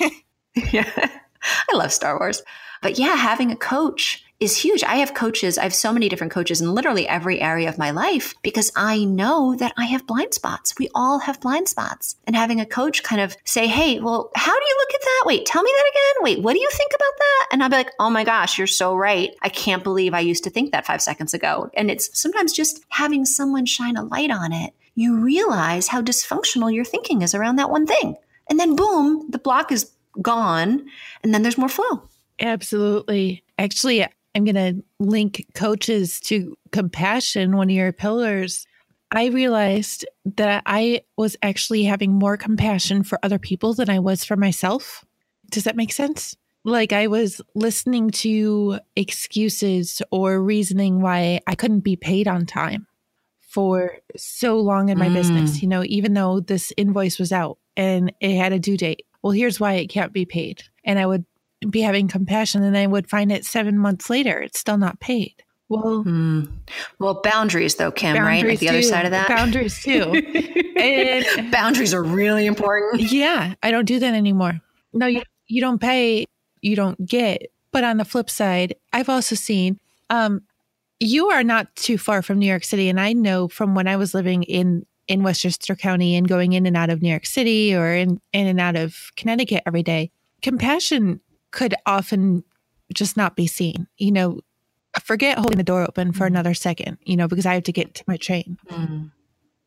yeah. 0.70 1.10
I 1.42 1.76
love 1.76 1.94
Star 1.94 2.18
Wars. 2.18 2.42
But 2.82 2.98
yeah, 2.98 3.16
having 3.16 3.50
a 3.50 3.56
coach 3.56 4.22
is 4.40 4.56
huge. 4.56 4.84
I 4.84 4.96
have 4.96 5.14
coaches. 5.14 5.58
I 5.58 5.64
have 5.64 5.74
so 5.74 5.92
many 5.92 6.08
different 6.08 6.32
coaches 6.32 6.60
in 6.60 6.72
literally 6.72 7.08
every 7.08 7.40
area 7.40 7.68
of 7.68 7.78
my 7.78 7.90
life 7.90 8.34
because 8.42 8.70
I 8.76 9.04
know 9.04 9.56
that 9.56 9.72
I 9.76 9.86
have 9.86 10.06
blind 10.06 10.32
spots. 10.32 10.74
We 10.78 10.88
all 10.94 11.18
have 11.20 11.40
blind 11.40 11.68
spots. 11.68 12.16
And 12.24 12.36
having 12.36 12.60
a 12.60 12.66
coach 12.66 13.02
kind 13.02 13.20
of 13.20 13.36
say, 13.44 13.66
Hey, 13.66 13.98
well, 13.98 14.30
how 14.36 14.52
do 14.52 14.64
you 14.64 14.76
look 14.78 14.94
at 14.94 15.00
that? 15.00 15.22
Wait, 15.26 15.46
tell 15.46 15.62
me 15.62 15.72
that 15.74 15.90
again. 15.90 16.24
Wait, 16.24 16.42
what 16.42 16.52
do 16.52 16.60
you 16.60 16.68
think 16.70 16.92
about 16.94 17.18
that? 17.18 17.48
And 17.52 17.62
I'll 17.62 17.70
be 17.70 17.76
like, 17.76 17.92
Oh 17.98 18.10
my 18.10 18.22
gosh, 18.22 18.58
you're 18.58 18.66
so 18.68 18.94
right. 18.94 19.30
I 19.42 19.48
can't 19.48 19.82
believe 19.82 20.14
I 20.14 20.20
used 20.20 20.44
to 20.44 20.50
think 20.50 20.70
that 20.70 20.86
five 20.86 21.02
seconds 21.02 21.34
ago. 21.34 21.70
And 21.74 21.90
it's 21.90 22.16
sometimes 22.18 22.52
just 22.52 22.84
having 22.90 23.24
someone 23.24 23.66
shine 23.66 23.96
a 23.96 24.04
light 24.04 24.30
on 24.30 24.52
it. 24.52 24.72
You 24.94 25.16
realize 25.16 25.88
how 25.88 26.00
dysfunctional 26.00 26.72
your 26.72 26.84
thinking 26.84 27.22
is 27.22 27.34
around 27.34 27.56
that 27.56 27.70
one 27.70 27.86
thing. 27.86 28.16
And 28.48 28.58
then 28.58 28.76
boom, 28.76 29.26
the 29.30 29.38
block 29.38 29.72
is 29.72 29.90
gone. 30.22 30.86
And 31.22 31.34
then 31.34 31.42
there's 31.42 31.58
more 31.58 31.68
flow. 31.68 32.02
Absolutely. 32.40 33.42
Actually, 33.58 34.06
I'm 34.34 34.44
going 34.44 34.54
to 34.54 34.82
link 34.98 35.46
coaches 35.54 36.20
to 36.20 36.56
compassion, 36.70 37.56
one 37.56 37.70
of 37.70 37.74
your 37.74 37.92
pillars. 37.92 38.66
I 39.10 39.26
realized 39.26 40.06
that 40.36 40.62
I 40.66 41.02
was 41.16 41.36
actually 41.42 41.84
having 41.84 42.12
more 42.12 42.36
compassion 42.36 43.02
for 43.02 43.18
other 43.22 43.38
people 43.38 43.74
than 43.74 43.88
I 43.88 43.98
was 43.98 44.24
for 44.24 44.36
myself. 44.36 45.04
Does 45.50 45.64
that 45.64 45.76
make 45.76 45.92
sense? 45.92 46.36
Like 46.64 46.92
I 46.92 47.06
was 47.06 47.40
listening 47.54 48.10
to 48.10 48.78
excuses 48.96 50.02
or 50.10 50.42
reasoning 50.42 51.00
why 51.00 51.40
I 51.46 51.54
couldn't 51.54 51.80
be 51.80 51.96
paid 51.96 52.28
on 52.28 52.44
time 52.44 52.86
for 53.40 53.96
so 54.16 54.58
long 54.58 54.90
in 54.90 54.98
my 54.98 55.08
mm. 55.08 55.14
business, 55.14 55.62
you 55.62 55.68
know, 55.68 55.82
even 55.86 56.12
though 56.12 56.40
this 56.40 56.72
invoice 56.76 57.18
was 57.18 57.32
out 57.32 57.58
and 57.76 58.12
it 58.20 58.36
had 58.36 58.52
a 58.52 58.58
due 58.58 58.76
date. 58.76 59.06
Well, 59.22 59.32
here's 59.32 59.58
why 59.58 59.74
it 59.74 59.86
can't 59.86 60.12
be 60.12 60.26
paid. 60.26 60.62
And 60.84 60.98
I 60.98 61.06
would 61.06 61.24
be 61.68 61.80
having 61.80 62.08
compassion 62.08 62.62
and 62.62 62.76
I 62.76 62.86
would 62.86 63.08
find 63.08 63.32
it 63.32 63.44
seven 63.44 63.78
months 63.78 64.08
later, 64.10 64.40
it's 64.40 64.58
still 64.58 64.78
not 64.78 65.00
paid. 65.00 65.42
Well, 65.68 66.02
hmm. 66.02 66.44
well, 66.98 67.20
boundaries 67.22 67.74
though, 67.74 67.90
Kim, 67.90 68.16
right? 68.16 68.44
Like 68.44 68.58
the 68.58 68.66
too. 68.66 68.72
other 68.72 68.82
side 68.82 69.04
of 69.04 69.10
that. 69.10 69.28
Boundaries 69.28 69.82
too. 69.82 70.02
and 70.76 71.50
boundaries 71.52 71.92
are 71.92 72.02
really 72.02 72.46
important. 72.46 73.02
Yeah, 73.12 73.54
I 73.62 73.70
don't 73.70 73.84
do 73.84 73.98
that 73.98 74.14
anymore. 74.14 74.60
No, 74.94 75.06
you 75.06 75.22
you 75.46 75.60
don't 75.60 75.80
pay, 75.80 76.24
you 76.62 76.74
don't 76.74 77.04
get. 77.04 77.50
But 77.70 77.84
on 77.84 77.98
the 77.98 78.06
flip 78.06 78.30
side, 78.30 78.76
I've 78.94 79.10
also 79.10 79.34
seen 79.34 79.78
um, 80.08 80.40
you 81.00 81.28
are 81.28 81.44
not 81.44 81.74
too 81.76 81.98
far 81.98 82.22
from 82.22 82.38
New 82.38 82.46
York 82.46 82.64
City, 82.64 82.88
and 82.88 82.98
I 82.98 83.12
know 83.12 83.46
from 83.46 83.74
when 83.74 83.86
I 83.86 83.96
was 83.96 84.14
living 84.14 84.44
in 84.44 84.86
in 85.06 85.22
Westchester 85.22 85.74
County 85.74 86.16
and 86.16 86.26
going 86.28 86.52
in 86.52 86.66
and 86.66 86.76
out 86.78 86.88
of 86.88 87.02
New 87.02 87.10
York 87.10 87.26
City 87.26 87.74
or 87.74 87.92
in 87.92 88.20
in 88.32 88.46
and 88.46 88.58
out 88.60 88.76
of 88.76 89.10
Connecticut 89.16 89.64
every 89.66 89.82
day. 89.82 90.10
Compassion 90.40 91.20
could 91.50 91.74
often 91.86 92.44
just 92.94 93.16
not 93.16 93.36
be 93.36 93.46
seen. 93.46 93.86
You 93.96 94.12
know, 94.12 94.40
forget 95.02 95.38
holding 95.38 95.58
the 95.58 95.64
door 95.64 95.82
open 95.82 96.12
for 96.12 96.24
mm. 96.24 96.28
another 96.28 96.54
second, 96.54 96.98
you 97.04 97.16
know, 97.16 97.28
because 97.28 97.46
I 97.46 97.54
have 97.54 97.64
to 97.64 97.72
get 97.72 97.94
to 97.94 98.04
my 98.06 98.16
train. 98.16 98.58
Mm. 98.70 99.10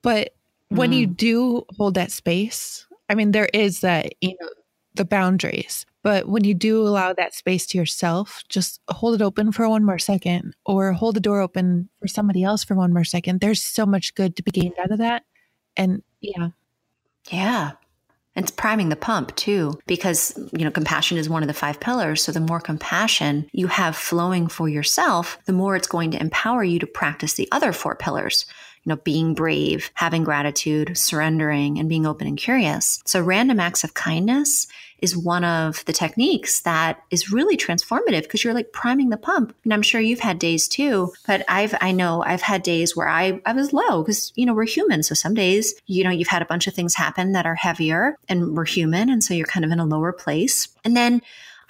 But 0.01 0.35
when 0.69 0.91
mm. 0.91 0.97
you 0.97 1.07
do 1.07 1.65
hold 1.77 1.95
that 1.95 2.11
space, 2.11 2.85
I 3.09 3.15
mean, 3.15 3.31
there 3.31 3.49
is 3.53 3.81
that, 3.81 4.13
you 4.21 4.35
know, 4.39 4.49
the 4.95 5.05
boundaries. 5.05 5.85
But 6.03 6.27
when 6.27 6.43
you 6.43 6.53
do 6.53 6.81
allow 6.81 7.13
that 7.13 7.35
space 7.35 7.67
to 7.67 7.77
yourself, 7.77 8.43
just 8.49 8.81
hold 8.89 9.15
it 9.15 9.21
open 9.21 9.51
for 9.51 9.69
one 9.69 9.85
more 9.85 9.99
second 9.99 10.55
or 10.65 10.93
hold 10.93 11.15
the 11.15 11.19
door 11.19 11.41
open 11.41 11.89
for 11.99 12.07
somebody 12.07 12.43
else 12.43 12.63
for 12.63 12.73
one 12.73 12.91
more 12.91 13.03
second. 13.03 13.39
There's 13.39 13.63
so 13.63 13.85
much 13.85 14.15
good 14.15 14.35
to 14.35 14.43
be 14.43 14.51
gained 14.51 14.79
out 14.79 14.91
of 14.91 14.97
that. 14.97 15.23
And 15.77 16.01
yeah. 16.19 16.49
Yeah. 17.29 17.71
And 18.35 18.43
it's 18.43 18.51
priming 18.51 18.89
the 18.89 18.95
pump 18.95 19.35
too, 19.35 19.79
because, 19.87 20.37
you 20.53 20.63
know, 20.63 20.71
compassion 20.71 21.17
is 21.17 21.29
one 21.29 21.43
of 21.43 21.47
the 21.47 21.53
five 21.53 21.79
pillars. 21.79 22.23
So 22.23 22.31
the 22.31 22.39
more 22.39 22.61
compassion 22.61 23.49
you 23.51 23.67
have 23.67 23.95
flowing 23.95 24.47
for 24.47 24.69
yourself, 24.69 25.37
the 25.45 25.53
more 25.53 25.75
it's 25.75 25.87
going 25.87 26.11
to 26.11 26.21
empower 26.21 26.63
you 26.63 26.79
to 26.79 26.87
practice 26.87 27.33
the 27.33 27.49
other 27.51 27.73
four 27.73 27.95
pillars 27.95 28.45
you 28.83 28.89
know, 28.89 28.95
being 28.97 29.35
brave, 29.35 29.91
having 29.93 30.23
gratitude, 30.23 30.97
surrendering, 30.97 31.77
and 31.77 31.87
being 31.87 32.05
open 32.05 32.27
and 32.27 32.37
curious. 32.37 33.01
So 33.05 33.21
random 33.21 33.59
acts 33.59 33.83
of 33.83 33.93
kindness 33.93 34.67
is 35.01 35.17
one 35.17 35.43
of 35.43 35.83
the 35.85 35.93
techniques 35.93 36.61
that 36.61 37.03
is 37.09 37.31
really 37.31 37.57
transformative 37.57 38.23
because 38.23 38.43
you're 38.43 38.53
like 38.53 38.71
priming 38.71 39.09
the 39.09 39.17
pump. 39.17 39.55
And 39.63 39.73
I'm 39.73 39.81
sure 39.81 39.99
you've 39.99 40.19
had 40.19 40.39
days 40.39 40.67
too, 40.67 41.11
but 41.27 41.43
I've, 41.49 41.75
I 41.81 41.91
know 41.91 42.23
I've 42.23 42.41
had 42.41 42.63
days 42.63 42.95
where 42.95 43.07
I, 43.07 43.41
I 43.45 43.53
was 43.53 43.73
low 43.73 44.03
because, 44.03 44.31
you 44.35 44.45
know, 44.45 44.53
we're 44.53 44.65
human. 44.65 45.03
So 45.03 45.15
some 45.15 45.33
days, 45.33 45.73
you 45.87 46.03
know, 46.03 46.09
you've 46.09 46.27
had 46.27 46.41
a 46.41 46.45
bunch 46.45 46.67
of 46.67 46.73
things 46.73 46.95
happen 46.95 47.31
that 47.33 47.45
are 47.45 47.55
heavier 47.55 48.17
and 48.29 48.55
we're 48.55 48.65
human. 48.65 49.09
And 49.09 49.23
so 49.23 49.33
you're 49.33 49.47
kind 49.47 49.65
of 49.65 49.71
in 49.71 49.79
a 49.79 49.85
lower 49.85 50.13
place. 50.13 50.67
And 50.83 50.95
then 50.95 51.21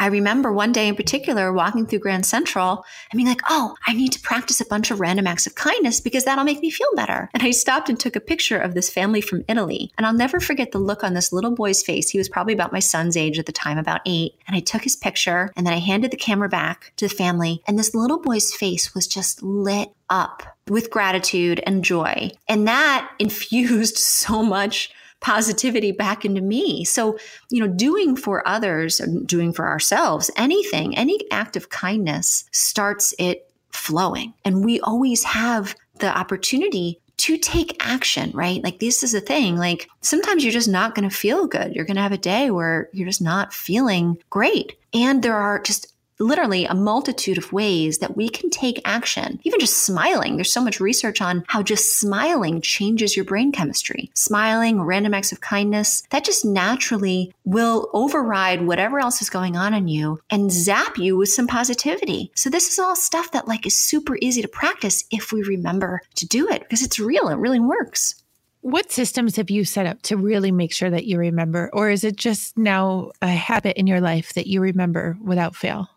I 0.02 0.08
remember 0.08 0.52
one 0.52 0.72
day 0.72 0.88
in 0.88 0.96
particular 0.96 1.54
walking 1.54 1.86
through 1.86 2.00
Grand 2.00 2.26
Central 2.26 2.84
and 3.12 3.18
being 3.18 3.28
like, 3.28 3.44
oh, 3.48 3.76
I 3.86 3.94
need 3.94 4.12
to 4.14 4.20
practice 4.20 4.60
a 4.60 4.66
bunch 4.66 4.90
of 4.90 5.00
random 5.00 5.28
acts 5.28 5.46
of 5.46 5.54
kindness 5.54 6.02
because 6.02 6.24
that'll 6.24 6.44
make 6.44 6.60
me 6.60 6.72
feel 6.72 6.88
better. 6.96 7.30
And 7.36 7.44
I 7.44 7.52
stopped 7.52 7.88
and 7.88 8.00
took 8.00 8.16
a 8.16 8.20
picture 8.20 8.58
of 8.58 8.74
this 8.74 8.90
family 8.90 9.22
from 9.22 9.46
Italy. 9.48 9.92
And 10.00 10.08
I'll 10.08 10.14
never 10.14 10.40
forget 10.40 10.72
the 10.72 10.80
look 10.80 11.04
on 11.04 11.14
this 11.14 11.32
little 11.32 11.52
boy's 11.52 11.84
face. 11.84 12.10
He 12.10 12.18
was 12.18 12.30
probably 12.30 12.56
about 12.56 12.74
my 12.74 12.80
son's 12.80 13.16
age 13.16 13.38
at 13.38 13.46
the 13.46 13.52
time, 13.52 13.78
about 13.78 14.02
eight. 14.08 14.34
And 14.48 14.56
I 14.56 14.60
took 14.60 14.82
his 14.82 14.96
picture 14.96 15.54
and 15.56 15.68
then 15.68 15.74
I 15.76 15.80
handed 15.80 16.10
the 16.10 16.18
camera 16.18 16.50
back 16.50 16.94
to 16.98 17.08
the 17.08 17.14
family. 17.14 17.62
And 17.68 17.78
this 17.78 17.94
little 17.94 18.20
boy's 18.20 18.52
face 18.52 18.96
was 18.96 19.06
just 19.06 19.44
lit 19.44 19.92
up 20.10 20.42
with 20.68 20.90
gratitude 20.90 21.62
and 21.68 21.86
joy. 21.86 22.32
And 22.48 22.68
that 22.68 23.12
infused 23.20 23.98
so 23.98 24.42
much 24.42 24.92
positivity 25.22 25.92
back 25.92 26.26
into 26.26 26.42
me. 26.42 26.84
So, 26.84 27.18
you 27.50 27.62
know, 27.62 27.72
doing 27.72 28.16
for 28.16 28.46
others, 28.48 29.00
doing 29.26 29.54
for 29.54 29.68
ourselves, 29.68 30.30
anything, 30.36 30.98
any 30.98 31.20
act 31.32 31.56
of 31.56 31.70
kindness 31.70 32.46
starts 32.52 33.14
it 33.18 33.50
flowing. 33.70 34.34
And 34.44 34.66
we 34.66 34.80
always 34.82 35.24
have 35.24 35.76
the 36.00 36.16
opportunity 36.16 37.00
to 37.18 37.38
take 37.38 37.78
action, 37.86 38.32
right? 38.34 38.64
Like 38.64 38.80
this 38.80 39.04
is 39.04 39.14
a 39.14 39.22
thing. 39.22 39.56
Like 39.56 39.88
sometimes 40.02 40.44
you're 40.44 40.52
just 40.52 40.68
not 40.68 40.96
going 40.96 41.08
to 41.08 41.16
feel 41.16 41.46
good. 41.46 41.76
You're 41.76 41.86
going 41.86 41.98
to 41.98 42.02
have 42.02 42.12
a 42.12 42.18
day 42.18 42.50
where 42.50 42.90
you're 42.94 43.08
just 43.08 43.22
not 43.22 43.54
feeling 43.54 44.18
great. 44.32 44.76
And 44.92 45.22
there 45.22 45.38
are 45.38 45.60
just 45.60 45.91
literally 46.22 46.66
a 46.66 46.76
multitude 46.76 47.38
of 47.38 47.52
ways 47.52 47.98
that 47.98 48.16
we 48.16 48.30
can 48.30 48.50
take 48.50 48.82
action. 48.86 49.40
Even 49.44 49.60
just 49.60 49.84
smiling. 49.84 50.36
There's 50.36 50.54
so 50.54 50.64
much 50.64 50.80
research 50.80 51.22
on 51.22 51.44
how 51.48 51.64
just 51.64 52.00
smiling 52.00 52.62
changes 52.62 53.16
your 53.16 53.26
brain 53.26 53.52
chemistry. 53.52 54.12
Smiling, 54.14 54.82
random 54.82 55.14
acts 55.14 55.32
of 55.32 55.42
kindness, 55.42 56.04
that 56.12 56.24
just 56.24 56.46
naturally 56.46 57.34
will 57.44 57.90
override 57.94 58.66
whatever 58.66 59.00
else 59.00 59.22
is 59.22 59.30
going 59.30 59.58
on 59.58 59.74
in 59.74 59.88
you 59.88 60.22
and 60.30 60.52
zap 60.52 60.98
you 60.98 61.18
with 61.18 61.30
some 61.30 61.48
positivity. 61.48 62.32
So 62.36 62.50
this 62.50 62.72
is 62.72 62.80
all 62.80 62.96
stuff 62.96 63.32
that 63.32 63.48
like 63.48 63.66
is 63.66 63.78
super 63.78 64.18
easy 64.22 64.42
to 64.42 64.48
practice 64.48 65.04
if 65.12 65.32
we 65.32 65.44
remember 65.44 66.02
to 66.16 66.28
do 66.28 66.48
it 66.50 66.62
because 66.62 66.84
it's 66.84 67.00
real. 67.00 67.28
It 67.30 67.38
really 67.38 67.60
works. 67.60 68.16
What 68.62 68.92
systems 68.92 69.38
have 69.38 69.50
you 69.50 69.66
set 69.66 69.88
up 69.88 70.04
to 70.04 70.18
really 70.18 70.52
make 70.52 70.72
sure 70.72 70.90
that 70.90 71.06
you 71.06 71.18
remember? 71.18 71.72
Or 71.74 71.90
is 71.90 72.04
it 72.04 72.16
just 72.16 72.58
now 72.58 73.12
a 73.20 73.28
habit 73.28 73.76
in 73.78 73.88
your 73.88 74.02
life 74.02 74.34
that 74.34 74.46
you 74.46 74.62
remember 74.62 75.18
without 75.20 75.56
fail? 75.56 75.90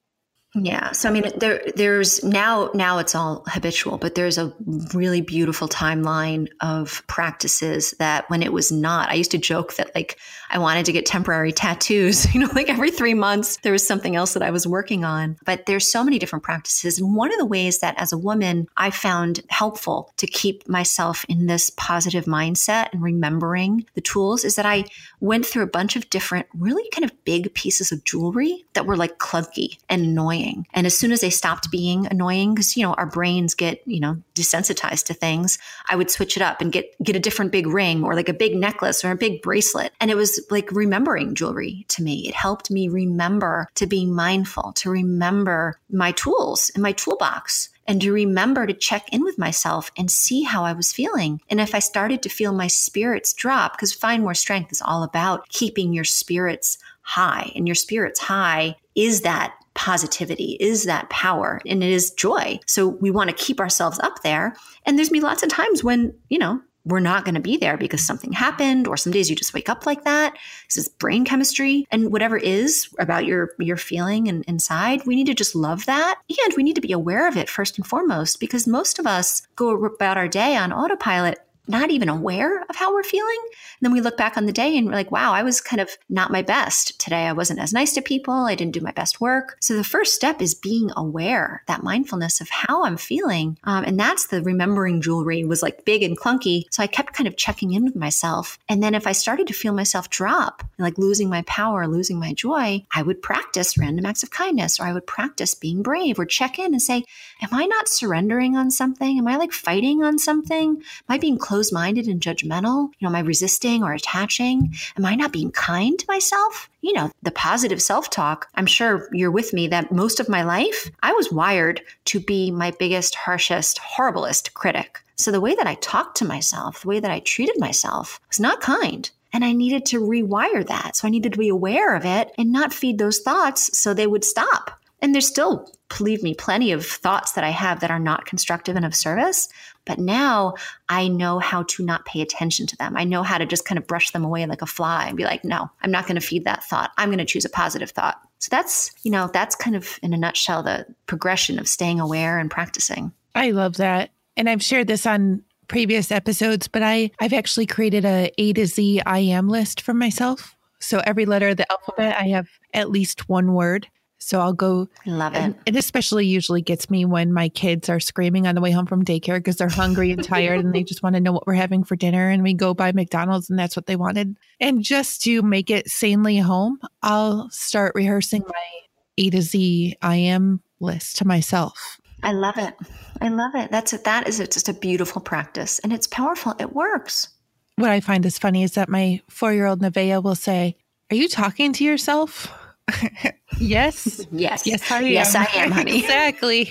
Yeah. 0.57 0.93
So 0.93 1.09
I 1.09 1.13
mean 1.13 1.25
there 1.37 1.65
there's 1.75 2.23
now 2.23 2.71
now 2.75 2.99
it's 2.99 3.17
all 3.17 3.43
habitual, 3.49 3.99
but 3.99 4.15
there's 4.15 4.39
a 4.39 4.53
really 4.95 5.21
beautiful 5.21 5.69
timeline 5.69 6.47
of 6.61 7.03
practices 7.09 7.91
that 7.99 8.31
when 8.31 8.41
it 8.41 8.53
was 8.53 8.71
not, 8.71 9.11
I 9.11 9.15
used 9.15 9.33
to 9.33 9.39
joke 9.39 9.75
that 9.75 9.93
like 9.97 10.17
I 10.51 10.59
wanted 10.59 10.87
to 10.87 10.93
get 10.93 11.07
temporary 11.07 11.51
tattoos, 11.51 12.33
you 12.35 12.39
know, 12.41 12.49
like 12.55 12.69
every 12.69 12.93
3 12.93 13.15
months 13.15 13.57
there 13.63 13.73
was 13.73 13.85
something 13.85 14.15
else 14.15 14.35
that 14.35 14.45
I 14.45 14.53
was 14.53 14.65
working 14.65 15.05
on. 15.05 15.37
But 15.45 15.67
there's 15.67 15.91
so 15.91 16.05
many 16.05 16.21
different 16.21 16.45
practices 16.45 17.01
and 17.01 17.17
one 17.17 17.33
of 17.33 17.39
the 17.39 17.47
ways 17.47 17.81
that 17.81 17.97
as 17.99 18.13
a 18.13 18.19
woman 18.19 18.69
I 18.77 18.93
found 18.93 19.41
helpful 19.49 20.13
to 20.19 20.27
keep 20.29 20.69
myself 20.69 21.25
in 21.29 21.47
this 21.47 21.71
positive 21.71 22.27
mindset 22.27 22.91
and 22.93 23.03
remembering 23.03 23.87
the 23.95 24.01
tools 24.01 24.45
is 24.45 24.55
that 24.55 24.67
I 24.67 24.85
went 25.19 25.47
through 25.47 25.65
a 25.65 25.69
bunch 25.79 25.97
of 25.97 26.09
different 26.11 26.47
really 26.55 26.89
kind 26.91 27.05
of 27.05 27.25
big 27.25 27.53
pieces 27.55 27.91
of 27.91 28.05
jewelry 28.05 28.65
that 28.75 28.87
were 28.87 28.97
like 28.97 29.19
clunky 29.19 29.79
and 29.89 30.05
annoying 30.05 30.44
annoying. 30.45 30.67
And 30.73 30.87
as 30.87 30.97
soon 30.97 31.13
as 31.13 31.21
they 31.21 31.31
stopped 31.31 31.71
being 31.71 32.07
annoying, 32.07 32.55
because, 32.55 32.77
you 32.77 32.83
know, 32.83 32.95
our 32.95 33.07
brains 33.07 33.55
get, 33.55 33.83
you 33.87 34.01
know, 34.01 34.17
desensitized 34.35 35.07
to 35.07 35.15
things, 35.15 35.59
I 35.89 35.97
would 35.97 36.11
switch 36.11 36.37
it 36.37 36.43
up 36.43 36.61
and 36.61 36.73
get, 36.73 36.95
get 37.03 37.17
a 37.17 37.21
different 37.21 37.53
big 37.53 37.67
ring 37.67 38.05
or 38.05 38.15
like 38.15 38.29
a 38.29 38.35
big 38.35 38.57
necklace 38.57 39.05
or 39.05 39.11
a 39.11 39.17
big 39.17 39.43
bracelet. 39.43 39.93
And 40.01 40.11
it 40.11 40.17
was 40.17 40.41
like 40.51 40.71
remembering 40.73 41.35
jewelry 41.35 41.85
to 41.89 42.03
me. 42.03 42.29
It 42.29 42.35
helped 42.35 42.71
me 42.71 42.89
remember 42.89 43.69
to 43.77 43.87
be 43.87 44.07
mindful, 44.07 44.73
to 44.75 44.91
remember 44.91 45.79
my 45.91 46.13
tools 46.13 46.71
in 46.71 46.83
my 46.83 46.93
toolbox 46.93 47.71
and 47.87 48.01
to 48.01 48.13
remember 48.13 48.67
to 48.67 48.73
check 48.73 49.13
in 49.13 49.23
with 49.23 49.39
myself 49.39 49.91
and 49.99 50.11
see 50.11 50.43
how 50.43 50.65
I 50.65 50.73
was 50.73 50.93
feeling. 50.93 51.41
And 51.51 51.61
if 51.61 51.75
I 51.75 51.81
started 51.81 52.23
to 52.23 52.31
feel 52.31 52.53
my 52.53 52.67
spirits 52.67 53.35
drop, 53.35 53.73
because 53.73 53.93
Find 53.93 54.23
More 54.23 54.35
Strength 54.35 54.73
is 54.73 54.83
all 54.83 55.03
about 55.03 55.49
keeping 55.51 55.93
your 55.93 56.05
spirits 56.05 56.79
high, 57.03 57.53
and 57.55 57.69
your 57.69 57.75
spirits 57.75 58.19
high 58.19 58.77
is 58.95 59.21
that 59.21 59.55
positivity, 59.75 60.57
is 60.61 60.85
that 60.85 61.11
power, 61.11 61.61
and 61.67 61.83
it 61.83 61.91
is 61.91 62.11
joy. 62.13 62.59
So 62.67 62.89
we 62.89 63.11
want 63.11 63.31
to 63.31 63.37
keep 63.37 63.61
ourselves 63.61 63.99
up 64.01 64.23
there. 64.23 64.57
And 64.87 64.99
there's 64.99 65.11
me 65.11 65.21
lots 65.21 65.43
of 65.43 65.49
times 65.49 65.83
when, 65.83 66.15
you 66.29 66.39
know, 66.39 66.61
we're 66.85 67.01
not 67.01 67.25
going 67.25 67.35
to 67.35 67.41
be 67.41 67.57
there 67.57 67.77
because 67.77 68.07
something 68.07 68.33
happened 68.33 68.87
or 68.87 68.97
some 68.97 69.13
days 69.13 69.31
you 69.31 69.37
just 69.37 69.55
wake 69.55 69.69
up 69.69 69.87
like 69.87 70.05
that 70.05 70.37
this 70.69 70.77
is 70.77 70.89
brain 70.89 71.25
chemistry 71.25 71.87
and 71.91 72.13
whatever 72.13 72.37
is 72.37 72.89
about 72.99 73.25
your 73.25 73.51
your 73.59 73.77
feeling 73.77 74.29
and 74.29 74.45
inside 74.47 75.05
we 75.07 75.17
need 75.17 75.27
to 75.27 75.35
just 75.35 75.55
love 75.55 75.87
that 75.87 76.21
and 76.29 76.55
we 76.57 76.63
need 76.63 76.75
to 76.75 76.81
be 76.81 76.93
aware 76.93 77.27
of 77.27 77.37
it 77.37 77.49
first 77.49 77.79
and 77.79 77.87
foremost 77.87 78.39
because 78.39 78.67
most 78.67 78.99
of 78.99 79.07
us 79.07 79.47
go 79.57 79.85
about 79.85 80.17
our 80.17 80.29
day 80.29 80.57
on 80.57 80.73
autopilot 80.73 81.39
not 81.67 81.91
even 81.91 82.09
aware 82.09 82.63
of 82.63 82.77
how 82.77 82.93
we're 82.93 83.03
feeling. 83.03 83.41
And 83.45 83.81
then 83.83 83.93
we 83.93 84.01
look 84.01 84.17
back 84.17 84.37
on 84.37 84.47
the 84.47 84.53
day 84.53 84.77
and 84.77 84.87
we're 84.87 84.93
like, 84.93 85.11
wow, 85.11 85.33
I 85.33 85.43
was 85.43 85.61
kind 85.61 85.81
of 85.81 85.91
not 86.09 86.31
my 86.31 86.43
best 86.43 86.99
today. 87.01 87.25
I 87.25 87.33
wasn't 87.33 87.61
as 87.61 87.73
nice 87.73 87.95
to 87.95 88.03
people. 88.03 88.35
I 88.35 88.55
didn't 88.55 88.75
do 88.75 88.81
my 88.81 88.91
best 88.93 89.21
work. 89.21 89.57
So 89.61 89.77
the 89.77 89.85
first 89.85 90.15
step 90.15 90.43
is 90.43 90.55
being 90.55 90.91
aware, 90.97 91.63
that 91.67 91.83
mindfulness 91.83 92.41
of 92.41 92.51
how 92.51 92.85
I'm 92.85 92.97
feeling. 92.97 93.59
Um, 93.65 93.85
and 93.85 93.99
that's 93.99 94.27
the 94.27 94.43
remembering 94.43 95.01
jewelry 95.01 95.45
was 95.45 95.63
like 95.63 95.85
big 95.85 96.03
and 96.03 96.19
clunky. 96.19 96.65
So 96.71 96.83
I 96.83 96.87
kept 96.87 97.15
kind 97.15 97.27
of 97.27 97.37
checking 97.37 97.73
in 97.73 97.85
with 97.85 97.97
myself. 97.97 98.59
And 98.69 98.83
then 98.83 98.95
if 98.95 99.07
I 99.07 99.13
started 99.13 99.47
to 99.49 99.55
feel 99.55 99.73
myself 99.73 100.11
drop, 100.11 100.63
like 100.79 100.99
losing 100.99 101.29
my 101.29 101.43
power, 101.43 101.87
losing 101.87 102.19
my 102.19 102.35
joy, 102.35 102.85
I 102.95 103.03
would 103.03 103.23
practice 103.23 103.79
random 103.79 104.07
acts 104.07 104.23
of 104.23 104.31
kindness 104.31 104.81
or 104.81 104.85
I 104.85 104.93
would 104.93 105.07
practice 105.07 105.55
being 105.55 105.83
brave 105.83 106.19
or 106.19 106.27
check 106.27 106.59
in 106.59 106.67
and 106.67 106.83
say, 106.83 107.05
am 107.45 107.59
I 107.59 107.67
not 107.67 107.89
surrendering 107.89 108.57
on 108.57 108.71
something? 108.71 109.19
Am 109.19 109.29
I 109.29 109.37
like 109.37 109.53
fighting 109.53 110.03
on 110.03 110.19
something? 110.19 110.77
Am 110.77 110.83
I 111.09 111.19
being 111.19 111.39
close 111.39 111.55
closed 111.55 111.73
minded 111.73 112.09
and 112.09 112.21
judgmental? 112.21 112.89
You 112.99 113.03
know, 113.03 113.09
am 113.11 113.15
I 113.15 113.21
resisting 113.21 113.85
or 113.85 113.93
attaching? 113.93 114.75
Am 114.99 115.07
I 115.07 115.15
not 115.15 115.33
being 115.33 115.53
kind 115.53 115.97
to 115.97 116.05
myself? 116.09 116.69
You 116.81 116.93
know, 116.93 117.11
the 117.23 117.31
positive 117.31 117.81
self 117.81 118.11
talk, 118.11 118.49
I'm 118.57 118.67
sure 118.67 119.09
you're 119.13 119.31
with 119.31 119.53
me 119.53 119.69
that 119.69 119.93
most 119.93 120.19
of 120.19 120.29
my 120.29 120.43
life, 120.43 120.91
I 121.03 121.13
was 121.13 121.33
wired 121.33 121.81
to 122.07 122.19
be 122.19 122.51
my 122.51 122.73
biggest, 122.73 123.15
harshest, 123.15 123.79
horriblest 123.79 124.53
critic. 124.55 125.01
So 125.17 125.31
the 125.31 125.41
way 125.41 125.55
that 125.55 125.69
I 125.69 125.77
talked 125.77 126.17
to 126.19 126.25
myself, 126.25 126.83
the 126.83 126.89
way 126.89 126.99
that 126.99 127.11
I 127.11 127.21
treated 127.21 127.59
myself 127.59 128.19
was 128.29 128.41
not 128.41 128.61
kind. 128.61 129.09
And 129.33 129.45
I 129.45 129.53
needed 129.53 129.87
to 129.87 130.01
rewire 130.01 130.67
that. 130.67 130.97
So 130.97 131.07
I 131.07 131.11
needed 131.11 131.33
to 131.33 131.39
be 131.39 131.49
aware 131.49 131.95
of 131.95 132.05
it 132.05 132.33
and 132.37 132.53
not 132.53 132.75
feed 132.75 132.99
those 132.99 133.21
thoughts 133.21 133.79
so 133.79 133.95
they 133.95 134.09
would 134.09 134.25
stop. 134.25 134.81
And 135.05 135.15
there's 135.15 135.27
still, 135.27 135.71
believe 135.99 136.23
me, 136.23 136.33
plenty 136.33 136.73
of 136.73 136.87
thoughts 136.87 137.33
that 137.33 137.45
I 137.45 137.51
have 137.51 137.81
that 137.81 137.91
are 137.91 137.99
not 137.99 138.25
constructive 138.25 138.75
and 138.75 138.87
of 138.87 138.95
service. 138.95 139.51
But 139.85 139.99
now 139.99 140.55
I 140.89 141.09
know 141.09 141.39
how 141.39 141.65
to 141.65 141.85
not 141.85 142.07
pay 142.07 142.23
attention 142.23 142.67
to 142.69 142.77
them. 142.79 142.97
I 142.97 143.05
know 143.05 143.23
how 143.23 143.37
to 143.37 143.45
just 143.45 143.67
kind 143.67 143.77
of 143.77 143.87
brush 143.87 144.13
them 144.13 144.25
away 144.25 144.47
like 144.47 144.63
a 144.63 144.67
fly 144.67 145.07
and 145.07 145.15
be 145.15 145.25
like, 145.25 145.45
no, 145.45 145.71
I'm 145.83 145.91
not 145.91 146.07
going 146.07 146.19
to 146.19 146.27
feed 146.27 146.45
that 146.47 146.65
thought. 146.65 146.91
I'm 146.97 147.11
going 147.11 147.19
to 147.19 147.27
choose 147.27 147.45
a 147.45 147.51
positive 147.51 147.91
thought. 147.91 148.19
So 148.39 148.49
that's, 148.51 148.93
you 149.03 149.11
know, 149.11 149.29
that's 149.31 149.55
kind 149.55 149.77
of 149.77 150.01
in 150.03 150.15
a 150.15 150.17
nutshell 150.17 150.63
the 150.63 150.87
progression 151.05 151.59
of 151.59 151.69
staying 151.69 152.01
aware 152.01 152.39
and 152.39 152.51
practicing. 152.51 153.13
I 153.35 153.51
love 153.51 153.77
that. 153.77 154.09
And 154.39 154.49
I've 154.49 154.63
shared 154.63 154.87
this 154.87 155.05
on 155.05 155.43
previous 155.69 156.11
episodes, 156.11 156.67
but 156.67 156.83
I, 156.83 157.11
I've 157.21 157.35
actually 157.35 157.67
created 157.67 158.07
a 158.07 158.33
A 158.39 158.55
to 158.55 158.65
Z 158.65 159.03
I 159.05 159.19
am 159.19 159.51
list 159.51 159.83
for 159.83 159.93
myself. 159.93 160.57
So 160.79 161.03
every 161.05 161.27
letter 161.27 161.49
of 161.49 161.59
the 161.59 161.71
alphabet, 161.71 162.17
I 162.19 162.29
have 162.29 162.49
at 162.73 162.91
least 162.91 163.29
one 163.29 163.53
word. 163.53 163.87
So 164.25 164.41
I'll 164.41 164.53
go. 164.53 164.89
Love 165.07 165.35
it. 165.35 165.39
And 165.39 165.55
it 165.67 165.77
especially 165.77 166.27
usually 166.27 166.63
gets 166.63 166.89
me 166.89 167.05
when 167.05 167.33
my 167.33 167.49
kids 167.49 167.89
are 167.89 168.01
screaming 168.01 168.47
on 168.47 168.55
the 168.55 168.61
way 168.61 168.71
home 168.71 168.87
from 168.87 169.05
daycare 169.05 169.39
because 169.39 169.57
they're 169.57 169.69
hungry 169.69 170.11
and 170.11 170.25
tired 170.25 170.65
and 170.65 170.75
they 170.75 170.83
just 170.83 171.03
want 171.03 171.15
to 171.15 171.21
know 171.21 171.33
what 171.33 171.47
we're 171.47 171.55
having 171.55 171.85
for 171.85 171.97
dinner. 171.97 172.31
And 172.31 172.43
we 172.43 172.55
go 172.55 172.73
by 172.73 172.93
McDonald's 172.93 173.51
and 173.51 173.59
that's 173.59 173.77
what 173.77 173.87
they 173.87 173.97
wanted. 173.97 174.37
And 174.61 174.83
just 174.83 175.23
to 175.23 175.43
make 175.43 175.71
it 175.71 175.91
sanely 175.91 176.39
home, 176.39 176.79
I'll 177.03 177.51
start 177.51 177.93
rehearsing 177.95 178.43
my 178.47 178.81
A 179.19 179.31
to 179.31 179.43
Z 179.43 179.97
I 180.01 180.17
am 180.17 180.61
list 180.81 181.17
to 181.19 181.27
myself. 181.27 182.01
I 182.23 182.33
love 182.33 182.57
it. 182.57 182.75
I 183.21 183.29
love 183.29 183.55
it. 183.55 183.71
That's 183.71 183.93
it. 183.93 184.05
That 184.05 184.27
is 184.27 184.39
just 184.39 184.69
a 184.69 184.75
beautiful 184.75 185.21
practice 185.21 185.79
and 185.81 185.93
it's 185.93 186.07
powerful. 186.07 186.55
It 186.59 186.73
works. 186.73 187.29
What 187.77 187.91
I 187.91 188.01
find 188.01 188.25
is 188.25 188.39
funny 188.39 188.63
is 188.63 188.73
that 188.73 188.89
my 188.89 189.21
four 189.29 189.53
year 189.53 189.67
old 189.67 189.83
Nevaeh 189.83 190.23
will 190.23 190.35
say, 190.35 190.77
Are 191.11 191.17
you 191.17 191.29
talking 191.29 191.73
to 191.75 191.85
yourself? 191.85 192.51
yes. 193.59 194.27
Yes. 194.31 194.67
Yes, 194.67 194.91
I 194.91 194.99
am. 194.99 195.07
Yes, 195.07 195.35
I 195.35 195.45
am, 195.55 195.71
honey. 195.71 195.99
exactly. 196.05 196.65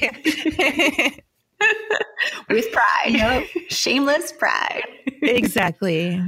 With 2.50 2.72
pride. 2.72 3.10
Yep. 3.10 3.44
Shameless 3.70 4.32
pride. 4.34 4.84
exactly. 5.22 6.22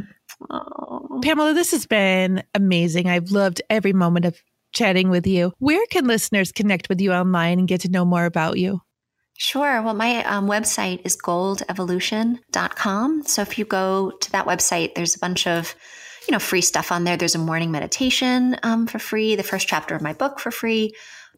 Oh. 0.50 1.20
Pamela, 1.24 1.54
this 1.54 1.72
has 1.72 1.86
been 1.86 2.44
amazing. 2.54 3.08
I've 3.08 3.32
loved 3.32 3.62
every 3.70 3.94
moment 3.94 4.26
of 4.26 4.42
chatting 4.74 5.10
with 5.10 5.26
you. 5.26 5.54
Where 5.60 5.86
can 5.88 6.06
listeners 6.06 6.52
connect 6.52 6.90
with 6.90 7.02
you 7.02 7.14
online 7.14 7.60
and 7.60 7.68
get 7.68 7.82
to 7.82 7.90
know 7.90 8.06
more 8.06 8.26
about 8.26 8.60
you? 8.60 8.82
Sure. 9.38 9.82
Well, 9.82 9.94
my 9.94 10.24
um, 10.24 10.48
website 10.48 11.02
is 11.06 11.18
goldevolution.com. 11.18 13.24
So 13.24 13.42
if 13.42 13.58
you 13.58 13.66
go 13.66 14.12
to 14.12 14.32
that 14.32 14.46
website, 14.46 14.96
there's 14.96 15.16
a 15.16 15.20
bunch 15.20 15.48
of 15.48 15.76
you 16.28 16.32
know, 16.32 16.40
free 16.40 16.62
stuff 16.62 16.92
on 16.92 17.04
there. 17.04 17.18
There's 17.18 17.36
a 17.36 17.40
morning 17.40 17.72
meditation 17.72 18.58
um, 18.64 18.88
for 18.88 19.00
free, 19.00 19.36
the 19.36 19.44
first 19.44 19.68
chapter 19.68 19.96
of 19.96 20.02
my 20.02 20.14
book 20.14 20.40
for 20.40 20.52
free. 20.52 20.94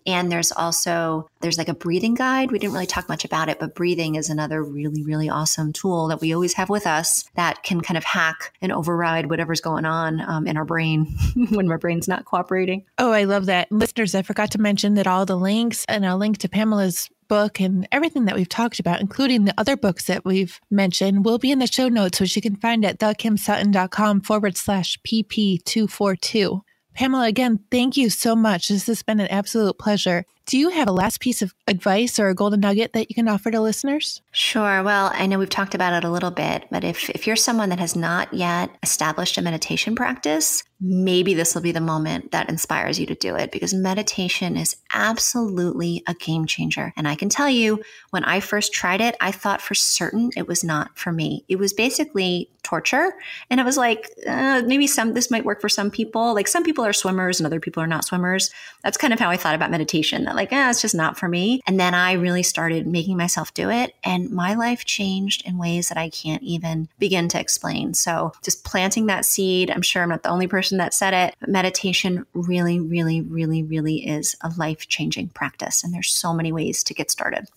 And 0.08 0.32
there's 0.32 0.52
also 0.52 1.30
there's 1.42 1.58
like 1.58 1.68
a 1.68 1.76
breathing 1.76 2.16
guide. 2.16 2.52
We 2.52 2.60
didn't 2.60 2.74
really 2.74 2.88
talk 2.88 3.10
much 3.10 3.26
about 3.26 3.50
it, 3.50 3.60
but 3.60 3.76
breathing 3.76 4.16
is 4.16 4.30
another 4.30 4.64
really 4.64 5.04
really 5.04 5.30
awesome 5.30 5.74
tool 5.74 6.08
that 6.08 6.22
we 6.22 6.34
always 6.34 6.54
have 6.54 6.70
with 6.70 6.88
us 6.88 7.26
that 7.36 7.62
can 7.62 7.82
kind 7.82 7.98
of 7.98 8.04
hack 8.04 8.54
and 8.62 8.72
override 8.72 9.30
whatever's 9.30 9.62
going 9.62 9.86
on 9.86 10.22
um, 10.22 10.48
in 10.48 10.58
our 10.58 10.66
brain 10.66 11.06
when 11.50 11.70
our 11.70 11.78
brain's 11.78 12.08
not 12.08 12.26
cooperating. 12.26 12.86
Oh, 12.98 13.12
I 13.12 13.26
love 13.26 13.48
that, 13.48 13.72
listeners! 13.72 14.16
I 14.16 14.22
forgot 14.22 14.52
to 14.52 14.62
mention 14.62 14.96
that 14.96 15.08
all 15.08 15.26
the 15.26 15.38
links 15.38 15.86
and 15.90 16.06
a 16.06 16.16
link 16.16 16.38
to 16.40 16.50
Pamela's 16.50 17.10
book 17.28 17.60
and 17.60 17.88
everything 17.92 18.26
that 18.26 18.36
we've 18.36 18.50
talked 18.50 18.80
about, 18.80 19.02
including 19.02 19.46
the 19.46 19.54
other 19.58 19.76
books 19.76 20.06
that 20.06 20.26
we've 20.26 20.60
mentioned, 20.70 21.26
will 21.26 21.38
be 21.38 21.52
in 21.52 21.60
the 21.60 21.68
show 21.68 21.88
notes, 21.88 22.20
which 22.20 22.36
you 22.36 22.42
can 22.42 22.56
find 22.56 22.86
at 22.86 23.00
thekimsutton.com 23.00 24.22
forward 24.22 24.58
slash 24.58 24.98
pp242. 25.06 26.62
Pamela, 26.98 27.28
again, 27.28 27.60
thank 27.70 27.96
you 27.96 28.10
so 28.10 28.36
much. 28.36 28.70
This 28.70 28.88
has 28.88 29.04
been 29.04 29.20
an 29.20 29.28
absolute 29.28 29.78
pleasure. 29.78 30.26
Do 30.48 30.58
you 30.58 30.70
have 30.70 30.88
a 30.88 30.94
last 30.94 31.20
piece 31.20 31.42
of 31.42 31.54
advice 31.68 32.18
or 32.20 32.30
a 32.30 32.34
golden 32.34 32.62
nugget 32.62 32.94
that 32.94 33.10
you 33.10 33.16
can 33.16 33.28
offer 33.28 33.52
to 33.52 33.60
listeners? 33.60 34.22
Sure. 34.32 34.82
Well, 34.82 35.12
I 35.14 35.26
know 35.26 35.38
we've 35.40 35.50
talked 35.50 35.76
about 35.76 35.92
it 35.92 36.08
a 36.08 36.10
little 36.10 36.32
bit, 36.32 36.68
but 36.72 36.86
if, 36.86 37.10
if 37.10 37.28
you're 37.28 37.36
someone 37.36 37.68
that 37.68 37.80
has 37.80 37.98
not 37.98 38.34
yet 38.34 38.70
established 38.82 39.38
a 39.38 39.42
meditation 39.42 39.94
practice, 39.94 40.64
maybe 40.80 41.34
this 41.34 41.56
will 41.56 41.62
be 41.62 41.72
the 41.72 41.82
moment 41.82 42.32
that 42.32 42.50
inspires 42.50 43.00
you 43.00 43.06
to 43.08 43.16
do 43.16 43.36
it 43.36 43.52
because 43.52 43.74
meditation 43.74 44.56
is 44.56 44.78
absolutely 44.94 46.04
a 46.08 46.14
game 46.14 46.46
changer. 46.46 46.94
And 46.96 47.08
I 47.08 47.16
can 47.16 47.30
tell 47.30 47.50
you, 47.50 47.82
when 48.12 48.24
I 48.24 48.40
first 48.40 48.72
tried 48.72 49.02
it, 49.02 49.18
I 49.20 49.32
thought 49.32 49.62
for 49.62 49.74
certain 49.76 50.30
it 50.38 50.48
was 50.48 50.64
not 50.64 50.98
for 50.98 51.12
me. 51.12 51.44
It 51.50 51.58
was 51.58 51.74
basically 51.74 52.50
torture. 52.64 53.14
And 53.50 53.60
I 53.60 53.64
was 53.64 53.78
like, 53.78 54.12
uh, 54.28 54.62
maybe 54.66 54.88
some, 54.88 55.14
this 55.14 55.32
might 55.32 55.46
work 55.46 55.62
for 55.62 55.70
some 55.70 55.90
people. 55.90 56.36
Like 56.36 56.48
some 56.48 56.64
people 56.64 56.86
are 56.86 56.94
swimmers 56.94 57.40
and 57.40 57.48
other 57.48 57.60
people 57.60 57.82
are 57.82 57.88
not 57.88 58.06
swimmers. 58.06 58.52
That's 58.84 58.98
kind 58.98 59.14
of 59.14 59.20
how 59.20 59.30
I 59.30 59.38
thought 59.38 59.56
about 59.56 59.72
meditation 59.72 60.26
that 60.26 60.36
like, 60.38 60.50
ah, 60.54 60.70
it's 60.70 60.82
just 60.82 60.96
not 60.96 61.18
for 61.18 61.28
me. 61.28 61.62
And 61.68 61.78
then 61.78 61.94
I 61.94 62.14
really 62.14 62.44
started 62.44 62.88
making 62.88 63.18
myself 63.18 63.54
do 63.54 63.70
it. 63.70 63.94
And 64.04 64.32
my 64.32 64.54
life 64.56 64.86
changed 64.86 65.46
in 65.46 65.58
ways 65.58 65.90
that 65.90 65.98
I 65.98 66.10
can't 66.10 66.44
even 66.44 66.88
begin 67.00 67.28
to 67.30 67.40
explain. 67.40 67.94
So 67.94 68.32
just 68.44 68.64
planting 68.64 69.08
that 69.08 69.26
seed, 69.26 69.70
I'm 69.70 69.82
sure 69.82 70.04
I'm 70.04 70.10
not 70.10 70.24
the 70.24 70.30
only 70.30 70.48
person 70.48 70.78
that 70.78 70.94
said 70.94 71.14
it, 71.14 71.36
but 71.40 71.50
meditation 71.50 72.26
really, 72.34 72.80
really, 72.80 73.22
really, 73.22 73.64
really 73.64 74.08
is 74.08 74.36
a 74.42 74.54
life 74.58 74.88
changing 74.88 75.30
practice. 75.30 75.84
And 75.84 75.94
there's 75.94 76.14
so 76.14 76.34
many 76.34 76.52
ways 76.52 76.84
to 76.84 76.94
get 76.94 77.12
started. 77.12 77.48